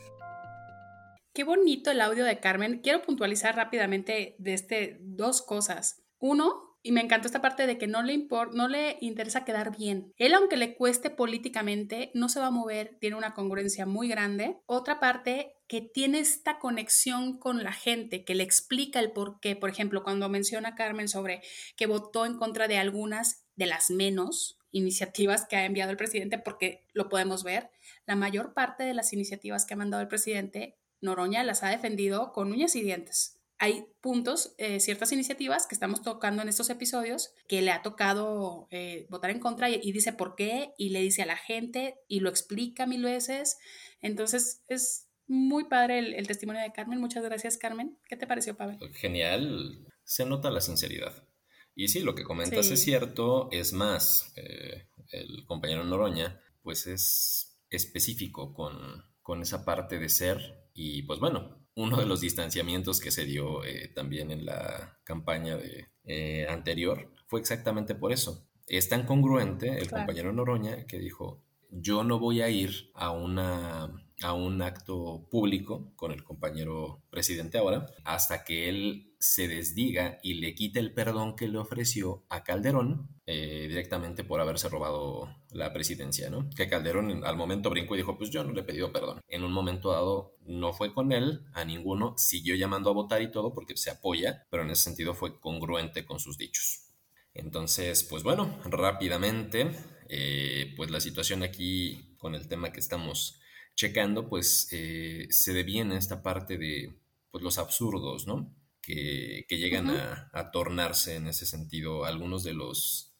Qué 1.32 1.44
bonito 1.44 1.92
el 1.92 2.00
audio 2.00 2.24
de 2.24 2.40
Carmen. 2.40 2.80
Quiero 2.82 3.02
puntualizar 3.02 3.54
rápidamente 3.54 4.34
de 4.38 4.52
este 4.52 4.98
dos 5.00 5.42
cosas. 5.42 6.02
Uno, 6.18 6.65
y 6.86 6.92
me 6.92 7.00
encantó 7.00 7.26
esta 7.26 7.42
parte 7.42 7.66
de 7.66 7.78
que 7.78 7.88
no 7.88 8.04
le, 8.04 8.28
no 8.52 8.68
le 8.68 8.96
interesa 9.00 9.44
quedar 9.44 9.76
bien. 9.76 10.14
Él, 10.18 10.34
aunque 10.34 10.56
le 10.56 10.76
cueste 10.76 11.10
políticamente, 11.10 12.12
no 12.14 12.28
se 12.28 12.38
va 12.38 12.46
a 12.46 12.52
mover, 12.52 12.96
tiene 13.00 13.16
una 13.16 13.34
congruencia 13.34 13.86
muy 13.86 14.06
grande. 14.06 14.58
Otra 14.66 15.00
parte, 15.00 15.56
que 15.66 15.80
tiene 15.80 16.20
esta 16.20 16.60
conexión 16.60 17.38
con 17.40 17.64
la 17.64 17.72
gente, 17.72 18.24
que 18.24 18.36
le 18.36 18.44
explica 18.44 19.00
el 19.00 19.10
por 19.10 19.40
qué. 19.40 19.56
Por 19.56 19.68
ejemplo, 19.68 20.04
cuando 20.04 20.28
menciona 20.28 20.76
Carmen 20.76 21.08
sobre 21.08 21.42
que 21.76 21.86
votó 21.86 22.24
en 22.24 22.36
contra 22.36 22.68
de 22.68 22.78
algunas 22.78 23.44
de 23.56 23.66
las 23.66 23.90
menos 23.90 24.56
iniciativas 24.70 25.44
que 25.44 25.56
ha 25.56 25.64
enviado 25.64 25.90
el 25.90 25.96
presidente, 25.96 26.38
porque 26.38 26.86
lo 26.92 27.08
podemos 27.08 27.42
ver, 27.42 27.68
la 28.06 28.14
mayor 28.14 28.54
parte 28.54 28.84
de 28.84 28.94
las 28.94 29.12
iniciativas 29.12 29.66
que 29.66 29.74
ha 29.74 29.76
mandado 29.76 30.02
el 30.04 30.08
presidente, 30.08 30.78
Noroña 31.00 31.42
las 31.42 31.64
ha 31.64 31.68
defendido 31.68 32.32
con 32.32 32.52
uñas 32.52 32.76
y 32.76 32.82
dientes. 32.82 33.35
Hay 33.58 33.86
puntos, 34.00 34.54
eh, 34.58 34.80
ciertas 34.80 35.12
iniciativas 35.12 35.66
que 35.66 35.74
estamos 35.74 36.02
tocando 36.02 36.42
en 36.42 36.48
estos 36.48 36.68
episodios 36.68 37.32
que 37.48 37.62
le 37.62 37.70
ha 37.70 37.82
tocado 37.82 38.68
eh, 38.70 39.06
votar 39.08 39.30
en 39.30 39.40
contra 39.40 39.70
y, 39.70 39.92
dice 39.92 40.12
por 40.12 40.34
qué 40.34 40.72
y 40.76 40.90
le 40.90 41.00
dice 41.00 41.22
a 41.22 41.26
la 41.26 41.36
gente 41.36 41.96
y 42.06 42.20
lo 42.20 42.28
explica 42.28 42.86
mil 42.86 43.02
veces. 43.02 43.58
Entonces 44.02 44.62
es 44.68 45.08
muy 45.26 45.64
padre 45.64 45.98
el, 45.98 46.26
testimonio 46.26 46.62
de 46.62 46.72
Carmen. 46.72 47.00
Muchas 47.00 47.24
gracias, 47.24 47.56
Carmen. 47.56 47.98
¿Qué 48.08 48.16
te 48.16 48.26
pareció, 48.26 48.56
Pavel? 48.56 48.78
Genial. 48.94 49.86
Se 50.04 50.26
nota 50.26 50.50
la 50.50 50.60
sinceridad. 50.60 51.26
Y 51.74 51.88
sí, 51.88 52.00
lo 52.00 52.14
que 52.14 52.24
comentas 52.24 52.70
es 52.70 52.82
cierto. 52.82 53.48
Es 53.50 53.72
más, 53.72 54.32
eh, 54.36 54.86
el 55.10 55.44
compañero 55.46 55.84
Noroña, 55.84 56.40
pues 56.62 56.86
es 56.86 57.58
específico 57.70 58.54
con, 58.54 59.04
con 59.22 59.42
esa 59.42 59.64
parte 59.64 59.98
de 59.98 60.08
ser. 60.08 60.68
Y 60.74 61.02
pues 61.02 61.18
bueno, 61.18 61.65
uno 61.76 61.98
de 61.98 62.06
los 62.06 62.20
distanciamientos 62.20 63.00
que 63.00 63.10
se 63.10 63.24
dio 63.24 63.62
eh, 63.64 63.92
también 63.94 64.30
en 64.30 64.46
la 64.46 64.98
campaña 65.04 65.56
de, 65.56 65.88
eh, 66.04 66.46
anterior 66.48 67.12
fue 67.26 67.38
exactamente 67.38 67.94
por 67.94 68.12
eso. 68.12 68.48
Es 68.66 68.88
tan 68.88 69.04
congruente 69.04 69.78
el 69.78 69.88
compañero 69.88 70.32
Noroña 70.32 70.86
que 70.86 70.98
dijo, 70.98 71.44
yo 71.70 72.02
no 72.02 72.18
voy 72.18 72.40
a 72.40 72.48
ir 72.48 72.90
a, 72.94 73.10
una, 73.10 74.05
a 74.22 74.32
un 74.32 74.62
acto 74.62 75.26
público 75.30 75.92
con 75.94 76.10
el 76.10 76.24
compañero 76.24 77.02
presidente 77.10 77.58
ahora 77.58 77.86
hasta 78.04 78.44
que 78.44 78.68
él 78.68 79.14
se 79.18 79.48
desdiga 79.48 80.18
y 80.22 80.34
le 80.34 80.54
quite 80.54 80.78
el 80.78 80.92
perdón 80.92 81.36
que 81.36 81.48
le 81.48 81.58
ofreció 81.58 82.24
a 82.28 82.44
Calderón 82.44 83.08
eh, 83.26 83.66
directamente 83.68 84.24
por 84.24 84.40
haberse 84.40 84.68
robado 84.68 85.28
la 85.50 85.72
presidencia, 85.72 86.30
¿no? 86.30 86.48
Que 86.56 86.68
Calderón 86.68 87.24
al 87.24 87.36
momento 87.36 87.70
brincó 87.70 87.94
y 87.94 87.98
dijo, 87.98 88.16
pues 88.16 88.30
yo 88.30 88.44
no 88.44 88.52
le 88.52 88.60
he 88.60 88.64
pedido 88.64 88.92
perdón. 88.92 89.20
En 89.28 89.44
un 89.44 89.52
momento 89.52 89.90
dado 89.90 90.36
no 90.46 90.72
fue 90.72 90.94
con 90.94 91.12
él, 91.12 91.42
a 91.52 91.64
ninguno, 91.64 92.14
siguió 92.16 92.54
llamando 92.54 92.90
a 92.90 92.94
votar 92.94 93.22
y 93.22 93.30
todo 93.30 93.52
porque 93.52 93.76
se 93.76 93.90
apoya, 93.90 94.46
pero 94.50 94.62
en 94.62 94.70
ese 94.70 94.84
sentido 94.84 95.14
fue 95.14 95.40
congruente 95.40 96.06
con 96.06 96.20
sus 96.20 96.38
dichos. 96.38 96.86
Entonces, 97.34 98.04
pues 98.04 98.22
bueno, 98.22 98.58
rápidamente, 98.64 99.70
eh, 100.08 100.72
pues 100.76 100.90
la 100.90 101.00
situación 101.00 101.42
aquí 101.42 102.14
con 102.16 102.34
el 102.34 102.48
tema 102.48 102.72
que 102.72 102.80
estamos 102.80 103.40
checando, 103.76 104.28
pues 104.28 104.68
eh, 104.72 105.28
se 105.30 105.52
deviene 105.52 105.96
esta 105.96 106.22
parte 106.22 106.58
de 106.58 106.98
pues, 107.30 107.44
los 107.44 107.58
absurdos, 107.58 108.26
¿no? 108.26 108.52
Que, 108.82 109.46
llegan 109.48 109.90
a, 109.90 110.30
a, 110.32 110.50
tornarse 110.50 111.16
en 111.16 111.26
ese 111.26 111.44
sentido 111.44 112.04
algunos 112.04 112.44
de 112.44 112.54
los 112.54 113.12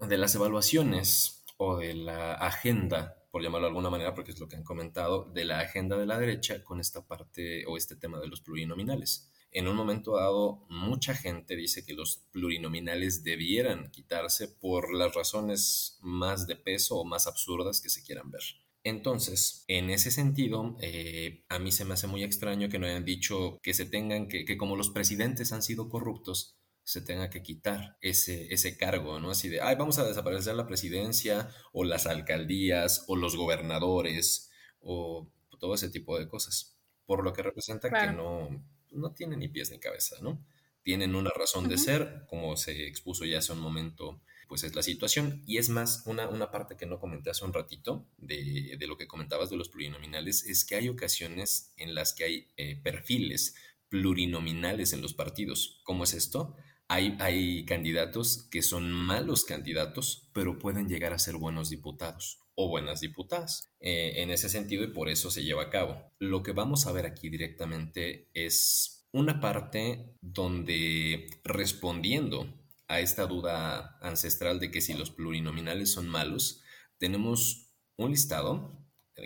de 0.00 0.16
las 0.16 0.34
evaluaciones 0.34 1.44
o 1.56 1.76
de 1.76 1.94
la 1.94 2.34
agenda, 2.34 3.16
por 3.30 3.42
llamarlo 3.42 3.66
de 3.66 3.70
alguna 3.70 3.90
manera, 3.90 4.14
porque 4.14 4.32
es 4.32 4.40
lo 4.40 4.48
que 4.48 4.56
han 4.56 4.64
comentado, 4.64 5.30
de 5.32 5.44
la 5.44 5.60
agenda 5.60 5.96
de 5.96 6.06
la 6.06 6.18
derecha 6.18 6.62
con 6.64 6.80
esta 6.80 7.06
parte 7.06 7.64
o 7.66 7.76
este 7.76 7.96
tema 7.96 8.18
de 8.20 8.28
los 8.28 8.40
plurinominales. 8.40 9.30
En 9.50 9.68
un 9.68 9.76
momento 9.76 10.16
dado, 10.16 10.64
mucha 10.70 11.14
gente 11.14 11.56
dice 11.56 11.84
que 11.84 11.92
los 11.92 12.24
plurinominales 12.32 13.22
debieran 13.22 13.90
quitarse 13.90 14.48
por 14.48 14.94
las 14.94 15.14
razones 15.14 15.98
más 16.00 16.46
de 16.46 16.56
peso 16.56 16.96
o 16.96 17.04
más 17.04 17.26
absurdas 17.26 17.80
que 17.80 17.90
se 17.90 18.02
quieran 18.02 18.30
ver. 18.30 18.42
Entonces, 18.84 19.64
en 19.68 19.90
ese 19.90 20.10
sentido, 20.10 20.76
eh, 20.80 21.44
a 21.48 21.58
mí 21.58 21.70
se 21.70 21.84
me 21.84 21.94
hace 21.94 22.08
muy 22.08 22.24
extraño 22.24 22.68
que 22.68 22.78
no 22.78 22.86
hayan 22.86 23.04
dicho 23.04 23.58
que 23.62 23.74
se 23.74 23.86
tengan 23.86 24.28
que, 24.28 24.44
que 24.44 24.56
como 24.56 24.76
los 24.76 24.90
presidentes 24.90 25.52
han 25.52 25.62
sido 25.62 25.88
corruptos, 25.88 26.56
se 26.84 27.00
tenga 27.00 27.30
que 27.30 27.42
quitar 27.42 27.96
ese, 28.00 28.52
ese 28.52 28.76
cargo, 28.76 29.20
¿no? 29.20 29.30
Así 29.30 29.48
de, 29.48 29.60
ay, 29.60 29.76
vamos 29.76 29.98
a 29.98 30.04
desaparecer 30.04 30.54
la 30.54 30.66
presidencia 30.66 31.48
o 31.72 31.84
las 31.84 32.06
alcaldías 32.06 33.04
o 33.06 33.16
los 33.16 33.36
gobernadores 33.36 34.50
o 34.80 35.30
todo 35.60 35.74
ese 35.74 35.90
tipo 35.90 36.18
de 36.18 36.28
cosas. 36.28 36.76
Por 37.06 37.22
lo 37.24 37.32
que 37.32 37.42
representa 37.42 37.88
que 37.88 38.12
no, 38.12 38.64
no 38.90 39.12
tienen 39.12 39.38
ni 39.38 39.48
pies 39.48 39.70
ni 39.70 39.78
cabeza, 39.78 40.16
¿no? 40.22 40.44
Tienen 40.82 41.14
una 41.14 41.30
razón 41.30 41.68
de 41.68 41.78
ser, 41.78 42.24
como 42.28 42.56
se 42.56 42.88
expuso 42.88 43.24
ya 43.24 43.38
hace 43.38 43.52
un 43.52 43.60
momento, 43.60 44.20
pues 44.52 44.64
es 44.64 44.74
la 44.74 44.82
situación. 44.82 45.42
Y 45.46 45.56
es 45.56 45.70
más, 45.70 46.02
una, 46.04 46.28
una 46.28 46.50
parte 46.50 46.76
que 46.76 46.84
no 46.84 47.00
comenté 47.00 47.30
hace 47.30 47.42
un 47.42 47.54
ratito 47.54 48.06
de, 48.18 48.76
de, 48.78 48.86
lo 48.86 48.98
que 48.98 49.06
comentabas 49.06 49.48
de 49.48 49.56
los 49.56 49.70
plurinominales, 49.70 50.44
es 50.44 50.66
que 50.66 50.74
hay 50.74 50.90
ocasiones 50.90 51.72
en 51.78 51.94
las 51.94 52.12
que 52.12 52.24
hay 52.24 52.48
eh, 52.58 52.78
perfiles 52.82 53.54
plurinominales 53.88 54.92
en 54.92 55.00
los 55.00 55.14
partidos. 55.14 55.80
¿Cómo 55.84 56.04
es 56.04 56.12
esto? 56.12 56.54
Hay, 56.86 57.64
candidatos 57.64 58.46
que 58.50 58.60
son 58.60 58.92
malos 58.92 59.44
candidatos, 59.44 60.28
pero 60.34 60.58
pueden 60.58 60.86
llegar 60.86 61.14
a 61.14 61.18
ser 61.18 61.36
buenos 61.36 61.70
diputados 61.70 62.40
o 62.54 62.68
buenas 62.68 63.00
diputadas. 63.00 63.70
Eh, 63.80 64.16
en 64.16 64.30
ese 64.30 64.50
sentido, 64.50 64.84
y 64.84 64.88
por 64.88 65.08
eso 65.08 65.30
se 65.30 65.44
lleva 65.44 65.62
a 65.62 65.70
cabo. 65.70 66.12
Lo 66.18 66.42
que 66.42 66.52
vamos 66.52 66.86
a 66.86 66.92
ver 66.92 67.06
aquí 67.06 67.30
directamente 67.30 68.28
es 68.34 69.06
una 69.12 69.40
parte 69.40 70.14
donde 70.20 71.30
respondiendo 71.42 72.61
a 72.92 73.00
esta 73.00 73.26
duda 73.26 73.96
ancestral 74.02 74.60
de 74.60 74.70
que 74.70 74.82
si 74.82 74.92
los 74.92 75.10
plurinominales 75.10 75.90
son 75.90 76.08
malos, 76.08 76.62
tenemos 76.98 77.72
un 77.96 78.10
listado 78.10 78.78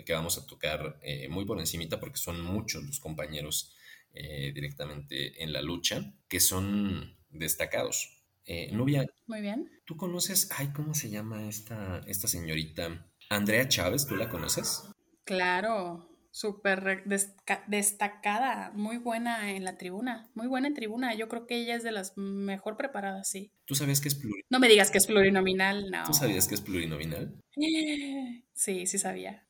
que 0.05 0.13
vamos 0.13 0.37
a 0.37 0.47
tocar 0.47 0.97
eh, 1.01 1.27
muy 1.27 1.45
por 1.45 1.59
encimita 1.59 1.99
porque 1.99 2.17
son 2.17 2.41
muchos 2.41 2.83
los 2.85 3.01
compañeros 3.01 3.75
eh, 4.13 4.53
directamente 4.53 5.43
en 5.43 5.51
la 5.51 5.61
lucha, 5.61 6.13
que 6.29 6.39
son 6.39 7.17
destacados. 7.29 8.23
Eh, 8.45 8.71
Nubia. 8.71 9.05
Muy 9.25 9.41
bien. 9.41 9.69
¿Tú 9.83 9.97
conoces, 9.97 10.49
ay, 10.57 10.71
cómo 10.73 10.93
se 10.93 11.09
llama 11.09 11.49
esta, 11.49 11.99
esta 12.07 12.29
señorita? 12.29 13.05
Andrea 13.29 13.67
Chávez, 13.67 14.07
¿tú 14.07 14.15
la 14.15 14.29
conoces? 14.29 14.83
Claro, 15.25 16.09
súper 16.37 17.03
destacada, 17.67 18.71
muy 18.75 18.97
buena 18.97 19.53
en 19.53 19.63
la 19.63 19.75
tribuna, 19.75 20.29
muy 20.35 20.45
buena 20.45 20.67
en 20.67 20.75
tribuna. 20.75 21.15
Yo 21.15 21.27
creo 21.29 21.47
que 21.47 21.55
ella 21.55 21.75
es 21.75 21.81
de 21.81 21.91
las 21.91 22.15
mejor 22.15 22.77
preparadas, 22.77 23.27
sí. 23.27 23.51
¿Tú 23.65 23.73
sabías 23.73 24.01
que 24.01 24.09
es 24.09 24.13
plurinominal? 24.13 24.45
No 24.51 24.59
me 24.59 24.67
digas 24.67 24.91
que 24.91 24.99
es 24.99 25.07
plurinominal, 25.07 25.89
no. 25.89 26.03
¿Tú 26.03 26.13
sabías 26.13 26.47
que 26.47 26.53
es 26.53 26.61
plurinominal? 26.61 27.39
Sí, 28.53 28.87
sí 28.87 28.97
sabía. 28.97 29.47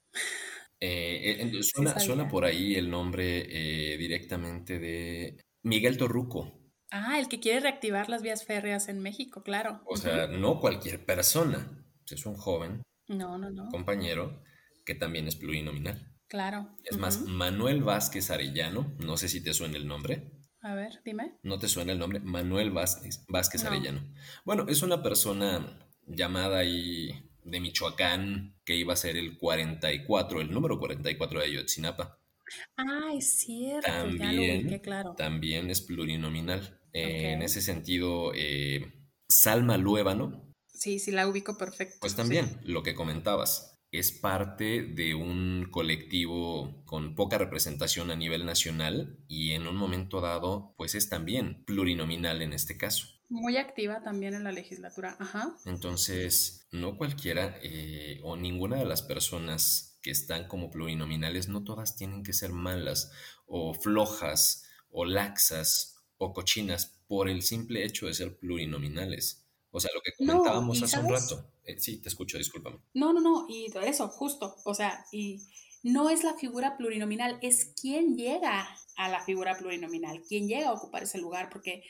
Eh, 0.81 1.37
eh, 1.39 1.63
suena, 1.63 1.97
suena, 1.97 2.27
por 2.27 2.43
ahí 2.43 2.75
el 2.75 2.89
nombre 2.89 3.97
directamente 3.97 4.79
de 4.79 5.41
Miguel 5.63 5.97
Torruco. 5.97 6.59
Ah, 6.91 7.19
el 7.19 7.29
que 7.29 7.39
quiere 7.39 7.61
reactivar 7.61 8.09
las 8.09 8.21
vías 8.21 8.45
férreas 8.45 8.89
en 8.89 8.99
México, 8.99 9.43
claro. 9.43 9.81
O 9.85 9.95
sea, 9.95 10.27
no 10.27 10.59
cualquier 10.59 11.05
persona. 11.05 11.85
Es 12.09 12.25
un 12.25 12.35
joven 12.35 12.81
no, 13.07 13.37
no, 13.37 13.49
no. 13.49 13.69
compañero 13.69 14.41
que 14.85 14.95
también 14.95 15.27
es 15.27 15.37
plurinominal. 15.37 16.16
Claro. 16.27 16.75
Es 16.83 16.97
más, 16.97 17.21
Manuel 17.21 17.83
Vázquez 17.83 18.31
Arellano, 18.31 18.93
no 18.99 19.17
sé 19.17 19.29
si 19.29 19.41
te 19.41 19.53
suena 19.53 19.77
el 19.77 19.87
nombre. 19.87 20.31
A 20.61 20.75
ver, 20.75 21.01
dime. 21.05 21.37
¿No 21.43 21.59
te 21.59 21.69
suena 21.69 21.93
el 21.93 21.99
nombre? 21.99 22.19
Manuel 22.19 22.71
Vázquez, 22.71 23.23
Vázquez 23.27 23.63
Arellano. 23.63 24.01
Bueno, 24.43 24.65
es 24.67 24.81
una 24.81 25.01
persona 25.01 25.79
llamada 26.05 26.59
ahí 26.59 27.31
de 27.43 27.59
Michoacán 27.59 28.59
que 28.65 28.75
iba 28.75 28.93
a 28.93 28.97
ser 28.97 29.15
el 29.15 29.37
44, 29.37 30.41
el 30.41 30.51
número 30.51 30.79
44 30.79 31.39
de 31.39 31.45
Ayotzinapa. 31.45 32.19
Ah, 32.75 33.11
es 33.15 33.39
cierto. 33.39 33.87
También, 33.87 34.79
claro. 34.79 35.15
también 35.15 35.69
es 35.69 35.81
plurinominal. 35.81 36.81
Eh, 36.93 37.33
en 37.33 37.41
ese 37.41 37.61
sentido, 37.61 38.31
eh, 38.35 38.93
Salma 39.29 39.77
Luébano. 39.77 40.53
Sí, 40.67 40.99
sí, 40.99 41.11
la 41.11 41.27
ubico 41.27 41.57
perfecto. 41.57 41.97
Pues 42.01 42.15
también, 42.15 42.59
lo 42.63 42.83
que 42.83 42.95
comentabas, 42.95 43.76
es 43.91 44.11
parte 44.11 44.83
de 44.83 45.15
un 45.15 45.67
colectivo 45.71 46.83
con 46.85 47.15
poca 47.15 47.37
representación 47.37 48.11
a 48.11 48.15
nivel 48.15 48.45
nacional 48.45 49.17
y 49.27 49.51
en 49.51 49.67
un 49.67 49.75
momento 49.75 50.21
dado, 50.21 50.73
pues 50.77 50.95
es 50.95 51.09
también 51.09 51.63
plurinominal 51.65 52.41
en 52.41 52.53
este 52.53 52.77
caso. 52.77 53.07
Muy 53.29 53.57
activa 53.57 54.03
también 54.03 54.33
en 54.33 54.43
la 54.43 54.51
legislatura, 54.51 55.17
ajá. 55.19 55.55
Entonces, 55.65 56.67
no 56.71 56.97
cualquiera 56.97 57.57
eh, 57.61 58.21
o 58.23 58.37
ninguna 58.37 58.77
de 58.77 58.85
las 58.85 59.01
personas 59.01 59.99
que 60.01 60.11
están 60.11 60.47
como 60.47 60.71
plurinominales, 60.71 61.49
no 61.49 61.63
todas 61.63 61.97
tienen 61.97 62.23
que 62.23 62.33
ser 62.33 62.51
malas 62.51 63.11
o 63.45 63.73
flojas 63.73 64.65
o 64.89 65.05
laxas 65.05 66.05
o 66.17 66.33
cochinas 66.33 67.01
por 67.07 67.29
el 67.29 67.41
simple 67.41 67.83
hecho 67.83 68.07
de 68.07 68.13
ser 68.13 68.37
plurinominales. 68.37 69.45
O 69.71 69.79
sea, 69.79 69.91
lo 69.93 70.01
que 70.01 70.13
comentábamos 70.17 70.81
hace 70.81 70.99
un 70.99 71.09
rato. 71.09 71.51
Eh, 71.67 71.79
sí, 71.79 72.01
te 72.01 72.07
escucho, 72.07 72.37
discúlpame. 72.37 72.79
No, 72.93 73.11
no, 73.11 73.19
no, 73.19 73.45
y 73.49 73.71
eso, 73.83 74.07
justo. 74.07 74.55
O 74.63 74.73
sea, 74.73 75.05
y 75.11 75.45
no 75.83 76.09
es 76.09 76.23
la 76.23 76.33
figura 76.33 76.77
plurinominal, 76.77 77.37
es 77.41 77.73
quien 77.79 78.15
llega 78.15 78.67
a 78.95 79.09
la 79.09 79.21
figura 79.23 79.57
plurinominal, 79.57 80.23
quien 80.27 80.47
llega 80.47 80.69
a 80.69 80.73
ocupar 80.73 81.03
ese 81.03 81.19
lugar, 81.19 81.49
porque 81.51 81.83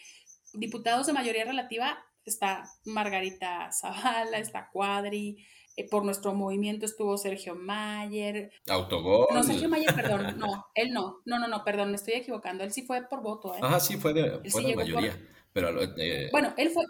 diputados 0.54 1.08
de 1.08 1.14
mayoría 1.14 1.46
relativa 1.46 2.04
está 2.26 2.70
Margarita 2.86 3.72
Zavala, 3.72 4.40
está 4.40 4.70
Cuadri, 4.74 5.38
eh, 5.76 5.88
por 5.88 6.04
nuestro 6.04 6.34
movimiento 6.34 6.88
estuvo 6.88 7.16
Sergio 7.18 7.56
Mayer. 7.56 8.52
Autogol. 8.68 9.28
No, 9.32 9.44
Sergio 9.44 9.70
Mayer, 9.70 9.94
perdón, 9.94 10.40
no, 10.40 10.66
él 10.74 10.92
no, 10.92 11.22
no, 11.26 11.38
no, 11.38 11.48
no, 11.48 11.64
perdón, 11.64 11.92
me 11.92 11.98
estoy 11.98 12.16
equivocando, 12.16 12.64
él 12.64 12.74
sí 12.74 12.82
fue 12.82 13.08
por 13.08 13.22
voto. 13.22 13.54
¿eh? 13.56 13.60
Ajá, 13.62 13.80
sí, 13.80 13.98
fue 13.98 14.14
de, 14.14 14.50
fue 14.50 14.76
mayoría. 14.76 15.16
Pero, 15.54 15.82
eh, 15.98 16.30
bueno, 16.32 16.54
él 16.58 16.70
fue, 16.70 16.84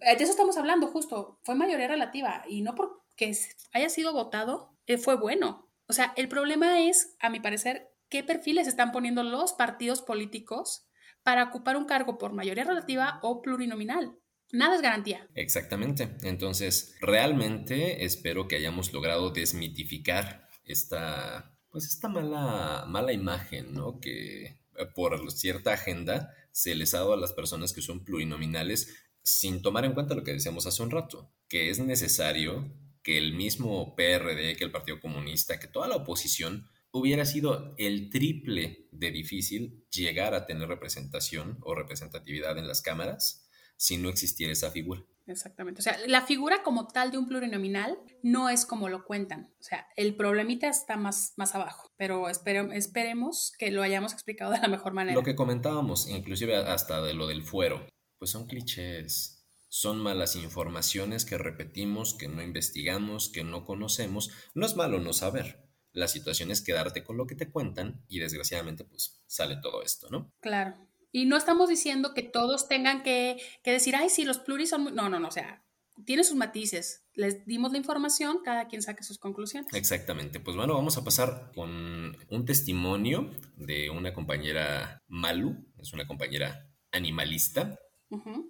de 0.00 0.22
eso 0.22 0.30
estamos 0.30 0.56
hablando 0.56 0.86
justo, 0.88 1.38
fue 1.42 1.54
mayoría 1.54 1.88
relativa 1.88 2.44
y 2.48 2.62
no 2.62 2.74
porque 2.74 3.32
haya 3.72 3.88
sido 3.88 4.12
votado, 4.12 4.76
fue 5.02 5.16
bueno. 5.16 5.70
O 5.86 5.92
sea, 5.92 6.12
el 6.16 6.28
problema 6.28 6.82
es, 6.82 7.16
a 7.20 7.30
mi 7.30 7.40
parecer, 7.40 7.88
qué 8.08 8.22
perfiles 8.22 8.66
están 8.66 8.92
poniendo 8.92 9.22
los 9.22 9.52
partidos 9.52 10.02
políticos 10.02 10.86
para 11.22 11.44
ocupar 11.44 11.76
un 11.76 11.84
cargo 11.84 12.18
por 12.18 12.32
mayoría 12.32 12.64
relativa 12.64 13.18
o 13.22 13.42
plurinominal. 13.42 14.16
Nada 14.50 14.76
es 14.76 14.82
garantía. 14.82 15.28
Exactamente. 15.34 16.16
Entonces, 16.22 16.96
realmente 17.00 18.04
espero 18.04 18.48
que 18.48 18.56
hayamos 18.56 18.92
logrado 18.92 19.30
desmitificar 19.30 20.48
esta, 20.64 21.54
pues 21.70 21.84
esta 21.84 22.08
mala, 22.08 22.86
mala 22.86 23.12
imagen, 23.12 23.74
¿no? 23.74 24.00
Que 24.00 24.44
eh, 24.46 24.86
por 24.94 25.30
cierta 25.32 25.74
agenda 25.74 26.32
se 26.50 26.74
les 26.74 26.94
ha 26.94 26.98
dado 26.98 27.12
a 27.12 27.18
las 27.18 27.32
personas 27.34 27.72
que 27.72 27.82
son 27.82 28.04
plurinominales 28.04 29.07
sin 29.28 29.62
tomar 29.62 29.84
en 29.84 29.92
cuenta 29.92 30.14
lo 30.14 30.24
que 30.24 30.32
decíamos 30.32 30.66
hace 30.66 30.82
un 30.82 30.90
rato, 30.90 31.30
que 31.48 31.70
es 31.70 31.78
necesario 31.78 32.72
que 33.02 33.18
el 33.18 33.34
mismo 33.34 33.94
PRD, 33.94 34.56
que 34.56 34.64
el 34.64 34.72
Partido 34.72 35.00
Comunista, 35.00 35.60
que 35.60 35.68
toda 35.68 35.88
la 35.88 35.96
oposición 35.96 36.66
hubiera 36.90 37.26
sido 37.26 37.74
el 37.76 38.10
triple 38.10 38.88
de 38.90 39.10
difícil 39.10 39.84
llegar 39.90 40.34
a 40.34 40.46
tener 40.46 40.68
representación 40.68 41.58
o 41.60 41.74
representatividad 41.74 42.56
en 42.58 42.66
las 42.66 42.80
cámaras 42.80 43.46
si 43.76 43.98
no 43.98 44.08
existiera 44.08 44.52
esa 44.52 44.70
figura. 44.70 45.04
Exactamente. 45.26 45.80
O 45.80 45.82
sea, 45.82 45.98
la 46.06 46.22
figura 46.22 46.62
como 46.62 46.88
tal 46.88 47.10
de 47.10 47.18
un 47.18 47.28
plurinominal 47.28 47.98
no 48.22 48.48
es 48.48 48.64
como 48.64 48.88
lo 48.88 49.04
cuentan. 49.04 49.52
O 49.60 49.62
sea, 49.62 49.86
el 49.94 50.16
problemita 50.16 50.68
está 50.68 50.96
más, 50.96 51.34
más 51.36 51.54
abajo, 51.54 51.90
pero 51.98 52.30
esperemos 52.30 53.52
que 53.58 53.70
lo 53.70 53.82
hayamos 53.82 54.14
explicado 54.14 54.52
de 54.52 54.58
la 54.58 54.68
mejor 54.68 54.94
manera. 54.94 55.14
Lo 55.14 55.22
que 55.22 55.36
comentábamos, 55.36 56.08
inclusive 56.08 56.56
hasta 56.56 57.02
de 57.02 57.12
lo 57.12 57.26
del 57.26 57.42
fuero, 57.42 57.86
pues 58.18 58.30
son 58.30 58.46
clichés, 58.46 59.38
son 59.68 59.98
malas 59.98 60.34
informaciones 60.34 61.24
que 61.24 61.38
repetimos, 61.38 62.14
que 62.14 62.28
no 62.28 62.42
investigamos, 62.42 63.28
que 63.28 63.44
no 63.44 63.64
conocemos. 63.64 64.30
No 64.54 64.66
es 64.66 64.76
malo 64.76 64.98
no 64.98 65.12
saber. 65.12 65.68
La 65.92 66.08
situación 66.08 66.50
es 66.50 66.62
quedarte 66.62 67.04
con 67.04 67.16
lo 67.16 67.26
que 67.26 67.34
te 67.34 67.50
cuentan 67.50 68.04
y 68.08 68.18
desgraciadamente 68.18 68.84
pues 68.84 69.22
sale 69.26 69.56
todo 69.60 69.82
esto, 69.82 70.08
¿no? 70.10 70.32
Claro. 70.40 70.74
Y 71.12 71.26
no 71.26 71.36
estamos 71.36 71.68
diciendo 71.68 72.14
que 72.14 72.22
todos 72.22 72.68
tengan 72.68 73.02
que, 73.02 73.38
decir, 73.64 73.96
ay, 73.96 74.10
sí, 74.10 74.24
los 74.24 74.38
pluris 74.38 74.70
son 74.70 74.82
muy... 74.82 74.92
No, 74.92 75.08
no, 75.08 75.18
no, 75.18 75.28
o 75.28 75.32
sea, 75.32 75.64
tiene 76.04 76.22
sus 76.22 76.36
matices. 76.36 77.06
Les 77.14 77.46
dimos 77.46 77.72
la 77.72 77.78
información, 77.78 78.40
cada 78.44 78.68
quien 78.68 78.82
saque 78.82 79.02
sus 79.02 79.18
conclusiones. 79.18 79.72
Exactamente. 79.72 80.38
Pues 80.38 80.56
bueno, 80.56 80.74
vamos 80.74 80.96
a 80.96 81.04
pasar 81.04 81.50
con 81.54 82.16
un 82.28 82.44
testimonio 82.44 83.30
de 83.56 83.90
una 83.90 84.12
compañera 84.12 85.02
Malu, 85.08 85.66
es 85.78 85.92
una 85.92 86.06
compañera 86.06 86.70
animalista. 86.92 87.78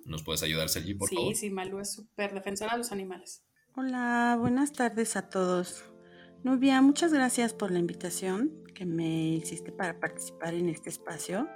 ¿Nos 0.04 0.22
puedes 0.22 0.42
ayudar, 0.42 0.68
Sergi, 0.68 0.94
por 0.94 1.10
favor? 1.10 1.34
Sí, 1.34 1.40
sí, 1.40 1.50
Malu 1.50 1.80
es 1.80 1.92
súper 1.92 2.32
defensora 2.32 2.72
de 2.72 2.78
los 2.78 2.92
animales. 2.92 3.44
Hola, 3.74 4.36
buenas 4.38 4.72
tardes 4.72 5.16
a 5.16 5.28
todos. 5.28 5.84
Nubia, 6.44 6.80
muchas 6.80 7.12
gracias 7.12 7.54
por 7.54 7.70
la 7.72 7.80
invitación 7.80 8.64
que 8.74 8.86
me 8.86 9.34
hiciste 9.34 9.72
para 9.72 9.98
participar 9.98 10.54
en 10.54 10.68
este 10.68 10.90
espacio 10.90 11.48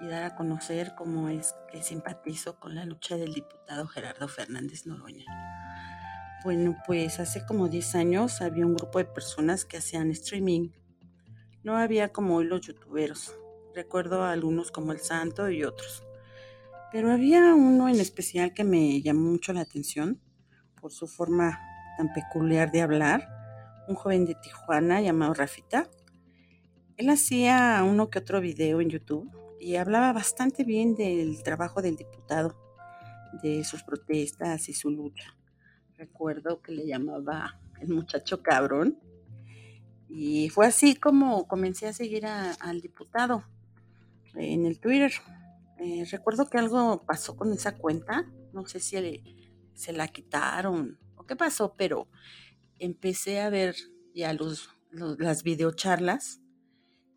y 0.00 0.06
dar 0.06 0.22
a 0.22 0.36
conocer 0.36 0.94
cómo 0.96 1.28
es 1.28 1.54
que 1.70 1.82
simpatizo 1.82 2.58
con 2.60 2.76
la 2.76 2.84
lucha 2.84 3.16
del 3.16 3.34
diputado 3.34 3.86
Gerardo 3.88 4.28
Fernández 4.28 4.86
Noroña. 4.86 5.24
Bueno, 6.44 6.76
pues 6.86 7.20
hace 7.20 7.44
como 7.44 7.68
10 7.68 7.96
años 7.96 8.40
había 8.40 8.64
un 8.64 8.76
grupo 8.76 8.98
de 8.98 9.04
personas 9.04 9.64
que 9.64 9.76
hacían 9.76 10.10
streaming. 10.10 10.70
No 11.64 11.76
había 11.76 12.12
como 12.12 12.36
hoy 12.36 12.46
los 12.46 12.62
youtuberos. 12.62 13.34
Recuerdo 13.74 14.22
a 14.22 14.32
algunos 14.32 14.70
como 14.70 14.92
El 14.92 15.00
Santo 15.00 15.50
y 15.50 15.64
otros. 15.64 16.04
Pero 16.92 17.12
había 17.12 17.54
uno 17.54 17.88
en 17.88 18.00
especial 18.00 18.52
que 18.52 18.64
me 18.64 19.00
llamó 19.00 19.30
mucho 19.30 19.52
la 19.52 19.60
atención 19.60 20.20
por 20.80 20.92
su 20.92 21.06
forma 21.06 21.60
tan 21.96 22.12
peculiar 22.12 22.72
de 22.72 22.82
hablar. 22.82 23.28
Un 23.88 23.94
joven 23.94 24.24
de 24.24 24.34
Tijuana 24.34 25.00
llamado 25.00 25.34
Rafita. 25.34 25.88
Él 26.96 27.08
hacía 27.10 27.82
uno 27.84 28.10
que 28.10 28.18
otro 28.18 28.40
video 28.40 28.80
en 28.80 28.90
YouTube 28.90 29.30
y 29.60 29.76
hablaba 29.76 30.12
bastante 30.12 30.64
bien 30.64 30.94
del 30.94 31.42
trabajo 31.42 31.80
del 31.80 31.96
diputado, 31.96 32.56
de 33.42 33.62
sus 33.64 33.82
protestas 33.82 34.68
y 34.68 34.72
su 34.72 34.90
lucha. 34.90 35.36
Recuerdo 35.96 36.60
que 36.60 36.72
le 36.72 36.86
llamaba 36.86 37.60
el 37.80 37.88
muchacho 37.88 38.42
cabrón 38.42 38.98
y 40.08 40.48
fue 40.48 40.66
así 40.66 40.96
como 40.96 41.46
comencé 41.46 41.86
a 41.86 41.92
seguir 41.92 42.26
al 42.26 42.80
diputado 42.80 43.44
en 44.34 44.66
el 44.66 44.80
Twitter. 44.80 45.12
Eh, 45.82 46.04
recuerdo 46.10 46.46
que 46.50 46.58
algo 46.58 47.06
pasó 47.06 47.36
con 47.36 47.52
esa 47.52 47.78
cuenta, 47.78 48.30
no 48.52 48.66
sé 48.66 48.80
si 48.80 49.24
se 49.72 49.92
la 49.94 50.08
quitaron 50.08 50.98
o 51.16 51.24
qué 51.24 51.36
pasó, 51.36 51.74
pero 51.74 52.06
empecé 52.78 53.40
a 53.40 53.48
ver 53.48 53.76
ya 54.14 54.34
los, 54.34 54.68
las 54.90 55.42
videocharlas 55.42 56.42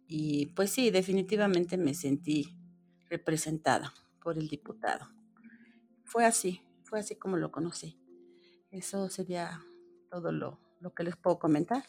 y 0.07 0.47
pues 0.47 0.71
sí, 0.71 0.91
definitivamente 0.91 1.77
me 1.77 1.93
sentí 1.93 2.57
representada 3.09 3.93
por 4.21 4.37
el 4.37 4.47
diputado. 4.47 5.09
Fue 6.05 6.25
así, 6.25 6.61
fue 6.83 6.99
así 6.99 7.15
como 7.17 7.35
lo 7.35 7.51
conocí. 7.51 7.99
Eso 8.71 9.09
sería 9.09 9.59
todo 10.09 10.31
lo, 10.31 10.61
lo 10.79 10.93
que 10.93 11.03
les 11.03 11.17
puedo 11.17 11.37
comentar. 11.37 11.83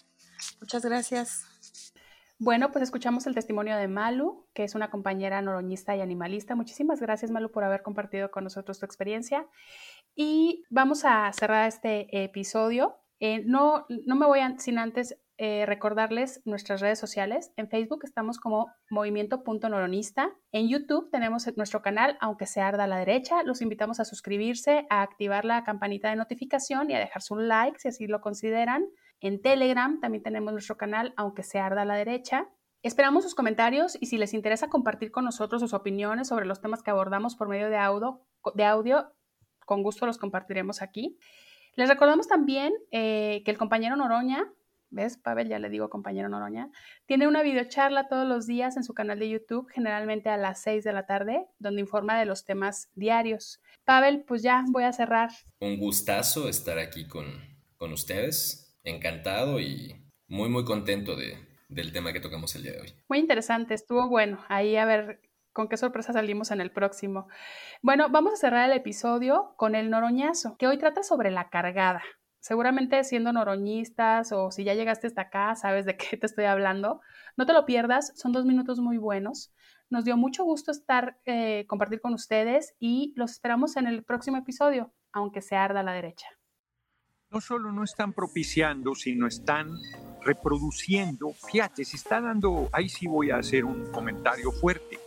Muchas 0.61 0.85
gracias. 0.85 1.95
Bueno, 2.39 2.73
pues 2.73 2.83
escuchamos 2.83 3.27
el 3.27 3.35
testimonio 3.35 3.77
de 3.77 3.87
Malu, 3.87 4.49
que 4.55 4.65
es 4.65 4.75
una 4.75 4.91
compañera 4.91 5.41
noroñista 5.41 5.95
y 5.97 6.01
animalista. 6.01 6.57
Muchísimas 6.57 7.01
gracias, 7.01 7.31
Malu, 7.31 7.51
por 7.51 7.63
haber 7.63 7.83
compartido 7.83 8.31
con 8.31 8.45
nosotros 8.45 8.81
tu 8.81 8.87
experiencia. 8.87 9.47
Y 10.17 10.65
vamos 10.69 11.05
a 11.05 11.33
cerrar 11.33 11.69
este 11.69 12.25
episodio. 12.25 12.97
Eh, 13.21 13.45
no, 13.47 13.87
no 13.89 14.17
me 14.17 14.27
voy 14.27 14.41
sin 14.59 14.79
antes 14.79 15.17
eh, 15.37 15.65
recordarles 15.67 16.43
nuestras 16.45 16.81
redes 16.81 16.99
sociales. 16.99 17.53
En 17.57 17.69
Facebook 17.69 18.01
estamos 18.05 18.39
como 18.39 18.69
movimiento.noronista. 18.91 20.31
En 20.53 20.69
YouTube 20.69 21.11
tenemos 21.11 21.45
nuestro 21.57 21.83
canal, 21.83 22.17
aunque 22.21 22.47
se 22.47 22.61
arda 22.61 22.85
a 22.85 22.89
la 22.89 22.99
derecha. 22.99 23.43
Los 23.45 23.61
invitamos 23.61 23.99
a 23.99 24.05
suscribirse, 24.05 24.87
a 24.91 25.03
activar 25.03 25.45
la 25.45 25.65
campanita 25.65 26.11
de 26.11 26.17
notificación 26.17 26.91
y 26.91 26.95
a 26.95 27.01
dejarse 27.01 27.35
un 27.35 27.49
like 27.49 27.79
si 27.79 27.89
así 27.89 28.07
lo 28.07 28.21
consideran. 28.21 28.87
En 29.25 29.41
Telegram 29.41 30.01
también 30.01 30.23
tenemos 30.23 30.53
nuestro 30.53 30.77
canal, 30.77 31.15
aunque 31.17 31.43
se 31.43 31.59
arda 31.59 31.81
a 31.81 31.85
la 31.87 31.97
derecha. 31.97 32.47
Esperamos 32.83 33.25
sus 33.25 33.35
comentarios 33.35 33.97
y 33.99 34.05
si 34.05 34.19
les 34.19 34.35
interesa 34.35 34.69
compartir 34.69 35.11
con 35.11 35.25
nosotros 35.25 35.63
sus 35.63 35.73
opiniones 35.73 36.29
sobre 36.29 36.45
los 36.45 36.61
temas 36.61 36.83
que 36.83 36.91
abordamos 36.91 37.35
por 37.35 37.49
medio 37.49 37.71
de 37.71 37.79
audio, 37.79 38.21
de 38.55 38.65
audio 38.67 39.15
con 39.65 39.83
gusto 39.83 40.05
los 40.05 40.19
compartiremos 40.19 40.83
aquí. 40.83 41.17
Les 41.75 41.89
recordamos 41.89 42.29
también 42.29 42.75
eh, 42.91 43.41
que 43.47 43.51
el 43.51 43.57
compañero 43.57 43.97
Noroña 43.97 44.53
¿Ves, 44.91 45.17
Pavel? 45.17 45.49
Ya 45.49 45.59
le 45.59 45.71
digo 45.71 45.89
compañero 45.89 46.29
Noroña. 46.29 46.71
Tiene 47.07 47.27
una 47.27 47.43
videocharla 47.43 48.07
todos 48.07 48.29
los 48.29 48.47
días 48.47 48.77
en 48.77 48.85
su 48.85 48.93
canal 48.93 49.19
de 49.19 49.31
YouTube, 49.31 49.67
generalmente 49.73 50.29
a 50.29 50.37
las 50.37 50.61
6 50.61 50.85
de 50.85 50.93
la 50.93 51.07
tarde, 51.07 51.47
donde 51.59 51.81
informa 51.81 52.17
de 52.17 52.27
los 52.27 52.45
temas 52.45 52.91
diarios. 52.95 53.61
Pavel, 53.85 54.23
pues 54.23 54.43
ya 54.43 54.65
voy 54.69 54.85
a 54.85 54.93
cerrar. 54.93 55.31
Un 55.59 55.79
gustazo 55.79 56.49
estar 56.49 56.79
aquí 56.79 57.09
con, 57.09 57.25
con 57.77 57.93
ustedes. 57.93 58.64
Encantado 58.85 59.61
y 59.61 59.97
muy, 60.29 60.51
muy 60.51 60.65
contento 60.65 61.17
de, 61.17 61.39
del 61.69 61.93
tema 61.93 62.13
que 62.13 62.21
tocamos 62.21 62.55
el 62.55 62.63
día 62.63 62.73
de 62.73 62.81
hoy. 62.83 62.95
Muy 63.09 63.19
interesante, 63.19 63.75
estuvo 63.75 64.09
bueno. 64.09 64.45
Ahí 64.49 64.77
a 64.77 64.85
ver 64.85 65.21
con 65.53 65.69
qué 65.69 65.77
sorpresa 65.79 66.13
salimos 66.13 66.51
en 66.51 66.61
el 66.61 66.71
próximo. 66.71 67.27
Bueno, 67.81 68.09
vamos 68.11 68.35
a 68.35 68.37
cerrar 68.37 68.71
el 68.71 68.77
episodio 68.77 69.55
con 69.57 69.75
el 69.75 69.89
noroñazo, 69.89 70.57
que 70.59 70.67
hoy 70.67 70.77
trata 70.77 71.03
sobre 71.03 71.31
la 71.31 71.49
cargada. 71.49 72.03
Seguramente 72.41 73.03
siendo 73.05 73.33
noroñistas 73.33 74.33
o 74.33 74.51
si 74.51 74.65
ya 74.65 74.75
llegaste 74.75 75.07
hasta 75.07 75.23
acá, 75.23 75.55
sabes 75.55 75.87
de 75.87 75.97
qué 75.97 76.19
te 76.19 76.27
estoy 76.27 76.45
hablando. 76.45 77.01
No 77.39 77.47
te 77.47 77.55
lo 77.55 77.65
pierdas, 77.65 78.13
son 78.17 78.33
dos 78.33 78.45
minutos 78.45 78.81
muy 78.81 78.99
buenos. 78.99 79.55
Nos 79.89 80.05
dio 80.05 80.19
mucho 80.19 80.45
gusto 80.45 80.73
estar, 80.73 81.19
eh, 81.25 81.65
compartir 81.69 82.03
con 82.03 82.13
ustedes 82.13 82.75
y 82.79 83.15
los 83.17 83.31
esperamos 83.31 83.79
en 83.79 83.87
el 83.87 84.05
próximo 84.05 84.37
episodio, 84.37 84.93
aunque 85.13 85.41
se 85.41 85.57
arda 85.57 85.81
a 85.81 85.85
la 85.85 85.93
derecha. 85.93 86.27
No 87.35 87.41
solo 87.41 87.73
no 87.73 87.83
están 87.83 88.13
propiciando, 88.13 88.95
sino 88.95 89.27
están 89.27 89.77
reproduciendo. 90.23 91.33
Fíjate, 91.51 91.85
se 91.85 91.97
está 91.97 92.21
dando, 92.21 92.69
ahí 92.71 92.89
sí 92.89 93.09
voy 93.09 93.33
a 93.33 93.39
hacer 93.39 93.65
un 93.65 93.91
comentario 93.91 94.53
fuerte, 94.53 95.01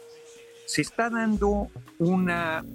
se 0.66 0.82
está 0.82 1.10
dando 1.10 1.70
una, 2.00 2.66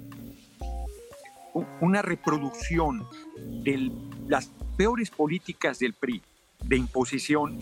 una 1.82 2.00
reproducción 2.00 3.06
del 3.62 3.92
las 4.26 4.50
peores 4.78 5.10
políticas 5.10 5.78
del 5.78 5.92
PRI 5.92 6.22
de 6.64 6.76
imposición 6.78 7.58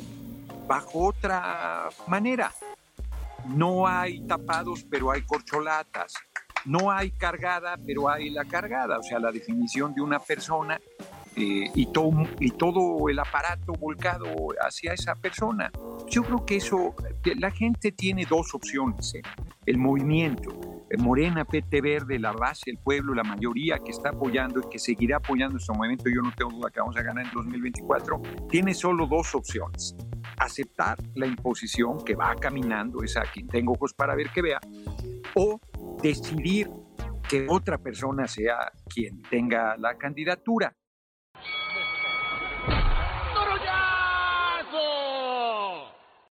bajo 0.68 1.07
otra 1.07 1.88
manera. 2.07 2.53
No 3.49 3.88
hay 3.88 4.20
tapados, 4.28 4.84
pero 4.88 5.11
hay 5.11 5.22
corcholatas. 5.22 6.14
No 6.64 6.93
hay 6.93 7.11
cargada, 7.11 7.76
pero 7.84 8.09
hay 8.09 8.30
la 8.30 8.45
cargada. 8.45 8.99
O 8.99 9.03
sea, 9.03 9.18
la 9.18 9.32
definición 9.32 9.93
de 9.93 10.03
una 10.03 10.20
persona 10.20 10.78
eh, 11.36 11.70
y, 11.74 11.86
todo, 11.86 12.10
y 12.38 12.50
todo 12.50 13.08
el 13.08 13.18
aparato 13.18 13.72
volcado 13.72 14.26
hacia 14.60 14.92
esa 14.92 15.14
persona. 15.14 15.70
Yo 16.08 16.22
creo 16.22 16.44
que 16.44 16.56
eso, 16.56 16.94
la 17.36 17.50
gente 17.50 17.92
tiene 17.92 18.26
dos 18.28 18.54
opciones. 18.54 19.14
¿eh? 19.14 19.22
El 19.66 19.78
movimiento 19.78 20.80
Morena, 20.98 21.44
PT 21.44 21.80
Verde, 21.80 22.18
la 22.18 22.32
base, 22.32 22.70
el 22.70 22.78
pueblo, 22.78 23.14
la 23.14 23.22
mayoría 23.22 23.78
que 23.78 23.90
está 23.90 24.10
apoyando 24.10 24.60
y 24.60 24.68
que 24.68 24.78
seguirá 24.78 25.18
apoyando 25.18 25.58
este 25.58 25.72
movimiento, 25.72 26.04
yo 26.10 26.22
no 26.22 26.32
tengo 26.32 26.50
duda 26.50 26.70
que 26.70 26.80
vamos 26.80 26.96
a 26.96 27.02
ganar 27.02 27.26
en 27.26 27.32
2024, 27.32 28.20
tiene 28.50 28.74
solo 28.74 29.06
dos 29.06 29.34
opciones. 29.34 29.94
Aceptar 30.36 30.98
la 31.14 31.26
imposición 31.26 32.04
que 32.04 32.14
va 32.14 32.34
caminando, 32.34 33.02
esa 33.02 33.22
quien 33.22 33.46
tengo 33.46 33.72
ojos 33.72 33.94
para 33.94 34.14
ver 34.14 34.30
que 34.30 34.42
vea, 34.42 34.60
o 35.34 35.60
decidir 36.02 36.68
que 37.28 37.46
otra 37.48 37.78
persona 37.78 38.26
sea 38.26 38.72
quien 38.92 39.22
tenga 39.22 39.76
la 39.76 39.96
candidatura. 39.96 40.74